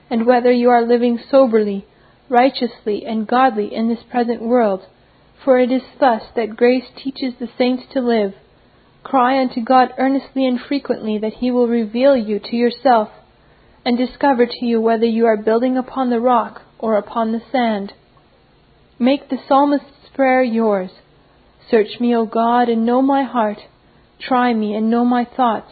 and 0.10 0.26
whether 0.26 0.52
you 0.52 0.70
are 0.70 0.86
living 0.86 1.20
soberly, 1.30 1.86
righteously, 2.30 3.06
and 3.06 3.28
godly 3.28 3.74
in 3.74 3.88
this 3.88 4.04
present 4.10 4.42
world. 4.42 4.82
For 5.44 5.60
it 5.60 5.72
is 5.72 5.82
thus 6.00 6.22
that 6.36 6.56
grace 6.56 6.86
teaches 6.96 7.34
the 7.40 7.50
saints 7.58 7.84
to 7.94 8.00
live. 8.00 8.34
Cry 9.04 9.42
unto 9.42 9.64
God 9.64 9.90
earnestly 9.98 10.46
and 10.46 10.60
frequently 10.62 11.18
that 11.18 11.34
He 11.40 11.50
will 11.50 11.68
reveal 11.68 12.16
you 12.16 12.40
to 12.40 12.56
yourself, 12.56 13.10
and 13.84 13.98
discover 13.98 14.46
to 14.46 14.66
you 14.66 14.80
whether 14.80 15.08
you 15.08 15.26
are 15.26 15.38
building 15.38 15.78
upon 15.78 16.12
the 16.12 16.20
rock 16.20 16.62
or 16.78 16.96
upon 16.98 17.32
the 17.32 17.42
sand. 17.52 17.94
Make 19.00 19.30
the 19.30 19.40
psalmist's 19.48 20.10
prayer 20.14 20.44
yours. 20.44 20.92
Search 21.72 22.00
me, 22.00 22.16
O 22.16 22.28
God, 22.28 22.70
and 22.70 22.86
know 22.86 23.02
my 23.02 23.24
heart. 23.24 23.58
Try 24.20 24.54
me 24.54 24.76
and 24.76 24.92
know 24.92 25.04
my 25.04 25.26
thoughts, 25.26 25.72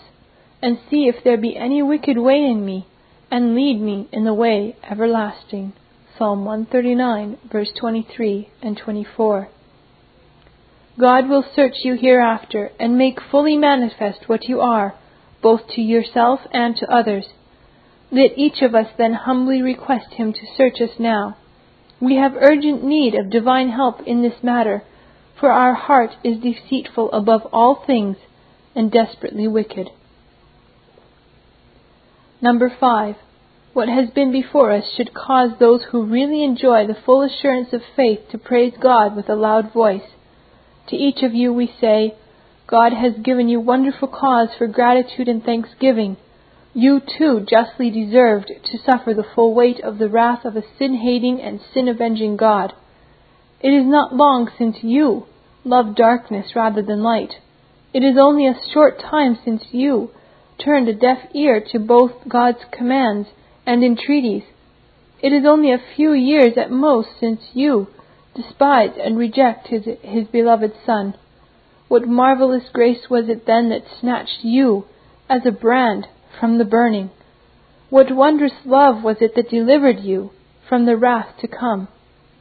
and 0.64 0.80
see 0.90 1.08
if 1.08 1.24
there 1.24 1.38
be 1.38 1.56
any 1.56 1.84
wicked 1.84 2.18
way 2.18 2.44
in 2.44 2.66
me 2.66 2.88
and 3.30 3.54
lead 3.54 3.80
me 3.80 4.10
in 4.12 4.26
the 4.26 4.34
way 4.34 4.76
everlasting. 4.90 5.74
Psalm 6.18 6.44
139, 6.44 7.38
verse 7.52 7.70
23 7.80 8.50
and 8.64 8.76
24. 8.76 9.50
God 11.00 11.30
will 11.30 11.46
search 11.56 11.76
you 11.84 11.96
hereafter 11.96 12.72
and 12.78 12.98
make 12.98 13.20
fully 13.32 13.56
manifest 13.56 14.28
what 14.28 14.50
you 14.50 14.60
are, 14.60 14.96
both 15.42 15.62
to 15.76 15.82
yourself 15.82 16.42
and 16.52 16.76
to 16.76 16.94
others. 16.94 17.26
Let 18.12 18.38
each 18.38 18.62
of 18.62 18.76
us 18.76 18.88
then 18.98 19.14
humbly 19.14 19.62
request 19.62 20.16
Him 20.16 20.34
to 20.34 20.56
search 20.58 20.82
us 20.82 21.00
now. 21.00 21.38
We 22.02 22.18
have 22.18 22.36
urgent 22.36 22.84
need 22.84 23.16
of 23.16 23.30
divine 23.30 23.70
help 23.70 24.02
in 24.06 24.24
this 24.24 24.44
matter, 24.44 24.84
for 25.40 25.52
our 25.52 25.74
heart 25.74 26.12
is 26.24 26.38
deceitful 26.40 27.12
above 27.14 27.44
all 27.54 27.84
things 27.88 28.18
and 28.76 28.92
desperately 28.92 29.48
wicked. 29.48 29.90
Number 32.42 32.70
five, 32.78 33.16
what 33.72 33.88
has 33.88 34.10
been 34.10 34.34
before 34.34 34.74
us 34.74 34.84
should 34.98 35.14
cause 35.14 35.52
those 35.60 35.84
who 35.92 36.06
really 36.06 36.44
enjoy 36.44 36.88
the 36.88 36.98
full 37.06 37.22
assurance 37.22 37.72
of 37.72 37.82
faith 37.96 38.20
to 38.32 38.38
praise 38.38 38.74
God 38.82 39.16
with 39.16 39.30
a 39.30 39.36
loud 39.36 39.72
voice. 39.72 40.02
To 40.90 40.96
each 40.96 41.22
of 41.22 41.34
you 41.34 41.54
we 41.54 41.72
say, 41.80 42.16
God 42.68 42.94
has 42.94 43.14
given 43.24 43.50
you 43.50 43.60
wonderful 43.60 44.08
cause 44.08 44.50
for 44.58 44.68
gratitude 44.68 45.28
and 45.28 45.44
thanksgiving. 45.44 46.18
You 46.74 47.00
too 47.00 47.46
justly 47.48 47.90
deserved 47.90 48.52
to 48.72 48.78
suffer 48.86 49.14
the 49.14 49.26
full 49.36 49.54
weight 49.54 49.80
of 49.80 49.98
the 49.98 50.10
wrath 50.10 50.46
of 50.46 50.56
a 50.56 50.64
sin 50.78 50.98
hating 50.98 51.42
and 51.42 51.60
sin 51.74 51.88
avenging 51.88 52.38
God. 52.38 52.74
It 53.62 53.70
is 53.70 53.86
not 53.86 54.16
long 54.16 54.50
since 54.58 54.78
you 54.84 55.26
loved 55.64 55.96
darkness 55.96 56.56
rather 56.56 56.82
than 56.82 57.04
light. 57.04 57.36
It 57.94 58.04
is 58.04 58.18
only 58.20 58.48
a 58.48 58.60
short 58.74 59.00
time 59.00 59.38
since 59.44 59.64
you 59.72 60.12
turned 60.64 60.88
a 60.88 60.94
deaf 60.94 61.20
ear 61.34 61.64
to 61.72 61.80
both 61.80 62.12
God's 62.28 62.64
commands 62.72 63.30
and 63.66 63.84
entreaties. 63.84 64.44
It 65.22 65.34
is 65.34 65.46
only 65.46 65.72
a 65.72 65.84
few 65.96 66.14
years 66.14 66.54
at 66.58 66.72
most 66.72 67.10
since 67.20 67.42
you 67.54 67.88
despise 68.42 68.92
and 69.02 69.18
reject 69.18 69.68
his, 69.68 69.86
his 70.02 70.28
beloved 70.28 70.74
Son. 70.86 71.16
What 71.88 72.08
marvelous 72.08 72.70
grace 72.72 73.10
was 73.10 73.28
it 73.28 73.46
then 73.46 73.70
that 73.70 73.84
snatched 74.00 74.44
you 74.44 74.86
as 75.30 75.46
a 75.46 75.52
brand 75.52 76.08
from 76.40 76.58
the 76.58 76.66
burning? 76.66 77.10
What 77.90 78.16
wondrous 78.16 78.54
love 78.66 79.04
was 79.04 79.18
it 79.22 79.36
that 79.36 79.50
delivered 79.50 80.00
you 80.00 80.32
from 80.68 80.86
the 80.86 80.96
wrath 80.96 81.36
to 81.42 81.48
come? 81.48 81.88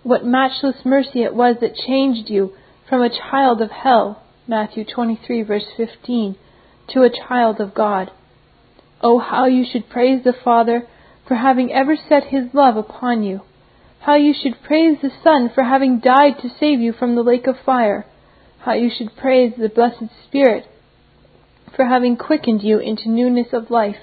What 0.02 0.24
matchless 0.24 0.84
mercy 0.84 1.22
it 1.22 1.34
was 1.34 1.56
that 1.60 1.74
changed 1.74 2.28
you 2.28 2.54
from 2.88 3.02
a 3.02 3.10
child 3.10 3.60
of 3.60 3.70
hell, 3.70 4.22
Matthew 4.46 4.84
23 4.84 5.42
verse 5.42 5.66
15, 5.76 6.36
to 6.88 7.02
a 7.02 7.10
child 7.10 7.60
of 7.60 7.74
God. 7.74 8.10
Oh, 9.00 9.18
how 9.18 9.46
you 9.46 9.64
should 9.70 9.88
praise 9.88 10.24
the 10.24 10.32
Father 10.32 10.86
for 11.26 11.36
having 11.36 11.72
ever 11.72 11.96
set 11.96 12.24
his 12.24 12.52
love 12.52 12.76
upon 12.76 13.22
you. 13.22 13.42
How 14.00 14.16
you 14.16 14.34
should 14.34 14.62
praise 14.62 14.98
the 15.02 15.10
Son 15.22 15.50
for 15.54 15.64
having 15.64 16.00
died 16.00 16.38
to 16.40 16.48
save 16.48 16.80
you 16.80 16.92
from 16.92 17.14
the 17.14 17.22
lake 17.22 17.46
of 17.46 17.56
fire. 17.64 18.06
How 18.60 18.72
you 18.72 18.90
should 18.90 19.16
praise 19.16 19.54
the 19.56 19.68
blessed 19.68 20.10
Spirit 20.26 20.66
for 21.76 21.84
having 21.84 22.16
quickened 22.16 22.62
you 22.62 22.78
into 22.78 23.10
newness 23.10 23.52
of 23.52 23.70
life. 23.70 23.98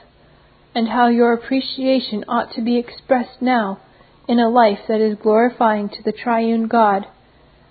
And 0.73 0.89
how 0.89 1.07
your 1.07 1.33
appreciation 1.33 2.25
ought 2.27 2.53
to 2.53 2.61
be 2.61 2.77
expressed 2.77 3.41
now 3.41 3.79
in 4.27 4.39
a 4.39 4.49
life 4.49 4.79
that 4.87 5.01
is 5.01 5.17
glorifying 5.21 5.89
to 5.89 6.03
the 6.03 6.11
triune 6.11 6.67
God. 6.67 7.05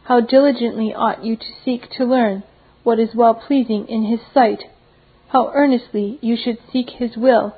How 0.05 0.20
diligently 0.20 0.95
ought 0.95 1.25
you 1.25 1.37
to 1.37 1.53
seek 1.64 1.91
to 1.97 2.05
learn 2.05 2.43
what 2.83 2.99
is 2.99 3.14
well 3.14 3.35
pleasing 3.35 3.87
in 3.89 4.05
His 4.05 4.20
sight 4.33 4.64
how 5.35 5.51
earnestly 5.53 6.16
you 6.22 6.37
should 6.37 6.59
seek 6.72 6.91
His 6.91 7.16
will, 7.16 7.57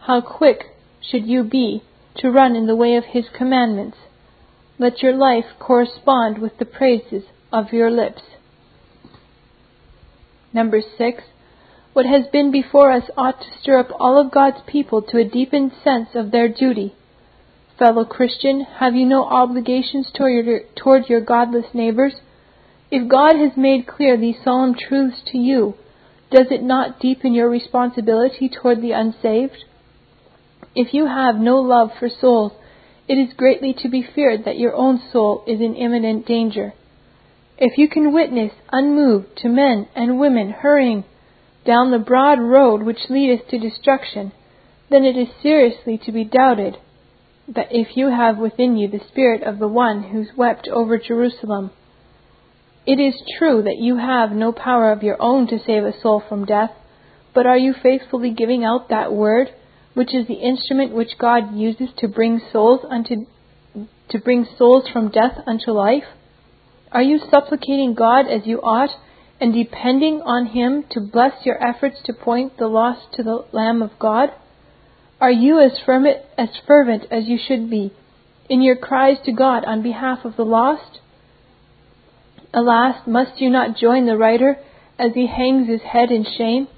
how 0.00 0.22
quick 0.22 0.74
should 0.98 1.26
you 1.26 1.44
be 1.44 1.82
to 2.16 2.30
run 2.30 2.56
in 2.56 2.66
the 2.66 2.74
way 2.74 2.96
of 2.96 3.04
His 3.04 3.26
commandments. 3.36 3.98
Let 4.78 5.02
your 5.02 5.14
life 5.14 5.44
correspond 5.58 6.38
with 6.38 6.58
the 6.58 6.64
praises 6.64 7.24
of 7.52 7.72
your 7.72 7.90
lips. 7.90 8.22
Number 10.52 10.80
six, 10.96 11.24
what 11.92 12.06
has 12.06 12.26
been 12.30 12.52
before 12.52 12.92
us 12.92 13.10
ought 13.16 13.40
to 13.40 13.58
stir 13.60 13.80
up 13.80 13.88
all 13.98 14.20
of 14.20 14.32
God's 14.32 14.60
people 14.66 15.02
to 15.02 15.18
a 15.18 15.28
deepened 15.28 15.72
sense 15.82 16.10
of 16.14 16.30
their 16.30 16.48
duty. 16.48 16.94
Fellow 17.76 18.04
Christian, 18.04 18.66
have 18.78 18.94
you 18.94 19.04
no 19.04 19.24
obligations 19.24 20.10
toward 20.14 20.46
your, 20.46 20.60
toward 20.76 21.08
your 21.08 21.20
godless 21.20 21.66
neighbors? 21.74 22.14
If 22.90 23.08
God 23.08 23.36
has 23.36 23.56
made 23.56 23.86
clear 23.86 24.16
these 24.16 24.36
solemn 24.44 24.74
truths 24.74 25.22
to 25.32 25.38
you, 25.38 25.74
does 26.30 26.46
it 26.50 26.62
not 26.62 27.00
deepen 27.00 27.34
your 27.34 27.48
responsibility 27.48 28.48
toward 28.48 28.80
the 28.80 28.92
unsaved? 28.92 29.64
If 30.74 30.94
you 30.94 31.06
have 31.06 31.36
no 31.36 31.56
love 31.56 31.90
for 31.98 32.08
souls, 32.08 32.52
it 33.08 33.14
is 33.14 33.32
greatly 33.36 33.74
to 33.82 33.88
be 33.88 34.06
feared 34.14 34.44
that 34.44 34.58
your 34.58 34.74
own 34.74 35.00
soul 35.12 35.42
is 35.46 35.60
in 35.60 35.74
imminent 35.74 36.26
danger. 36.26 36.74
If 37.56 37.78
you 37.78 37.88
can 37.88 38.12
witness 38.12 38.52
unmoved 38.70 39.38
to 39.38 39.48
men 39.48 39.88
and 39.96 40.20
women 40.20 40.50
hurrying 40.50 41.04
down 41.64 41.90
the 41.90 41.98
broad 41.98 42.38
road 42.38 42.82
which 42.82 43.10
leadeth 43.10 43.48
to 43.48 43.58
destruction, 43.58 44.32
then 44.90 45.04
it 45.04 45.16
is 45.16 45.28
seriously 45.42 45.98
to 46.04 46.12
be 46.12 46.24
doubted 46.24 46.76
that 47.48 47.68
if 47.70 47.96
you 47.96 48.10
have 48.10 48.38
within 48.38 48.76
you 48.76 48.88
the 48.88 49.04
spirit 49.08 49.42
of 49.42 49.58
the 49.58 49.68
one 49.68 50.02
who 50.02 50.26
wept 50.36 50.68
over 50.68 50.98
Jerusalem. 50.98 51.70
It 52.86 53.00
is 53.00 53.14
true 53.38 53.62
that 53.62 53.78
you 53.78 53.96
have 53.96 54.32
no 54.32 54.52
power 54.52 54.92
of 54.92 55.02
your 55.02 55.20
own 55.20 55.46
to 55.48 55.58
save 55.58 55.84
a 55.84 55.98
soul 56.00 56.22
from 56.26 56.44
death, 56.44 56.70
but 57.34 57.46
are 57.46 57.58
you 57.58 57.74
faithfully 57.82 58.30
giving 58.30 58.64
out 58.64 58.88
that 58.90 59.12
word, 59.12 59.50
which 59.98 60.14
is 60.14 60.28
the 60.28 60.34
instrument 60.34 60.94
which 60.94 61.18
God 61.18 61.56
uses 61.56 61.88
to 61.98 62.06
bring 62.06 62.40
souls 62.52 62.82
unto 62.88 63.26
to 64.08 64.18
bring 64.20 64.46
souls 64.56 64.88
from 64.92 65.08
death 65.08 65.42
unto 65.44 65.72
life? 65.72 66.04
Are 66.92 67.02
you 67.02 67.18
supplicating 67.18 67.94
God 67.94 68.28
as 68.28 68.46
you 68.46 68.60
ought 68.60 68.90
and 69.40 69.52
depending 69.52 70.22
on 70.22 70.46
Him 70.46 70.84
to 70.92 71.00
bless 71.00 71.44
your 71.44 71.60
efforts 71.60 71.96
to 72.04 72.12
point 72.12 72.58
the 72.58 72.68
lost 72.68 73.12
to 73.14 73.24
the 73.24 73.44
Lamb 73.50 73.82
of 73.82 73.90
God? 73.98 74.30
Are 75.20 75.32
you 75.32 75.58
as, 75.58 75.72
fervent, 75.84 76.18
as 76.38 76.50
fervent 76.64 77.06
as 77.10 77.26
you 77.26 77.36
should 77.36 77.68
be 77.68 77.92
in 78.48 78.62
your 78.62 78.76
cries 78.76 79.16
to 79.24 79.32
God 79.32 79.64
on 79.64 79.82
behalf 79.82 80.24
of 80.24 80.36
the 80.36 80.44
lost? 80.44 81.00
Alas, 82.54 83.04
must 83.04 83.40
you 83.40 83.50
not 83.50 83.76
join 83.76 84.06
the 84.06 84.16
writer 84.16 84.58
as 84.96 85.14
he 85.14 85.26
hangs 85.26 85.66
his 85.66 85.82
head 85.82 86.12
in 86.12 86.24
shame? 86.24 86.68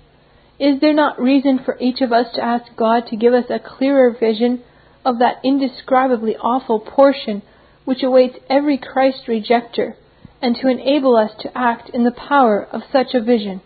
Is 0.61 0.79
there 0.81 0.93
not 0.93 1.19
reason 1.19 1.59
for 1.65 1.79
each 1.81 2.03
of 2.03 2.13
us 2.13 2.27
to 2.35 2.45
ask 2.45 2.77
God 2.77 3.07
to 3.07 3.17
give 3.17 3.33
us 3.33 3.47
a 3.49 3.59
clearer 3.59 4.11
vision 4.11 4.63
of 5.07 5.19
that 5.19 5.41
indescribably 5.43 6.37
awful 6.37 6.79
portion 6.79 7.41
which 7.87 8.03
awaits 8.03 8.37
every 8.51 8.77
Christ 8.77 9.23
rejecter, 9.27 9.95
and 10.43 10.55
to 10.57 10.69
enable 10.69 11.17
us 11.17 11.31
to 11.41 11.57
act 11.57 11.89
in 11.89 12.05
the 12.05 12.11
power 12.11 12.63
of 12.71 12.83
such 12.93 13.15
a 13.15 13.23
vision. 13.23 13.63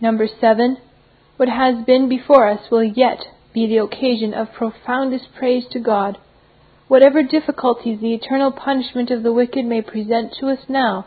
Number 0.00 0.28
seven, 0.40 0.78
what 1.36 1.48
has 1.48 1.84
been 1.84 2.08
before 2.08 2.48
us 2.48 2.70
will 2.70 2.84
yet 2.84 3.18
be 3.52 3.66
the 3.66 3.78
occasion 3.78 4.32
of 4.32 4.52
profoundest 4.52 5.34
praise 5.36 5.64
to 5.72 5.80
God. 5.80 6.18
Whatever 6.86 7.24
difficulties 7.24 8.00
the 8.00 8.14
eternal 8.14 8.52
punishment 8.52 9.10
of 9.10 9.24
the 9.24 9.32
wicked 9.32 9.64
may 9.64 9.82
present 9.82 10.34
to 10.38 10.46
us 10.46 10.60
now, 10.68 11.06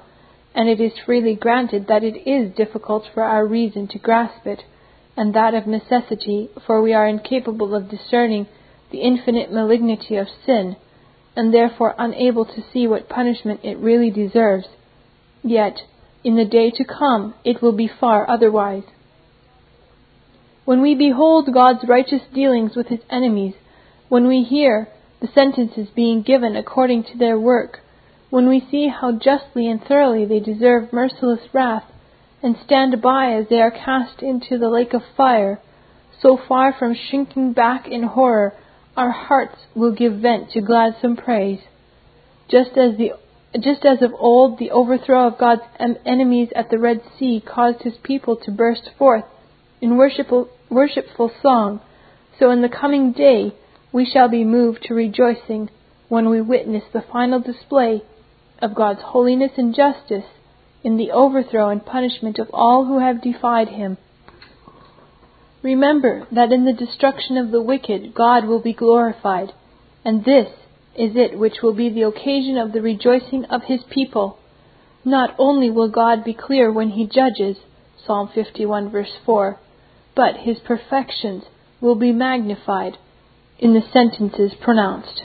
and 0.56 0.70
it 0.70 0.80
is 0.80 0.94
freely 1.06 1.36
granted 1.36 1.88
that 1.88 2.04
it 2.04 2.28
is 2.30 2.56
difficult 2.56 3.06
for 3.14 3.24
our 3.24 3.46
reason 3.46 3.88
to 3.88 4.00
grasp 4.00 4.46
it, 4.46 4.64
and 5.16 5.34
that 5.34 5.54
of 5.54 5.68
necessity, 5.68 6.50
for 6.66 6.82
we 6.82 6.94
are 6.94 7.08
incapable 7.08 7.76
of 7.76 7.90
discerning 7.90 8.48
the 8.92 9.00
infinite 9.00 9.52
malignity 9.52 10.16
of 10.16 10.28
sin, 10.46 10.76
and 11.36 11.54
therefore 11.54 11.96
unable 11.98 12.46
to 12.46 12.64
see 12.72 12.86
what 12.88 13.10
punishment 13.10 13.60
it 13.64 13.78
really 13.78 14.12
deserves. 14.12 14.68
Yet, 15.44 15.80
in 16.24 16.36
the 16.36 16.46
day 16.46 16.72
to 16.72 16.86
come, 16.86 17.34
it 17.44 17.62
will 17.62 17.72
be 17.74 17.88
far 18.00 18.30
otherwise. 18.30 18.84
When 20.66 20.82
we 20.82 20.96
behold 20.96 21.54
God's 21.54 21.88
righteous 21.88 22.22
dealings 22.34 22.76
with 22.76 22.88
his 22.88 23.02
enemies, 23.10 23.56
when 24.08 24.28
we 24.28 24.44
hear 24.44 24.88
the 25.20 25.28
sentences 25.34 25.88
being 25.96 26.22
given 26.22 26.56
according 26.56 27.04
to 27.06 27.18
their 27.18 27.40
work, 27.40 27.80
when 28.34 28.50
we 28.50 28.68
see 28.72 28.88
how 28.88 29.12
justly 29.12 29.70
and 29.70 29.80
thoroughly 29.84 30.26
they 30.26 30.40
deserve 30.40 30.92
merciless 30.92 31.54
wrath, 31.54 31.84
and 32.42 32.58
stand 32.66 33.00
by 33.00 33.32
as 33.32 33.46
they 33.48 33.62
are 33.62 33.70
cast 33.70 34.24
into 34.24 34.58
the 34.58 34.70
lake 34.70 34.92
of 34.92 35.04
fire, 35.16 35.60
so 36.20 36.36
far 36.48 36.74
from 36.74 36.96
shrinking 36.96 37.54
back 37.54 37.88
in 37.88 38.02
horror 38.02 38.52
our 38.98 39.12
hearts 39.12 39.56
will 39.76 39.92
give 39.92 40.14
vent 40.14 40.50
to 40.50 40.60
gladsome 40.60 41.16
praise. 41.16 41.60
Just 42.50 42.72
as 42.72 42.98
the 42.98 43.12
just 43.60 43.86
as 43.86 44.02
of 44.02 44.12
old 44.18 44.58
the 44.58 44.72
overthrow 44.72 45.28
of 45.28 45.38
God's 45.38 45.62
enemies 46.04 46.50
at 46.56 46.72
the 46.72 46.80
Red 46.80 47.04
Sea 47.20 47.40
caused 47.40 47.84
his 47.84 47.98
people 48.02 48.36
to 48.38 48.50
burst 48.50 48.90
forth 48.98 49.26
in 49.80 49.96
worshipful, 49.96 50.50
worshipful 50.72 51.32
song, 51.44 51.82
so 52.40 52.50
in 52.50 52.64
the 52.64 52.78
coming 52.82 53.12
day 53.12 53.54
we 53.92 54.04
shall 54.12 54.28
be 54.28 54.44
moved 54.44 54.82
to 54.82 54.96
rejoicing 54.96 55.70
when 56.10 56.32
we 56.32 56.42
witness 56.42 56.84
the 56.92 57.04
final 57.12 57.40
display 57.40 58.02
of 58.64 58.74
God's 58.74 59.02
holiness 59.04 59.52
and 59.58 59.76
justice 59.76 60.24
in 60.84 60.96
the 60.96 61.12
overthrow 61.12 61.70
and 61.70 61.86
punishment 61.86 62.40
of 62.40 62.50
all 62.54 62.86
who 62.86 63.00
have 63.00 63.22
defied 63.22 63.68
him. 63.68 63.98
Remember 65.62 66.26
that 66.32 66.52
in 66.52 66.66
the 66.66 66.74
destruction 66.74 67.38
of 67.38 67.52
the 67.52 67.62
wicked 67.62 68.14
God 68.14 68.46
will 68.46 68.62
be 68.62 68.74
glorified, 68.74 69.52
and 70.06 70.24
this 70.24 70.48
is 70.96 71.16
it 71.16 71.38
which 71.38 71.62
will 71.62 71.74
be 71.74 71.90
the 71.90 72.04
occasion 72.04 72.58
of 72.58 72.72
the 72.72 72.82
rejoicing 72.82 73.46
of 73.46 73.64
his 73.64 73.82
people. 73.90 74.38
Not 75.04 75.36
only 75.38 75.70
will 75.70 75.90
God 75.90 76.24
be 76.24 76.34
clear 76.34 76.72
when 76.72 76.92
he 76.92 77.06
judges, 77.06 77.58
Psalm 78.06 78.30
51 78.34 78.90
verse 78.90 79.12
4, 79.26 79.60
but 80.16 80.38
his 80.38 80.60
perfections 80.60 81.44
will 81.82 81.96
be 81.96 82.12
magnified 82.12 82.98
in 83.60 83.74
the 83.74 83.82
sentences 83.92 84.54
pronounced. 84.62 85.24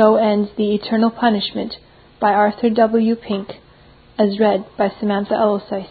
So 0.00 0.16
ends 0.16 0.48
The 0.56 0.74
Eternal 0.74 1.10
Punishment 1.10 1.74
by 2.18 2.32
Arthur 2.32 2.70
W. 2.70 3.14
Pink, 3.16 3.56
as 4.18 4.40
read 4.40 4.64
by 4.78 4.90
Samantha 4.98 5.34
Elosice. 5.34 5.90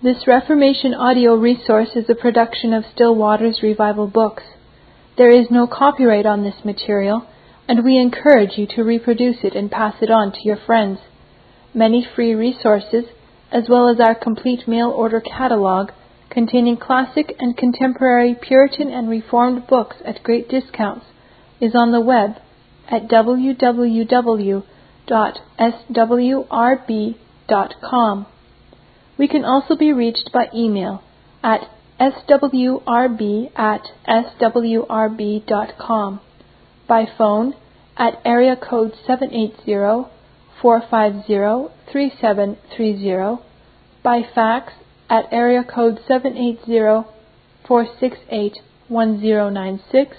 This 0.00 0.24
Reformation 0.24 0.94
audio 0.94 1.34
resource 1.34 1.96
is 1.96 2.08
a 2.08 2.14
production 2.14 2.72
of 2.72 2.84
Still 2.94 3.16
Waters 3.16 3.58
Revival 3.60 4.06
Books. 4.06 4.44
There 5.18 5.30
is 5.30 5.50
no 5.50 5.66
copyright 5.66 6.26
on 6.26 6.44
this 6.44 6.64
material, 6.64 7.26
and 7.66 7.84
we 7.84 7.98
encourage 7.98 8.56
you 8.56 8.68
to 8.76 8.84
reproduce 8.84 9.38
it 9.42 9.56
and 9.56 9.68
pass 9.68 9.96
it 10.00 10.12
on 10.12 10.30
to 10.30 10.38
your 10.44 10.58
friends. 10.64 11.00
Many 11.74 12.06
free 12.14 12.34
resources, 12.34 13.06
as 13.50 13.64
well 13.68 13.88
as 13.88 13.98
our 13.98 14.14
complete 14.14 14.68
mail 14.68 14.90
order 14.90 15.20
catalog 15.20 15.90
containing 16.32 16.78
classic 16.78 17.34
and 17.38 17.56
contemporary 17.56 18.34
Puritan 18.34 18.90
and 18.90 19.08
Reformed 19.10 19.66
books 19.66 19.96
at 20.04 20.22
great 20.22 20.48
discounts, 20.48 21.06
is 21.60 21.74
on 21.74 21.92
the 21.92 22.00
web 22.00 22.36
at 22.88 23.08
www.swrb.com. 23.08 24.66
We 29.18 29.28
can 29.28 29.44
also 29.44 29.76
be 29.76 29.92
reached 29.92 30.32
by 30.32 30.48
email 30.54 31.02
at 31.42 31.68
swrb 32.00 33.52
at 33.56 33.82
swrb.com, 34.08 36.20
by 36.88 37.06
phone 37.18 37.54
at 37.96 38.20
area 38.24 38.56
code 38.56 38.94
780 39.06 40.08
450 40.60 41.68
3730, 41.92 43.42
by 44.02 44.22
fax 44.34 44.72
at 45.12 45.30
area 45.30 45.62
code 45.62 46.00
780 46.08 47.06
468 47.68 48.56
1096, 48.88 50.16